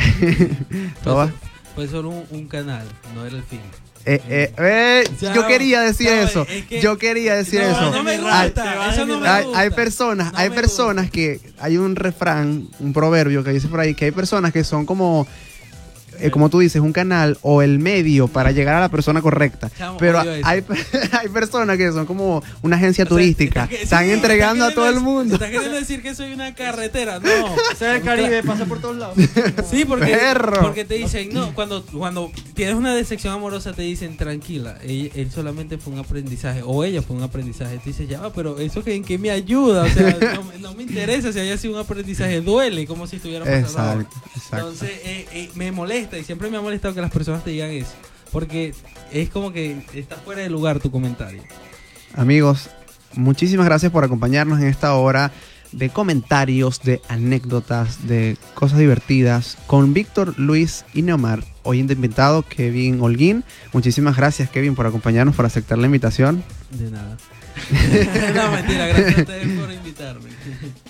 todo 1.03 1.17
va- 1.17 1.31
Fue 1.75 1.87
solo 1.87 2.09
un, 2.09 2.23
un 2.31 2.47
canal, 2.47 2.85
no 3.13 3.25
era 3.25 3.35
el 3.37 3.43
fin. 3.43 3.59
Eh, 4.07 4.21
eh, 4.29 4.53
eh, 4.59 5.03
Ya, 5.19 5.33
yo 5.33 5.47
quería 5.47 5.81
decir 5.81 6.07
no, 6.11 6.13
eso, 6.21 6.45
es 6.47 6.65
que- 6.65 6.79
yo 6.79 6.97
quería 6.99 7.35
decir 7.35 7.61
No, 7.61 7.71
eso. 7.71 7.91
no 7.91 8.03
me 8.03 8.11
Hay- 8.11 8.53
eso 8.93 9.05
no 9.07 9.19
me 9.19 9.27
hay, 9.27 9.43
gusta. 9.45 9.59
hay 9.59 9.69
personas, 9.71 10.31
No 10.31 10.37
hay 10.39 10.49
personas 10.51 11.09
que 11.09 11.41
hay 11.59 11.77
un 11.77 11.95
refrán, 11.95 12.67
un 12.79 12.93
proverbio 12.93 13.43
que 13.43 13.49
dice 13.51 13.67
por 13.67 13.79
ahí 13.79 13.95
que 13.95 14.05
hay 14.05 14.11
personas 14.11 14.53
que 14.53 14.63
son 14.63 14.85
como 14.85 15.25
eh, 16.19 16.31
como 16.31 16.49
tú 16.49 16.59
dices, 16.59 16.81
un 16.81 16.93
canal 16.93 17.37
o 17.41 17.61
el 17.61 17.79
medio 17.79 18.27
para 18.27 18.51
llegar 18.51 18.75
a 18.75 18.79
la 18.79 18.89
persona 18.89 19.21
correcta. 19.21 19.69
Chamo, 19.77 19.97
Pero 19.97 20.21
odio 20.21 20.33
eso. 20.35 20.47
hay, 20.47 20.63
hay 21.19 21.29
personas 21.29 21.77
que 21.77 21.91
son 21.91 22.05
como 22.05 22.43
una 22.61 22.75
agencia 22.77 23.05
turística. 23.05 23.67
que- 23.67 23.83
Están 23.83 24.05
sí, 24.05 24.11
entregando 24.11 24.65
a 24.65 24.71
todo 24.73 24.89
el 24.89 24.99
mundo. 24.99 25.35
¿Estás 25.35 25.49
queriendo 25.51 25.75
decir 25.77 26.01
que 26.01 26.15
soy 26.15 26.33
una 26.33 26.53
carretera? 26.55 27.19
No. 27.19 27.29
Ese 27.71 27.89
es 27.91 27.95
el 27.97 28.01
Caribe, 28.01 28.43
pasa 28.43 28.65
por 28.65 28.79
todos 28.81 28.97
lados. 28.97 29.15
Sí, 29.69 29.83
porque, 29.85 30.05
Perro. 30.15 30.61
porque 30.61 30.85
te 30.85 30.95
dicen, 30.95 31.29
no, 31.33 31.53
cuando, 31.55 31.83
cuando 31.85 32.31
tienes 32.53 32.75
una 32.75 32.93
decepción 32.93 33.33
amorosa 33.33 33.73
te 33.73 33.81
dicen, 33.81 34.15
tranquila, 34.17 34.77
él, 34.83 35.11
él 35.15 35.31
solamente 35.31 35.77
fue 35.77 35.93
un 35.93 35.99
aprendizaje, 35.99 36.61
o 36.63 36.83
ella 36.83 37.01
fue 37.01 37.15
un 37.15 37.23
aprendizaje. 37.23 37.75
Tú 37.77 37.89
dices, 37.89 38.07
ya, 38.07 38.19
va, 38.21 38.31
pero 38.33 38.59
eso 38.59 38.83
que 38.83 38.93
en 38.95 39.03
qué 39.03 39.17
me 39.17 39.31
ayuda, 39.31 39.83
o 39.83 39.89
sea, 39.89 40.17
no, 40.35 40.43
me- 40.43 40.57
no 40.59 40.73
me 40.75 40.83
interesa 40.83 41.31
si 41.33 41.39
haya 41.39 41.57
sido 41.57 41.73
un 41.73 41.79
aprendizaje, 41.79 42.41
duele 42.41 42.85
como 42.87 43.07
si 43.07 43.15
estuviera 43.17 43.43
pasando. 43.45 44.01
exacto. 44.01 44.15
Entonces, 44.51 44.89
eh, 45.03 45.27
eh, 45.33 45.49
me 45.55 45.71
molesta 45.71 46.04
y 46.13 46.23
siempre 46.23 46.49
me 46.49 46.57
ha 46.57 46.61
molestado 46.61 46.93
que 46.93 47.01
las 47.01 47.11
personas 47.11 47.43
te 47.43 47.51
digan 47.51 47.71
eso, 47.71 47.93
porque 48.31 48.73
es 49.11 49.29
como 49.29 49.51
que 49.51 49.83
está 49.93 50.15
fuera 50.17 50.41
de 50.41 50.49
lugar 50.49 50.79
tu 50.79 50.91
comentario. 50.91 51.41
Amigos, 52.13 52.69
muchísimas 53.13 53.65
gracias 53.65 53.91
por 53.91 54.03
acompañarnos 54.03 54.59
en 54.59 54.67
esta 54.67 54.93
hora 54.93 55.31
de 55.71 55.89
comentarios, 55.89 56.81
de 56.81 57.01
anécdotas, 57.09 58.07
de 58.07 58.37
cosas 58.53 58.79
divertidas 58.79 59.57
con 59.67 59.93
Víctor, 59.93 60.37
Luis 60.37 60.85
y 60.93 61.01
Neomar. 61.01 61.43
Hoy 61.63 61.79
invitado 61.79 62.43
Kevin 62.43 63.01
Holguín. 63.01 63.43
Muchísimas 63.73 64.15
gracias 64.15 64.49
Kevin 64.49 64.75
por 64.75 64.85
acompañarnos, 64.85 65.35
por 65.35 65.45
aceptar 65.45 65.77
la 65.77 65.87
invitación. 65.87 66.43
De 66.71 66.91
nada. 66.91 67.17
no, 68.35 68.51
mentira, 68.51 68.87
gracias 68.87 69.17
a 69.17 69.21
ustedes 69.21 69.59
por 69.59 69.71
invitarme. 69.71 70.29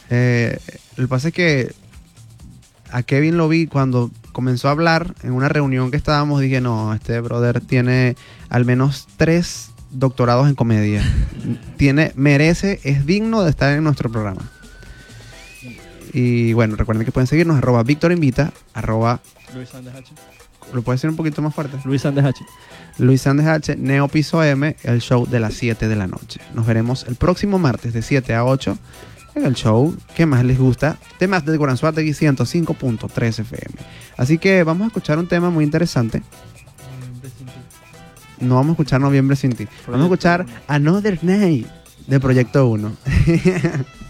Eh, 0.09 0.59
lo 0.97 1.05
que 1.05 1.07
pasa 1.07 1.27
es 1.29 1.33
que 1.33 1.73
a 2.91 3.03
Kevin 3.03 3.37
lo 3.37 3.47
vi 3.47 3.67
cuando 3.67 4.11
comenzó 4.35 4.67
a 4.67 4.71
hablar 4.71 5.15
en 5.23 5.31
una 5.31 5.47
reunión 5.47 5.91
que 5.91 5.97
estábamos. 5.97 6.41
Dije, 6.41 6.59
no, 6.59 6.93
este 6.93 7.21
brother 7.21 7.61
tiene 7.61 8.17
al 8.49 8.65
menos 8.65 9.07
tres 9.15 9.71
doctorados 9.91 10.49
en 10.49 10.55
comedia. 10.55 11.01
tiene, 11.77 12.11
merece, 12.15 12.81
es 12.83 13.05
digno 13.05 13.45
de 13.45 13.49
estar 13.49 13.71
en 13.71 13.81
nuestro 13.85 14.11
programa. 14.11 14.41
Y 16.11 16.51
bueno, 16.51 16.75
recuerden 16.75 17.05
que 17.05 17.13
pueden 17.13 17.27
seguirnos, 17.27 17.57
arroba 17.57 17.83
Víctor 17.83 18.11
Invita, 18.11 18.51
arroba, 18.73 19.21
Luis 19.53 19.69
Sandes 19.69 19.95
H. 19.95 20.13
¿lo 20.73 20.81
puedes 20.81 20.99
decir 20.99 21.09
un 21.09 21.15
poquito 21.15 21.41
más 21.41 21.55
fuerte? 21.55 21.77
Luis 21.85 22.01
Sandes 22.01 22.25
H. 22.25 22.45
Luis 22.97 23.21
Sandes 23.21 23.47
H, 23.47 23.77
Neo 23.77 24.09
Piso 24.09 24.43
M, 24.43 24.75
el 24.83 24.99
show 24.99 25.25
de 25.25 25.39
las 25.39 25.53
7 25.53 25.87
de 25.87 25.95
la 25.95 26.07
noche. 26.07 26.41
Nos 26.53 26.65
veremos 26.65 27.05
el 27.07 27.15
próximo 27.15 27.57
martes 27.57 27.93
de 27.93 28.01
7 28.01 28.33
a 28.33 28.43
8 28.43 28.77
en 29.35 29.45
el 29.45 29.53
show 29.53 29.95
que 30.15 30.25
más 30.25 30.43
les 30.43 30.57
gusta, 30.57 30.97
temas 31.19 31.45
de 31.45 31.57
Guaranzuategui 31.57 32.11
105.3 32.11 33.39
FM. 33.39 33.75
Así 34.17 34.37
que 34.37 34.63
vamos 34.63 34.85
a 34.85 34.87
escuchar 34.87 35.19
un 35.19 35.27
tema 35.27 35.49
muy 35.49 35.63
interesante. 35.63 36.23
No 38.39 38.55
vamos 38.55 38.69
a 38.69 38.73
escuchar 38.73 39.01
Noviembre 39.01 39.35
sin 39.35 39.53
ti. 39.53 39.67
Vamos 39.87 40.01
a 40.01 40.05
escuchar 40.05 40.45
Another 40.67 41.23
Night 41.23 41.67
de 42.07 42.19
Proyecto 42.19 42.67
1. 42.67 42.91